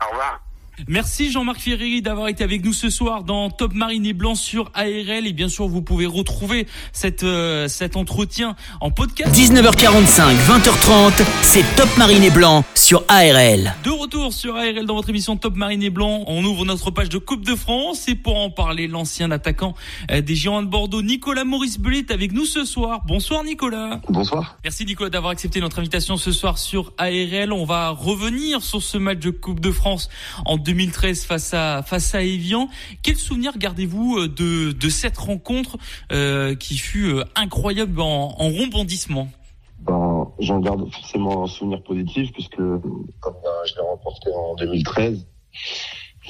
Au 0.00 0.10
revoir. 0.10 0.40
Merci 0.88 1.30
Jean-Marc 1.30 1.60
Ferreri 1.60 2.02
d'avoir 2.02 2.28
été 2.28 2.42
avec 2.42 2.64
nous 2.64 2.72
ce 2.72 2.90
soir 2.90 3.22
dans 3.22 3.50
Top 3.50 3.72
Marine 3.72 4.04
et 4.04 4.12
Blanc 4.12 4.34
sur 4.34 4.70
ARL 4.74 5.26
et 5.26 5.32
bien 5.32 5.48
sûr 5.48 5.68
vous 5.68 5.82
pouvez 5.82 6.06
retrouver 6.06 6.66
cette, 6.92 7.22
euh, 7.22 7.68
cet 7.68 7.96
entretien 7.96 8.56
en 8.80 8.90
podcast. 8.90 9.34
19h45, 9.34 10.34
20h30, 10.34 11.24
c'est 11.42 11.64
Top 11.76 11.88
Marine 11.98 12.24
et 12.24 12.30
Blanc 12.30 12.64
sur 12.74 13.04
ARL. 13.08 13.74
De 13.84 13.90
retour 13.90 14.32
sur 14.32 14.56
ARL 14.56 14.86
dans 14.86 14.94
votre 14.94 15.10
émission 15.10 15.36
Top 15.36 15.54
Marine 15.56 15.82
et 15.82 15.90
Blanc, 15.90 16.24
on 16.26 16.44
ouvre 16.44 16.64
notre 16.64 16.90
page 16.90 17.08
de 17.08 17.18
Coupe 17.18 17.44
de 17.44 17.54
France 17.54 18.08
et 18.08 18.14
pour 18.14 18.40
en 18.40 18.50
parler, 18.50 18.88
l'ancien 18.88 19.30
attaquant 19.30 19.74
euh, 20.10 20.20
des 20.20 20.34
Girondins 20.34 20.66
de 20.66 20.70
Bordeaux, 20.70 21.02
Nicolas 21.02 21.44
Maurice 21.44 21.78
Bellet 21.78 21.98
est 21.98 22.10
avec 22.10 22.32
nous 22.32 22.44
ce 22.44 22.64
soir. 22.64 23.02
Bonsoir 23.06 23.44
Nicolas. 23.44 24.00
Bonsoir. 24.08 24.58
Merci 24.64 24.84
Nicolas 24.84 25.10
d'avoir 25.10 25.32
accepté 25.32 25.60
notre 25.60 25.78
invitation 25.78 26.16
ce 26.16 26.32
soir 26.32 26.58
sur 26.58 26.92
ARL. 26.98 27.52
On 27.52 27.64
va 27.64 27.90
revenir 27.90 28.62
sur 28.62 28.82
ce 28.82 28.98
match 28.98 29.18
de 29.18 29.30
Coupe 29.30 29.60
de 29.60 29.70
France 29.70 30.08
en 30.44 30.56
2013 30.72 31.24
face 31.24 31.52
à 31.52 31.82
face 31.82 32.14
à 32.14 32.22
Evian. 32.22 32.68
Quel 33.02 33.16
souvenir 33.16 33.58
gardez-vous 33.58 34.16
euh, 34.16 34.28
de, 34.28 34.72
de 34.72 34.88
cette 34.88 35.18
rencontre 35.18 35.76
euh, 36.12 36.54
qui 36.54 36.78
fut 36.78 37.10
euh, 37.10 37.24
incroyable 37.36 38.00
en, 38.00 38.34
en 38.38 38.48
rebondissement? 38.48 39.28
Ben, 39.80 40.26
J'en 40.40 40.60
garde 40.60 40.90
forcément 40.90 41.44
un 41.44 41.46
souvenir 41.46 41.82
positif 41.82 42.32
puisque 42.32 42.56
comme 42.56 43.34
ben, 43.42 43.50
je 43.66 43.74
l'ai 43.74 43.82
remporté 43.82 44.30
en 44.34 44.54
2013, 44.56 45.26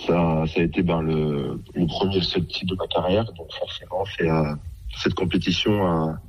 ça, 0.06 0.44
ça 0.52 0.60
a 0.60 0.62
été 0.62 0.82
ben, 0.82 1.00
le, 1.02 1.60
le 1.74 1.86
premier 1.86 2.20
seul 2.20 2.44
titre 2.46 2.74
de 2.74 2.76
ma 2.76 2.88
carrière. 2.88 3.24
Donc 3.34 3.52
forcément, 3.52 4.04
c'est 4.16 4.28
euh, 4.28 4.54
cette 5.02 5.14
compétition 5.14 5.86
a, 5.86 6.20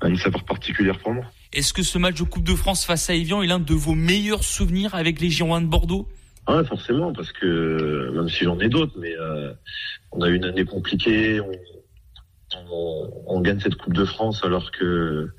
a 0.00 0.08
une 0.08 0.16
saveur 0.16 0.42
particulière 0.44 0.98
pour 0.98 1.12
moi. 1.12 1.24
Est-ce 1.52 1.72
que 1.72 1.82
ce 1.82 1.98
match 1.98 2.16
de 2.16 2.24
Coupe 2.24 2.44
de 2.44 2.54
France 2.54 2.84
face 2.84 3.08
à 3.08 3.14
Evian 3.14 3.42
est 3.42 3.46
l'un 3.46 3.60
de 3.60 3.74
vos 3.74 3.94
meilleurs 3.94 4.42
souvenirs 4.42 4.94
avec 4.94 5.20
les 5.20 5.30
Girondins 5.30 5.60
de 5.60 5.66
Bordeaux? 5.66 6.08
Ouais, 6.48 6.64
forcément, 6.64 7.12
parce 7.12 7.32
que 7.32 8.10
même 8.10 8.28
si 8.28 8.44
j'en 8.44 8.58
ai 8.58 8.68
d'autres, 8.68 8.94
mais 8.98 9.14
euh, 9.16 9.52
on 10.10 10.22
a 10.22 10.28
eu 10.28 10.34
une 10.34 10.44
année 10.44 10.64
compliquée, 10.64 11.40
on, 12.70 13.40
gagne 13.40 13.60
cette 13.60 13.76
Coupe 13.76 13.94
de 13.94 14.04
France 14.04 14.44
alors 14.44 14.70
que 14.72 15.30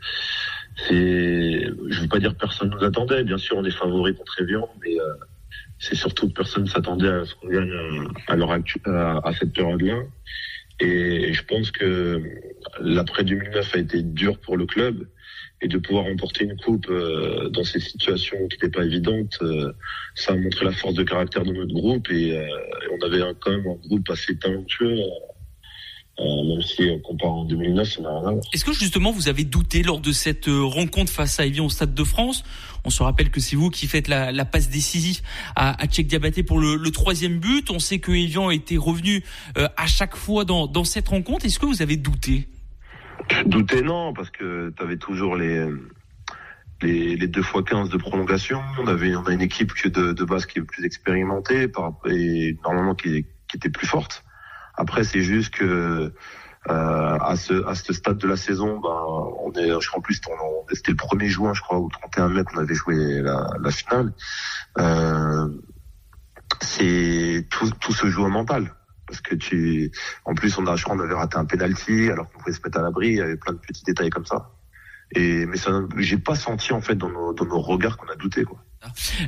c'est, 0.76 1.66
je 1.90 2.02
veux 2.02 2.08
pas 2.08 2.20
dire 2.20 2.36
personne 2.36 2.70
nous 2.70 2.84
attendait. 2.84 3.24
Bien 3.24 3.38
sûr, 3.38 3.58
on 3.58 3.66
est 3.66 3.72
favori 3.72 4.16
contre 4.16 4.42
Evian, 4.42 4.68
mais 4.82 5.00
euh, 5.00 5.14
c'est 5.78 5.96
surtout 5.96 6.30
que 6.30 6.34
personne 6.34 6.68
s'attendait 6.68 7.10
à 7.10 7.26
ce 7.26 7.36
qu'on 7.36 7.50
gagne 7.50 7.72
à, 8.86 9.20
à, 9.24 9.34
cette 9.34 9.54
période-là. 9.54 10.00
Et 10.80 11.34
je 11.34 11.44
pense 11.46 11.72
que 11.72 12.22
l'après 12.80 13.24
2009 13.24 13.76
a 13.76 13.78
été 13.78 14.02
dur 14.02 14.40
pour 14.40 14.58
le 14.58 14.66
club 14.66 15.06
et 15.64 15.68
de 15.68 15.78
pouvoir 15.78 16.06
remporter 16.06 16.44
une 16.44 16.58
coupe 16.58 16.88
euh, 16.90 17.50
dans 17.50 17.64
ces 17.64 17.80
situations 17.80 18.38
qui 18.50 18.56
n'étaient 18.56 18.70
pas 18.70 18.84
évidentes, 18.84 19.38
euh, 19.42 19.72
ça 20.14 20.34
a 20.34 20.36
montré 20.36 20.66
la 20.66 20.74
force 20.74 20.94
de 20.94 21.04
caractère 21.04 21.44
de 21.46 21.54
notre 21.54 21.74
groupe 21.74 22.12
et, 22.12 22.38
euh, 22.38 22.46
on 22.92 23.06
avait 23.06 23.22
un, 23.22 23.34
quand 23.34 23.52
même 23.52 23.66
un 23.66 23.88
groupe 23.88 24.10
assez 24.10 24.38
talentueux. 24.38 24.98
même 26.20 26.62
si 26.62 26.84
on 26.92 27.00
compare 27.00 27.32
en 27.32 27.46
2009, 27.46 27.90
ça 27.90 28.02
n'a 28.02 28.10
rien 28.10 28.28
à 28.28 28.32
voir. 28.34 28.44
Est-ce 28.54 28.66
que 28.66 28.74
justement 28.74 29.12
vous 29.12 29.30
avez 29.30 29.46
douté 29.46 29.84
lors 29.84 30.00
de 30.00 30.12
cette 30.12 30.48
rencontre 30.48 31.12
face 31.12 31.40
à 31.40 31.46
Evian 31.46 31.66
au 31.66 31.70
Stade 31.70 31.96
de 31.96 32.04
France? 32.04 32.44
On 32.84 32.90
se 32.90 33.02
rappelle 33.02 33.32
que 33.32 33.40
c'est 33.40 33.56
vous 33.56 33.70
qui 33.70 33.88
faites 33.88 34.10
la, 34.10 34.34
la 34.34 34.44
passe 34.44 34.70
décisive 34.70 35.22
à, 35.56 35.82
à 35.82 35.88
Tchèque 35.88 36.08
Diabaté 36.08 36.44
pour 36.44 36.60
le, 36.60 36.76
le, 36.76 36.92
troisième 36.92 37.40
but. 37.40 37.72
On 37.72 37.80
sait 37.80 38.00
que 38.00 38.12
Evian 38.12 38.52
était 38.52 38.76
revenu 38.76 39.24
à 39.56 39.88
chaque 39.88 40.18
fois 40.18 40.44
dans, 40.44 40.68
dans 40.68 40.84
cette 40.84 41.08
rencontre. 41.08 41.46
Est-ce 41.46 41.58
que 41.58 41.66
vous 41.66 41.82
avez 41.82 41.96
douté? 41.96 42.50
Douter 43.46 43.82
non, 43.82 44.14
parce 44.14 44.30
que 44.30 44.74
tu 44.76 44.84
avais 44.84 44.98
toujours 44.98 45.36
les, 45.36 45.68
les, 46.82 47.16
les 47.16 47.28
2 47.28 47.42
fois 47.42 47.64
15 47.64 47.90
de 47.90 47.98
prolongation. 47.98 48.62
On 48.80 48.88
avait 48.88 49.16
on 49.16 49.24
a 49.24 49.32
une 49.32 49.42
équipe 49.42 49.72
de, 49.86 50.14
de 50.14 50.24
base 50.24 50.46
qui 50.46 50.60
est 50.60 50.64
plus 50.64 50.86
expérimentée 50.86 51.68
par, 51.68 51.94
et 52.06 52.58
normalement 52.64 52.96
qui, 52.96 53.26
qui 53.48 53.58
était 53.58 53.70
plus 53.70 53.88
forte. 53.88 54.24
Après, 54.76 55.04
c'est 55.04 55.22
juste 55.22 55.54
que 55.54 56.14
euh, 56.70 57.18
à 57.20 57.36
ce 57.36 57.66
à 57.68 57.76
ce 57.76 57.92
stade 57.94 58.18
de 58.18 58.28
la 58.28 58.38
saison, 58.38 58.80
ben 58.80 59.04
on 59.44 59.52
est, 59.54 59.70
je 59.82 59.88
crois 59.88 60.00
en 60.00 60.02
plus 60.02 60.22
c'était 60.72 60.92
le 60.92 60.98
1er 60.98 61.28
juin, 61.28 61.54
je 61.54 61.62
crois, 61.62 61.80
ou 61.80 61.90
31 61.90 62.30
mai 62.30 62.44
qu'on 62.44 62.60
avait 62.60 62.74
joué 62.74 63.22
la, 63.22 63.72
finale. 63.72 64.14
Euh, 64.80 65.48
c'est 66.62 67.46
tout 67.50 67.70
tout 67.82 67.94
se 67.94 68.08
joue 68.08 68.24
au 68.24 68.30
mental 68.30 68.74
parce 69.14 69.22
que 69.22 69.36
tu, 69.36 69.92
en 70.26 70.34
plus, 70.34 70.58
on 70.58 70.66
a, 70.66 70.76
je 70.76 70.84
crois, 70.84 70.96
on 70.96 71.00
avait 71.00 71.14
raté 71.14 71.38
un 71.38 71.46
penalty 71.46 72.10
alors 72.10 72.32
qu'on 72.32 72.40
pouvait 72.40 72.54
se 72.54 72.62
mettre 72.64 72.80
à 72.80 72.82
l'abri. 72.82 73.10
Il 73.10 73.18
y 73.18 73.22
avait 73.22 73.36
plein 73.36 73.54
de 73.54 73.60
petits 73.60 73.84
détails 73.84 74.10
comme 74.10 74.26
ça. 74.26 74.50
Et 75.16 75.46
mais 75.46 75.58
ça, 75.58 75.84
j'ai 75.98 76.18
pas 76.18 76.34
senti 76.34 76.74
en 76.74 76.82
fait 76.82 76.96
dans 76.96 77.10
nos, 77.10 77.34
dans 77.34 77.46
nos 77.46 77.62
regards 77.62 77.98
qu'on 77.98 78.08
a 78.08 78.16
douté 78.16 78.44
quoi. 78.44 78.58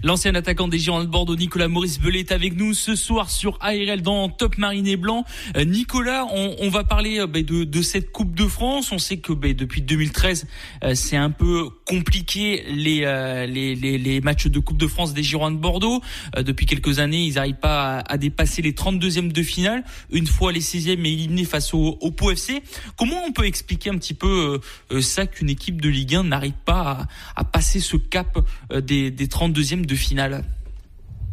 L'ancien 0.03 0.35
attaquant 0.35 0.67
des 0.67 0.79
Girondins 0.79 1.05
de 1.05 1.09
Bordeaux, 1.09 1.35
Nicolas 1.35 1.67
Maurice 1.67 1.99
Belay, 1.99 2.19
est 2.19 2.31
avec 2.31 2.55
nous 2.55 2.73
ce 2.73 2.95
soir 2.95 3.29
sur 3.29 3.57
ARL 3.61 4.01
dans 4.01 4.29
Top 4.29 4.57
Marine 4.57 4.87
et 4.87 4.97
Blanc. 4.97 5.25
Euh, 5.55 5.63
Nicolas, 5.63 6.25
on, 6.33 6.55
on, 6.59 6.69
va 6.69 6.83
parler 6.83 7.19
euh, 7.19 7.27
bah, 7.27 7.41
de, 7.41 7.63
de, 7.63 7.81
cette 7.81 8.11
Coupe 8.11 8.35
de 8.35 8.45
France. 8.45 8.91
On 8.91 8.97
sait 8.97 9.17
que 9.17 9.33
bah, 9.33 9.53
depuis 9.53 9.81
2013, 9.81 10.47
euh, 10.83 10.95
c'est 10.95 11.17
un 11.17 11.31
peu 11.31 11.69
compliqué 11.85 12.63
les, 12.69 13.01
euh, 13.03 13.45
les, 13.45 13.75
les, 13.75 13.97
les, 13.97 14.21
matchs 14.21 14.47
de 14.47 14.59
Coupe 14.59 14.77
de 14.77 14.87
France 14.87 15.13
des 15.13 15.23
Girondins 15.23 15.55
de 15.55 15.61
Bordeaux. 15.61 16.01
Euh, 16.35 16.43
depuis 16.43 16.65
quelques 16.65 16.99
années, 16.99 17.23
ils 17.23 17.35
n'arrivent 17.35 17.55
pas 17.55 17.99
à, 17.99 18.13
à, 18.13 18.17
dépasser 18.17 18.61
les 18.61 18.73
32e 18.73 19.31
de 19.31 19.43
finale. 19.43 19.83
Une 20.11 20.27
fois 20.27 20.51
les 20.51 20.61
16e 20.61 20.99
éliminés 21.05 21.45
face 21.45 21.73
au, 21.73 21.97
au 22.01 22.11
Pau 22.11 22.31
FC. 22.31 22.61
Comment 22.97 23.23
on 23.27 23.31
peut 23.31 23.45
expliquer 23.45 23.89
un 23.89 23.97
petit 23.97 24.13
peu 24.13 24.59
ça 25.01 25.27
qu'une 25.27 25.49
équipe 25.49 25.81
de 25.81 25.89
Ligue 25.89 26.15
1 26.15 26.23
n'arrive 26.23 26.53
pas 26.65 27.07
à, 27.35 27.41
à, 27.41 27.43
passer 27.43 27.79
ce 27.79 27.97
cap 27.97 28.39
des, 28.73 29.11
des 29.11 29.27
30 29.27 29.44
deuxième 29.49 29.85
de 29.85 29.95
finale 29.95 30.43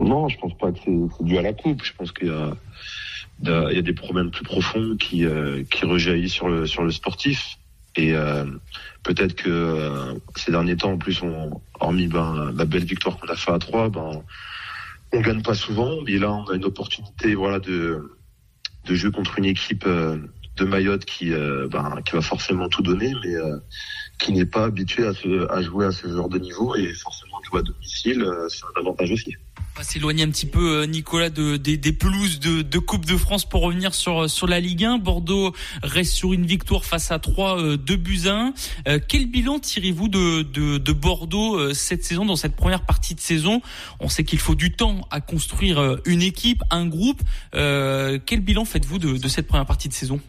Non, 0.01 0.29
je 0.29 0.39
pense 0.39 0.57
pas 0.59 0.73
que 0.73 0.79
c'est 0.85 1.25
dû 1.25 1.39
à 1.39 1.43
la 1.43 1.53
coupe. 1.53 1.85
Je 1.85 1.93
pense 1.95 2.13
qu'il 2.13 2.29
y 2.29 3.49
a, 3.49 3.83
des 3.83 3.93
problèmes 3.93 4.31
plus 4.31 4.45
profonds 4.45 4.97
qui, 4.97 5.25
euh, 5.25 5.65
qui 5.71 5.85
rejaillissent 5.85 6.33
sur 6.33 6.49
le, 6.49 6.67
sur 6.67 6.83
le 6.83 6.91
sportif. 6.91 7.59
Et 7.95 8.15
euh, 8.15 8.47
peut-être 9.03 9.35
que 9.35 9.51
euh, 9.51 10.15
ces 10.37 10.51
derniers 10.51 10.77
temps, 10.77 10.93
en 10.93 10.99
plus, 10.99 11.23
hormis 11.81 12.07
ben, 12.07 12.53
la 12.57 12.65
belle 12.65 12.85
victoire 12.85 13.19
qu'on 13.19 13.29
a 13.29 13.37
fait 13.37 13.53
à 13.53 13.59
3, 13.59 13.91
ben, 13.91 14.23
on 15.13 15.21
gagne 15.21 15.43
pas 15.43 15.55
souvent. 15.55 15.99
Mais 16.07 16.19
là, 16.19 16.33
on 16.33 16.45
a 16.51 16.57
une 16.57 16.65
opportunité 16.65 17.35
voilà, 17.35 17.59
de, 17.59 18.17
de 18.87 18.95
jouer 18.95 19.11
contre 19.11 19.39
une 19.39 19.45
équipe 19.45 19.87
de 19.87 20.65
Mayotte 20.65 21.05
qui, 21.05 21.31
ben, 21.31 22.01
qui 22.05 22.13
va 22.13 22.23
forcément 22.23 22.69
tout 22.69 22.83
donner, 22.83 23.13
mais 23.25 23.35
qui 24.19 24.33
n'est 24.33 24.47
pas 24.47 24.65
habitué 24.65 25.05
à, 25.07 25.13
à, 25.51 25.63
jouer 25.63 25.87
à 25.87 25.93
ce 25.93 26.07
genre 26.09 26.29
de 26.29 26.39
niveau 26.39 26.75
et 26.77 26.93
forcément 26.95 27.32
à 27.59 27.63
domicile, 27.63 28.23
euh, 28.23 28.49
c'est 28.49 28.65
un 28.65 28.81
avantage 28.81 29.11
aussi. 29.11 29.35
On 29.75 29.79
va 29.79 29.85
s'éloigner 29.85 30.23
un 30.25 30.29
petit 30.29 30.47
peu, 30.47 30.85
Nicolas, 30.85 31.31
de, 31.31 31.57
des, 31.57 31.79
des 31.79 31.93
pelouses 31.93 32.41
de, 32.41 32.61
de, 32.61 32.79
Coupe 32.79 33.07
de 33.07 33.17
France 33.17 33.47
pour 33.47 33.63
revenir 33.63 33.95
sur, 33.95 34.29
sur 34.29 34.47
la 34.47 34.61
Ligue 34.61 34.85
1. 34.85 34.99
Bordeaux 34.99 35.55
reste 35.83 36.13
sur 36.13 36.35
une 36.35 36.45
victoire 36.45 36.85
face 36.85 37.11
à 37.11 37.19
3, 37.19 37.77
2 37.79 37.97
buts 37.97 38.21
à 38.27 38.35
1. 38.35 38.55
Euh, 38.89 38.99
quel 39.07 39.27
bilan 39.27 39.59
tirez-vous 39.61 40.09
de, 40.09 40.43
de, 40.43 40.77
de, 40.77 40.93
Bordeaux 40.93 41.57
euh, 41.57 41.75
cette 41.75 42.05
saison, 42.05 42.27
dans 42.27 42.37
cette 42.37 42.55
première 42.55 42.85
partie 42.85 43.15
de 43.15 43.21
saison? 43.21 43.63
On 43.99 44.11
sait 44.11 44.25
qu'il 44.25 44.39
faut 44.39 44.55
du 44.55 44.73
temps 44.73 45.07
à 45.11 45.21
construire 45.21 45.99
une 46.05 46.23
équipe, 46.23 46.63
un 46.71 46.87
groupe. 46.87 47.23
Euh, 47.55 48.19
quel 48.25 48.41
bilan 48.41 48.65
faites-vous 48.65 48.99
de, 48.99 49.29
cette 49.29 49.47
première 49.47 49.67
partie 49.67 49.89
de 49.89 49.95
saison? 49.95 50.21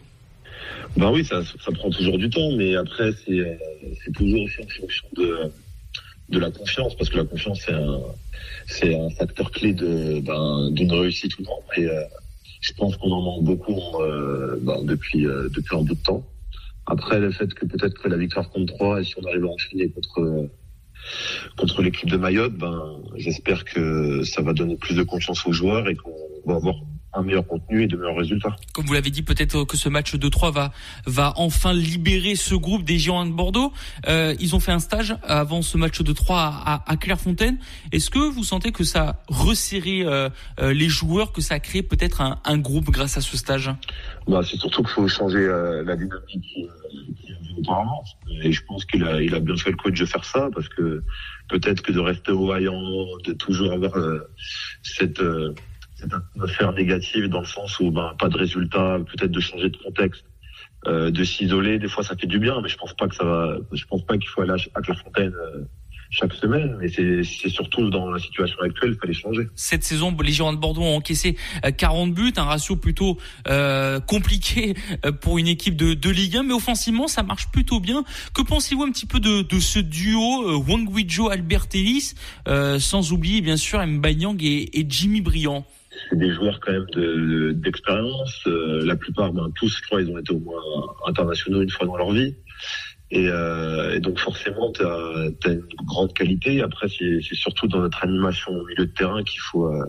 Ben 0.96 1.10
oui, 1.10 1.24
ça, 1.24 1.42
ça 1.44 1.72
prend 1.72 1.90
toujours 1.90 2.18
du 2.18 2.30
temps, 2.30 2.52
mais 2.56 2.76
après, 2.76 3.10
c'est 3.24 3.32
euh, 3.32 3.54
toujours 4.14 4.42
en 4.42 4.80
fonction 4.80 5.06
de, 5.16 5.50
de 6.28 6.38
la 6.38 6.50
confiance, 6.50 6.96
parce 6.96 7.10
que 7.10 7.18
la 7.18 7.24
confiance, 7.24 7.60
c'est 7.66 7.72
un, 7.72 8.00
c'est 8.66 8.94
un 8.94 9.10
facteur 9.10 9.50
clé 9.50 9.72
de, 9.74 10.20
ben, 10.20 10.70
d'une 10.70 10.92
réussite 10.92 11.38
ou 11.38 11.42
non. 11.42 11.60
Et 11.76 11.86
euh, 11.86 12.02
je 12.60 12.72
pense 12.72 12.96
qu'on 12.96 13.10
en 13.12 13.20
manque 13.20 13.44
beaucoup 13.44 13.80
euh, 14.00 14.58
ben, 14.60 14.82
depuis, 14.84 15.26
euh, 15.26 15.48
depuis 15.54 15.76
un 15.76 15.82
bout 15.82 15.94
de 15.94 16.02
temps. 16.02 16.24
Après, 16.86 17.18
le 17.18 17.30
fait 17.30 17.52
que 17.54 17.66
peut-être 17.66 17.94
que 17.94 18.08
la 18.08 18.16
victoire 18.16 18.50
contre 18.50 18.74
3, 18.74 19.00
et 19.00 19.04
si 19.04 19.14
on 19.18 19.26
arrive 19.26 19.44
à 19.44 19.48
enchaîner 19.48 19.90
contre, 19.90 20.48
contre 21.56 21.82
l'équipe 21.82 22.08
de 22.08 22.16
Mayotte, 22.16 22.54
ben, 22.54 23.00
j'espère 23.16 23.64
que 23.64 24.22
ça 24.24 24.42
va 24.42 24.52
donner 24.52 24.76
plus 24.76 24.94
de 24.94 25.02
confiance 25.02 25.46
aux 25.46 25.52
joueurs 25.52 25.88
et 25.88 25.94
qu'on 25.94 26.12
va 26.46 26.56
avoir 26.56 26.76
un 27.14 27.22
meilleur 27.22 27.46
contenu 27.46 27.82
et 27.82 27.86
de 27.86 27.96
meilleurs 27.96 28.16
résultats. 28.16 28.56
Comme 28.72 28.86
vous 28.86 28.94
l'avez 28.94 29.10
dit, 29.10 29.22
peut-être 29.22 29.64
que 29.64 29.76
ce 29.76 29.88
match 29.88 30.14
de 30.14 30.28
3 30.28 30.50
va 30.50 30.72
va 31.06 31.32
enfin 31.36 31.72
libérer 31.72 32.34
ce 32.34 32.54
groupe 32.54 32.84
des 32.84 32.98
Girondins 32.98 33.30
de 33.30 33.36
Bordeaux. 33.36 33.72
Euh, 34.08 34.34
ils 34.40 34.54
ont 34.54 34.60
fait 34.60 34.72
un 34.72 34.78
stage 34.78 35.14
avant 35.22 35.62
ce 35.62 35.76
match 35.78 36.00
de 36.02 36.12
3 36.12 36.38
à, 36.38 36.84
à 36.86 36.96
Clairefontaine. 36.96 37.58
Est-ce 37.92 38.10
que 38.10 38.18
vous 38.18 38.44
sentez 38.44 38.72
que 38.72 38.84
ça 38.84 39.08
a 39.08 39.22
resserré 39.28 40.02
euh, 40.02 40.28
euh, 40.60 40.72
les 40.72 40.88
joueurs, 40.88 41.32
que 41.32 41.40
ça 41.40 41.54
a 41.54 41.60
créé 41.60 41.82
peut-être 41.82 42.20
un, 42.20 42.38
un, 42.44 42.58
groupe 42.58 42.90
grâce 42.90 43.16
à 43.16 43.20
ce 43.20 43.36
stage? 43.36 43.70
Bah, 44.26 44.40
C'est 44.42 44.58
surtout 44.58 44.82
qu'il 44.82 44.92
faut 44.92 45.08
changer 45.08 45.38
euh, 45.38 45.84
la 45.84 45.96
dynamique 45.96 46.68
auparavant. 47.58 48.02
Et 48.42 48.52
je 48.52 48.62
pense 48.64 48.84
qu'il 48.84 49.04
a, 49.04 49.22
il 49.22 49.34
a 49.34 49.40
bien 49.40 49.56
fait 49.56 49.70
le 49.70 49.76
coach 49.76 49.98
de 49.98 50.06
faire 50.06 50.24
ça 50.24 50.48
parce 50.54 50.68
que 50.68 51.02
peut-être 51.48 51.82
que 51.82 51.92
de 51.92 52.00
rester 52.00 52.32
au 52.32 52.52
haillant, 52.52 52.82
de 53.24 53.32
toujours 53.32 53.72
avoir 53.72 53.96
euh, 53.96 54.20
cette 54.82 55.20
cette 56.04 56.14
atmosphère 56.14 56.72
négative 56.72 57.28
dans 57.28 57.40
le 57.40 57.46
sens 57.46 57.80
où 57.80 57.90
ben, 57.90 58.14
pas 58.18 58.28
de 58.28 58.36
résultat, 58.36 58.98
peut-être 59.06 59.30
de 59.30 59.40
changer 59.40 59.70
de 59.70 59.76
contexte, 59.76 60.24
euh, 60.86 61.10
de 61.10 61.24
s'isoler. 61.24 61.78
Des 61.78 61.88
fois, 61.88 62.04
ça 62.04 62.16
fait 62.16 62.26
du 62.26 62.38
bien, 62.38 62.60
mais 62.62 62.68
je 62.68 62.76
pense 62.76 62.94
pas 62.94 63.08
que 63.08 63.14
ça 63.14 63.24
va. 63.24 63.56
Je 63.72 63.84
pense 63.86 64.04
pas 64.04 64.18
qu'il 64.18 64.28
faut 64.28 64.42
aller 64.42 64.52
à, 64.74 64.80
Clairefontaine 64.82 65.32
euh, 65.34 65.64
chaque 66.14 66.32
semaine, 66.34 66.76
mais 66.80 66.88
c'est 66.88 67.48
surtout 67.48 67.90
dans 67.90 68.08
la 68.08 68.18
situation 68.18 68.56
actuelle, 68.60 68.92
il 68.94 68.98
fallait 68.98 69.12
changer. 69.12 69.48
Cette 69.56 69.82
saison, 69.82 70.16
les 70.22 70.32
Girondins 70.32 70.56
de 70.56 70.60
Bordeaux 70.60 70.82
ont 70.82 70.96
encaissé 70.96 71.36
40 71.76 72.10
euh, 72.10 72.12
buts, 72.12 72.32
un 72.36 72.44
ratio 72.44 72.76
plutôt 72.76 73.18
euh, 73.48 73.98
compliqué 74.00 74.74
euh, 75.04 75.12
pour 75.12 75.38
une 75.38 75.48
équipe 75.48 75.76
de, 75.76 75.94
de 75.94 76.10
Ligue 76.10 76.36
1, 76.36 76.44
mais 76.44 76.54
offensivement, 76.54 77.08
ça 77.08 77.22
marche 77.22 77.48
plutôt 77.50 77.80
bien. 77.80 78.04
Que 78.32 78.42
pensez-vous 78.42 78.84
un 78.84 78.92
petit 78.92 79.06
peu 79.06 79.18
de, 79.18 79.42
de 79.42 79.58
ce 79.58 79.80
duo 79.80 80.48
euh, 80.48 80.56
Wang 80.56 80.88
Wijo 80.88 81.30
Albert 81.30 81.66
Ellis, 81.74 82.14
sans 82.78 83.12
oublier 83.12 83.40
bien 83.40 83.56
sûr 83.56 83.84
Mbanyang 83.84 84.40
et, 84.42 84.78
et 84.78 84.86
Jimmy 84.88 85.20
Briand? 85.20 85.64
C'est 86.08 86.18
des 86.18 86.32
joueurs 86.32 86.60
quand 86.60 86.72
même 86.72 87.54
d'expérience. 87.54 88.42
De, 88.46 88.84
la 88.84 88.96
plupart, 88.96 89.32
ben, 89.32 89.50
tous, 89.54 89.76
je 89.76 89.82
crois, 89.82 90.02
ils 90.02 90.10
ont 90.10 90.18
été 90.18 90.32
au 90.32 90.40
moins 90.40 90.62
internationaux 91.06 91.62
une 91.62 91.70
fois 91.70 91.86
dans 91.86 91.96
leur 91.96 92.12
vie. 92.12 92.34
Et, 93.10 93.28
euh, 93.28 93.94
et, 93.94 94.00
donc 94.00 94.18
forcément, 94.18 94.72
tu 94.72 94.82
as, 94.82 95.30
une 95.46 95.62
grande 95.84 96.12
qualité. 96.14 96.62
Après, 96.62 96.88
c'est 96.88 97.20
surtout 97.34 97.68
dans 97.68 97.80
notre 97.80 98.02
animation 98.02 98.52
au 98.52 98.64
milieu 98.66 98.86
de 98.86 98.92
terrain 98.92 99.22
qu'il 99.22 99.40
faut 99.40 99.66
euh, 99.66 99.84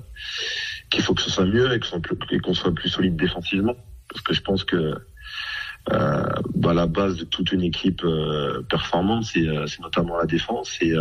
qu'il 0.89 1.01
faut 1.01 1.13
que 1.13 1.21
ce 1.21 1.29
soit 1.29 1.45
mieux 1.45 1.73
et 1.73 2.39
qu'on 2.39 2.53
soit 2.53 2.73
plus 2.73 2.89
solide 2.89 3.15
défensivement. 3.15 3.75
Parce 4.09 4.21
que 4.21 4.33
je 4.33 4.41
pense 4.41 4.63
que 4.63 4.95
euh, 5.91 6.23
bah, 6.55 6.73
la 6.73 6.87
base 6.87 7.17
de 7.17 7.25
toute 7.25 7.51
une 7.51 7.61
équipe 7.61 8.03
euh, 8.03 8.63
performante, 8.63 9.25
c'est 9.25 9.47
euh, 9.47 9.65
notamment 9.81 10.17
la 10.17 10.25
défense. 10.25 10.77
Et, 10.81 10.93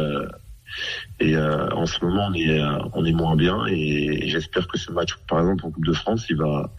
euh, 1.23 1.69
et 1.69 1.73
en 1.73 1.87
ce 1.87 2.05
moment, 2.05 2.29
on 2.31 2.35
est 2.35 2.61
on 2.93 3.05
est 3.05 3.13
moins 3.13 3.37
bien. 3.37 3.65
Et, 3.67 4.29
j'espère 4.29 4.67
que 4.69 4.79
ce 4.79 4.93
match, 4.93 5.15
par 5.29 5.41
exemple 5.41 5.67
en 5.67 5.71
Coupe 5.71 5.85
de 5.85 5.93
France, 5.93 6.27
il 6.31 6.37
va 6.37 6.73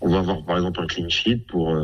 on 0.00 0.08
va 0.08 0.18
avoir 0.18 0.44
par 0.44 0.56
exemple 0.56 0.80
un 0.80 0.86
clean 0.86 1.08
sheet 1.08 1.46
pour 1.48 1.76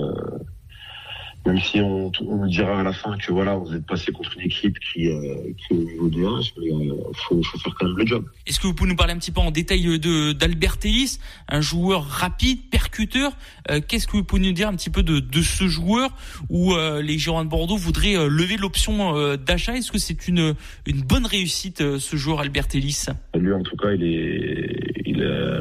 même 1.47 1.59
si 1.61 1.80
on, 1.80 2.12
on 2.20 2.47
dira 2.47 2.80
à 2.80 2.82
la 2.82 2.93
fin 2.93 3.16
que 3.16 3.32
voilà, 3.32 3.55
vous 3.55 3.74
êtes 3.74 3.86
passé 3.86 4.12
contre 4.12 4.36
une 4.36 4.47
équipe 4.47 4.78
qui, 4.80 5.09
euh, 5.09 5.34
qui 5.57 5.74
est 5.74 5.76
au 5.76 5.84
niveau 5.84 6.09
du 6.09 6.26
1, 6.26 6.41
il 6.62 6.93
faut, 7.14 7.43
faut, 7.43 7.59
faire 7.59 7.74
quand 7.78 7.86
même 7.86 7.97
le 7.97 8.07
job. 8.07 8.24
Est-ce 8.47 8.61
que 8.61 8.66
vous 8.66 8.74
pouvez 8.74 8.91
nous 8.91 8.97
parler 8.97 9.14
un 9.14 9.18
petit 9.18 9.30
peu 9.30 9.41
en 9.41 9.51
détail 9.51 9.99
de 9.99 10.32
d'Albert 10.32 10.76
Ellis, 10.84 11.18
un 11.49 11.61
joueur 11.61 12.05
rapide, 12.05 12.59
percuteur 12.70 13.32
euh, 13.70 13.80
Qu'est-ce 13.86 14.07
que 14.07 14.16
vous 14.16 14.24
pouvez 14.24 14.43
nous 14.43 14.53
dire 14.53 14.68
un 14.68 14.74
petit 14.74 14.91
peu 14.91 15.03
de, 15.03 15.20
de 15.20 15.43
ce 15.43 15.68
joueur 15.68 16.11
où 16.49 16.74
euh, 16.74 17.01
les 17.03 17.18
Girondins 17.18 17.45
de 17.45 17.51
Bordeaux 17.51 17.76
voudraient 17.76 18.16
euh, 18.16 18.28
lever 18.28 18.57
l'option 18.57 19.16
euh, 19.16 19.36
d'achat? 19.36 19.76
Est-ce 19.76 19.93
que 19.93 19.99
c'est 19.99 20.28
une, 20.28 20.55
une 20.86 21.03
bonne 21.03 21.26
réussite, 21.26 21.80
euh, 21.80 21.99
ce 21.99 22.16
joueur 22.16 22.41
Albert 22.41 22.66
Ellis? 22.74 23.07
Lui, 23.34 23.53
en 23.53 23.62
tout 23.62 23.76
cas, 23.76 23.93
il, 23.93 24.05
est, 24.05 25.03
il, 25.07 25.22
a, 25.22 25.61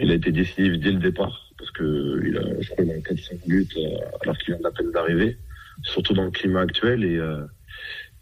il 0.00 0.10
a 0.10 0.14
été 0.14 0.30
décisif 0.30 0.78
dès 0.78 0.92
le 0.92 0.98
départ 0.98 1.47
parce 1.58 1.70
que 1.72 2.22
il 2.24 2.36
a, 2.38 2.60
je 2.60 2.70
crois, 2.70 2.84
il 2.84 2.90
a 2.92 2.98
4-5 2.98 3.46
buts 3.46 3.68
euh, 3.76 3.98
alors 4.22 4.38
qu'il 4.38 4.54
vient 4.54 4.64
à 4.64 4.70
peine 4.70 4.90
d'arriver, 4.92 5.38
surtout 5.82 6.14
dans 6.14 6.24
le 6.24 6.30
climat 6.30 6.60
actuel 6.60 7.04
et 7.04 7.16
euh, 7.16 7.44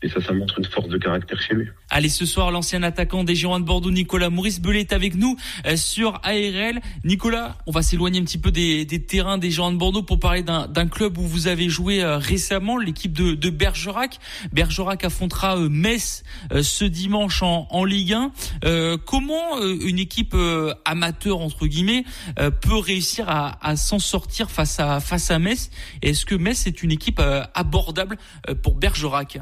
et 0.02 0.08
ça, 0.10 0.20
ça 0.20 0.34
montre 0.34 0.58
une 0.58 0.64
force 0.66 0.88
de 0.88 0.98
caractère 0.98 1.40
chez 1.40 1.54
lui. 1.54 1.68
Allez, 1.88 2.10
ce 2.10 2.26
soir, 2.26 2.50
l'ancien 2.50 2.82
attaquant 2.82 3.24
des 3.24 3.34
Girondins 3.34 3.60
de 3.60 3.64
Bordeaux, 3.64 3.90
Nicolas 3.90 4.28
Maurice 4.28 4.60
Belé 4.60 4.80
est 4.80 4.92
avec 4.92 5.14
nous 5.14 5.36
euh, 5.66 5.76
sur 5.76 6.20
ARL. 6.22 6.80
Nicolas, 7.04 7.56
on 7.66 7.70
va 7.70 7.80
s'éloigner 7.80 8.20
un 8.20 8.24
petit 8.24 8.36
peu 8.36 8.50
des, 8.50 8.86
terrains 9.06 9.38
des 9.38 9.50
Girondins 9.50 9.74
de 9.74 9.78
Bordeaux 9.78 10.02
pour 10.02 10.20
parler 10.20 10.42
d'un 10.42 10.86
club 10.86 11.16
où 11.16 11.22
vous 11.22 11.48
avez 11.48 11.70
joué 11.70 12.02
euh, 12.02 12.18
récemment, 12.18 12.76
l'équipe 12.76 13.14
de, 13.14 13.50
Bergerac. 13.50 14.18
Bergerac 14.52 15.02
affrontera 15.02 15.56
euh, 15.56 15.70
Metz 15.70 16.24
ce 16.62 16.84
dimanche 16.84 17.42
en, 17.42 17.66
en 17.70 17.84
Ligue 17.84 18.12
1. 18.12 18.98
comment 19.06 19.62
une 19.62 19.98
équipe 19.98 20.36
amateur, 20.84 21.40
entre 21.40 21.66
guillemets, 21.66 22.04
peut 22.36 22.76
réussir 22.76 23.28
à, 23.28 23.58
à 23.66 23.76
s'en 23.76 23.98
sortir 23.98 24.50
face 24.50 24.78
à, 24.78 25.00
face 25.00 25.30
à 25.30 25.38
Metz? 25.38 25.70
Est-ce 26.02 26.26
que 26.26 26.34
Metz 26.34 26.66
est 26.66 26.82
une 26.82 26.92
équipe 26.92 27.20
abordable 27.54 28.18
pour 28.62 28.74
Bergerac? 28.74 29.38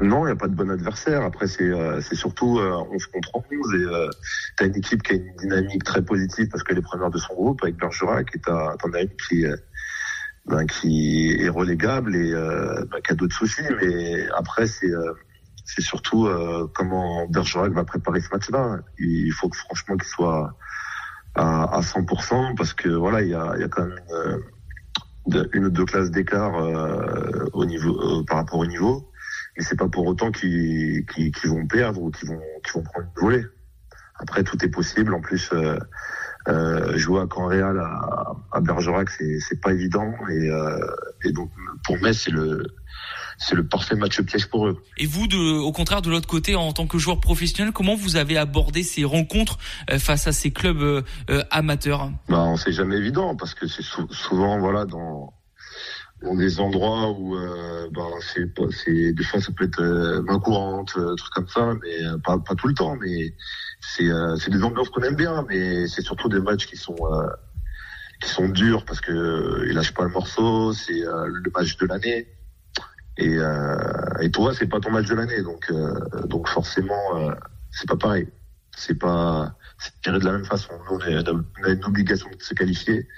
Non, 0.00 0.22
il 0.22 0.26
n'y 0.26 0.32
a 0.32 0.36
pas 0.36 0.48
de 0.48 0.54
bon 0.54 0.70
adversaire. 0.70 1.22
Après, 1.22 1.46
c'est 1.46 1.64
euh, 1.64 2.00
surtout 2.00 2.58
euh, 2.58 2.84
11 2.90 3.06
contre 3.06 3.30
11 3.34 3.44
et 3.74 3.76
euh, 3.76 4.08
tu 4.56 4.64
as 4.64 4.66
une 4.66 4.76
équipe 4.76 5.02
qui 5.02 5.12
a 5.12 5.16
une 5.16 5.36
dynamique 5.36 5.84
très 5.84 6.02
positive 6.02 6.48
parce 6.48 6.62
qu'elle 6.62 6.78
est 6.78 6.82
première 6.82 7.10
de 7.10 7.18
son 7.18 7.34
groupe 7.34 7.62
avec 7.62 7.76
Bergerac 7.76 8.34
et 8.34 8.38
tu 8.38 8.50
as, 8.50 8.76
une 8.82 9.08
qui, 9.28 9.44
ben, 10.46 10.66
qui 10.66 11.36
est 11.38 11.50
relégable 11.50 12.16
et 12.16 12.32
ben, 12.32 13.00
qui 13.04 13.12
a 13.12 13.14
d'autres 13.14 13.36
soucis. 13.36 13.62
Mais 13.82 14.26
après, 14.30 14.66
c'est 14.66 14.90
c'est 15.66 15.82
surtout 15.82 16.28
comment 16.74 17.26
Bergerac 17.28 17.72
va 17.72 17.84
préparer 17.84 18.20
ce 18.20 18.30
match-là. 18.32 18.78
Il 18.98 19.32
faut 19.32 19.50
que 19.50 19.56
franchement 19.58 19.96
qu'il 19.96 20.08
soit 20.08 20.56
à, 21.34 21.76
à 21.76 21.80
100% 21.80 22.56
parce 22.56 22.72
que 22.72 22.88
voilà, 22.88 23.20
il 23.20 23.28
y 23.28 23.34
a, 23.34 23.54
y 23.58 23.62
a 23.62 23.68
quand 23.68 23.84
même 23.84 24.00
une, 25.26 25.48
une 25.52 25.64
ou 25.66 25.70
deux 25.70 25.84
classes 25.84 26.10
d'écart 26.10 26.54
au 27.52 27.64
niveau 27.66 28.24
par 28.24 28.38
rapport 28.38 28.60
au 28.60 28.66
niveau 28.66 29.10
mais 29.56 29.64
c'est 29.64 29.78
pas 29.78 29.88
pour 29.88 30.06
autant 30.06 30.30
qu'ils 30.30 31.04
vont 31.44 31.66
perdre 31.66 32.02
ou 32.02 32.10
qu'ils 32.10 32.28
vont, 32.28 32.40
vont 32.74 32.82
prendre 32.82 33.06
une 33.16 33.22
volée. 33.22 33.44
Après, 34.18 34.44
tout 34.44 34.62
est 34.64 34.68
possible. 34.68 35.14
En 35.14 35.20
plus, 35.20 35.50
euh, 35.52 35.78
euh, 36.48 36.96
jouer 36.96 37.20
à 37.20 37.26
Caen-Réal 37.26 37.78
à, 37.78 38.36
à, 38.52 38.60
Bergerac, 38.60 39.08
c'est 39.10 39.60
pas 39.60 39.72
évident. 39.72 40.12
Et, 40.30 40.50
euh, 40.50 40.78
et, 41.24 41.32
donc, 41.32 41.50
pour 41.84 41.98
Metz, 41.98 42.18
c'est 42.24 42.30
le 42.30 42.66
c'est 43.40 43.54
le 43.54 43.66
parfait 43.66 43.94
match 43.94 44.20
piège 44.20 44.46
pour 44.46 44.68
eux. 44.68 44.82
Et 44.98 45.06
vous, 45.06 45.26
de, 45.26 45.36
au 45.36 45.72
contraire, 45.72 46.02
de 46.02 46.10
l'autre 46.10 46.28
côté, 46.28 46.54
en 46.56 46.72
tant 46.72 46.86
que 46.86 46.98
joueur 46.98 47.20
professionnel, 47.20 47.72
comment 47.72 47.94
vous 47.94 48.16
avez 48.16 48.36
abordé 48.36 48.82
ces 48.82 49.02
rencontres 49.02 49.58
euh, 49.90 49.98
face 49.98 50.26
à 50.26 50.32
ces 50.32 50.50
clubs 50.50 50.82
euh, 50.82 51.02
euh 51.30 51.42
amateurs? 51.50 52.10
Bah, 52.28 52.52
c'est 52.62 52.72
jamais 52.72 52.96
évident 52.96 53.34
parce 53.36 53.54
que 53.54 53.66
c'est 53.66 53.82
souvent, 53.82 54.58
voilà, 54.58 54.84
dans 54.84 55.32
dans 56.22 56.34
des 56.34 56.60
endroits 56.60 57.10
où 57.10 57.36
euh, 57.36 57.88
ben, 57.92 58.08
c'est 58.20 58.46
c'est 58.70 59.12
des 59.12 59.24
fois 59.24 59.40
ça 59.40 59.52
peut 59.52 59.64
être 59.64 59.80
euh, 59.80 60.22
main 60.22 60.38
courante 60.38 60.92
euh, 60.96 61.14
trucs 61.14 61.32
comme 61.32 61.48
ça 61.48 61.74
mais 61.82 62.04
euh, 62.04 62.18
pas 62.18 62.38
pas 62.38 62.54
tout 62.54 62.68
le 62.68 62.74
temps 62.74 62.96
mais 63.00 63.34
c'est 63.80 64.08
euh, 64.10 64.36
c'est 64.36 64.50
des 64.50 64.62
ambiances 64.62 64.90
qu'on 64.90 65.02
aime 65.02 65.16
bien 65.16 65.44
mais 65.48 65.88
c'est 65.88 66.02
surtout 66.02 66.28
des 66.28 66.40
matchs 66.40 66.66
qui 66.66 66.76
sont 66.76 66.96
qui 68.20 68.28
sont 68.28 68.48
durs 68.48 68.84
parce 68.84 69.00
que 69.00 69.64
il 69.66 69.74
lâche 69.74 69.94
pas 69.94 70.04
le 70.04 70.10
morceau 70.10 70.72
c'est 70.74 71.00
le 71.00 71.50
match 71.54 71.76
de 71.78 71.86
l'année. 71.86 72.28
Et 73.16 73.36
et 74.20 74.30
toi 74.30 74.54
c'est 74.54 74.66
pas 74.66 74.80
ton 74.80 74.90
match 74.90 75.06
de 75.06 75.14
l'année 75.14 75.42
donc 75.42 75.72
donc 76.26 76.48
forcément 76.48 77.34
c'est 77.70 77.88
pas 77.88 77.96
pareil. 77.96 78.28
C'est 78.76 78.98
pas 78.98 79.54
c'est 79.78 79.92
tiré 80.02 80.18
de 80.18 80.24
la 80.24 80.32
même 80.32 80.44
façon. 80.44 80.72
Nous, 80.90 80.98
on 80.98 81.64
a 81.64 81.70
une 81.70 81.84
obligation 81.84 82.28
de 82.30 82.42
se 82.42 82.54
qualifier 82.54 83.08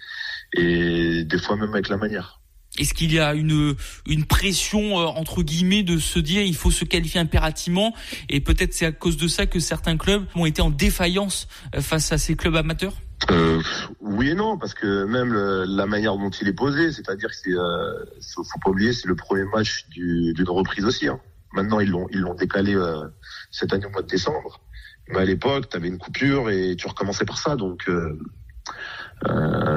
et 0.54 1.24
des 1.24 1.38
fois 1.38 1.56
même 1.56 1.70
avec 1.70 1.88
la 1.88 1.96
manière 1.96 2.41
est-ce 2.78 2.94
qu'il 2.94 3.12
y 3.12 3.18
a 3.18 3.34
une, 3.34 3.74
une 4.06 4.24
pression 4.24 4.98
euh, 4.98 5.04
entre 5.04 5.42
guillemets 5.42 5.82
de 5.82 5.98
se 5.98 6.18
dire 6.18 6.42
il 6.42 6.54
faut 6.56 6.70
se 6.70 6.84
qualifier 6.84 7.20
impérativement 7.20 7.94
et 8.30 8.40
peut-être 8.40 8.72
c'est 8.72 8.86
à 8.86 8.92
cause 8.92 9.16
de 9.18 9.28
ça 9.28 9.46
que 9.46 9.60
certains 9.60 9.96
clubs 9.98 10.24
ont 10.34 10.46
été 10.46 10.62
en 10.62 10.70
défaillance 10.70 11.48
euh, 11.74 11.80
face 11.82 12.12
à 12.12 12.18
ces 12.18 12.34
clubs 12.34 12.56
amateurs? 12.56 12.94
Euh, 13.30 13.62
Oui 14.00 14.30
et 14.30 14.34
non 14.34 14.56
parce 14.58 14.74
que 14.74 15.04
même 15.04 15.32
le, 15.32 15.64
la 15.64 15.86
manière 15.86 16.16
dont 16.16 16.30
il 16.30 16.48
est 16.48 16.52
posé, 16.54 16.92
c'est-à-dire 16.92 17.28
que 17.28 17.36
c'est 17.36 17.52
euh, 17.52 18.04
faut 18.34 18.58
pas 18.64 18.70
oublier 18.70 18.92
c'est 18.92 19.06
le 19.06 19.16
premier 19.16 19.44
match 19.44 19.86
d'une 19.90 20.48
reprise 20.48 20.84
aussi. 20.84 21.08
Hein. 21.08 21.20
Maintenant 21.52 21.78
ils 21.80 21.90
l'ont 21.90 22.08
ils 22.10 22.20
l'ont 22.20 22.34
décalé 22.34 22.74
euh, 22.74 23.06
cette 23.50 23.72
année 23.72 23.86
au 23.86 23.90
mois 23.90 24.02
de 24.02 24.08
décembre. 24.08 24.60
Mais 25.08 25.18
à 25.18 25.24
l'époque 25.24 25.68
tu 25.68 25.76
avais 25.76 25.88
une 25.88 25.98
coupure 25.98 26.48
et 26.50 26.74
tu 26.74 26.86
recommençais 26.88 27.26
par 27.26 27.38
ça 27.38 27.54
donc 27.54 27.88
euh, 27.88 28.18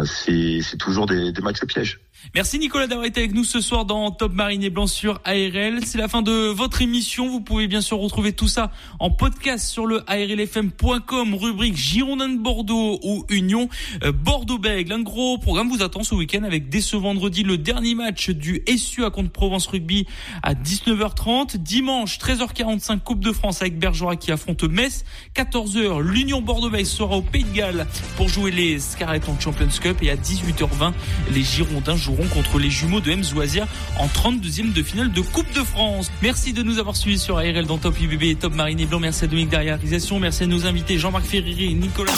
c'est 0.05 0.77
toujours 0.79 1.05
des, 1.05 1.31
des 1.31 1.41
matchs 1.41 1.63
pièges. 1.65 1.99
Merci 2.33 2.59
Nicolas 2.59 2.87
d'avoir 2.87 3.05
été 3.05 3.21
avec 3.21 3.33
nous 3.33 3.43
ce 3.43 3.61
soir 3.61 3.85
dans 3.85 4.11
Top 4.11 4.33
Marine 4.33 4.63
et 4.63 4.69
Blanc 4.69 4.87
sur 4.87 5.21
ARL. 5.23 5.79
C'est 5.85 5.97
la 5.97 6.07
fin 6.07 6.21
de 6.21 6.47
votre 6.49 6.81
émission. 6.81 7.29
Vous 7.29 7.39
pouvez 7.39 7.67
bien 7.67 7.81
sûr 7.81 7.97
retrouver 7.99 8.33
tout 8.33 8.47
ça 8.47 8.71
en 8.99 9.09
podcast 9.09 9.67
sur 9.67 9.85
le 9.85 10.03
ARLFM.com, 10.09 11.35
rubrique 11.35 11.77
Girondin 11.77 12.29
de 12.29 12.37
Bordeaux 12.37 12.99
ou 13.03 13.25
Union 13.29 13.69
euh, 14.03 14.11
Bordeaux-Bègle. 14.11 14.91
Un 14.91 15.01
gros 15.01 15.37
programme 15.37 15.69
vous 15.69 15.83
attend 15.83 16.03
ce 16.03 16.15
week-end 16.15 16.43
avec 16.43 16.67
dès 16.67 16.81
ce 16.81 16.97
vendredi 16.97 17.43
le 17.43 17.57
dernier 17.57 17.95
match 17.95 18.29
du 18.29 18.63
SU 18.67 19.05
à 19.05 19.11
contre 19.11 19.31
Provence 19.31 19.67
Rugby 19.67 20.05
à 20.43 20.53
19h30. 20.55 21.57
Dimanche 21.57 22.17
13h45 22.17 22.99
Coupe 22.99 23.23
de 23.23 23.31
France 23.31 23.61
avec 23.61 23.77
Bergerac 23.77 24.19
qui 24.19 24.31
affronte 24.31 24.63
Metz. 24.63 25.05
14h 25.35 26.01
l'Union 26.01 26.41
Bordeaux-Bègle 26.41 26.85
sera 26.85 27.17
au 27.17 27.21
Pays 27.21 27.43
de 27.43 27.53
Galles 27.53 27.87
pour 28.17 28.27
jouer 28.27 28.51
les 28.51 28.79
Scarlett 28.79 29.27
en 29.29 29.39
Champions 29.39 29.67
Cup 29.81 29.99
et 30.01 30.09
à 30.09 30.15
18h20 30.15 30.91
les 31.31 31.43
Girondins 31.43 31.95
joueront 31.95 32.14
contre 32.23 32.59
les 32.59 32.69
jumeaux 32.69 33.01
de 33.01 33.13
Mzouazia 33.13 33.67
en 33.99 34.07
32e 34.07 34.73
de 34.73 34.83
finale 34.83 35.11
de 35.11 35.21
Coupe 35.21 35.51
de 35.53 35.63
France. 35.63 36.11
Merci 36.21 36.53
de 36.53 36.63
nous 36.63 36.79
avoir 36.79 36.95
suivis 36.95 37.19
sur 37.19 37.37
ARL 37.37 37.65
dans 37.65 37.77
Top 37.77 37.99
IBB 37.99 38.23
et 38.23 38.35
Top 38.35 38.53
Marine 38.53 38.79
et 38.79 38.85
Blanc. 38.85 38.99
Merci 38.99 39.25
à 39.25 39.27
Dominique 39.27 39.49
derrière 39.49 39.75
réalisation. 39.75 40.19
Merci 40.19 40.43
à 40.43 40.47
nos 40.47 40.65
invités 40.65 40.97
Jean-Marc 40.97 41.25
Ferreri 41.25 41.71
et 41.71 41.73
Nicolas. 41.73 42.13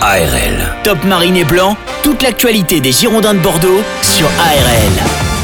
ARL. 0.00 0.74
Top 0.84 1.04
Marine 1.04 1.36
et 1.36 1.44
Blanc, 1.44 1.76
toute 2.02 2.22
l'actualité 2.22 2.80
des 2.80 2.92
Girondins 2.92 3.34
de 3.34 3.40
Bordeaux 3.40 3.82
sur 4.02 4.26
ARL. 4.26 5.35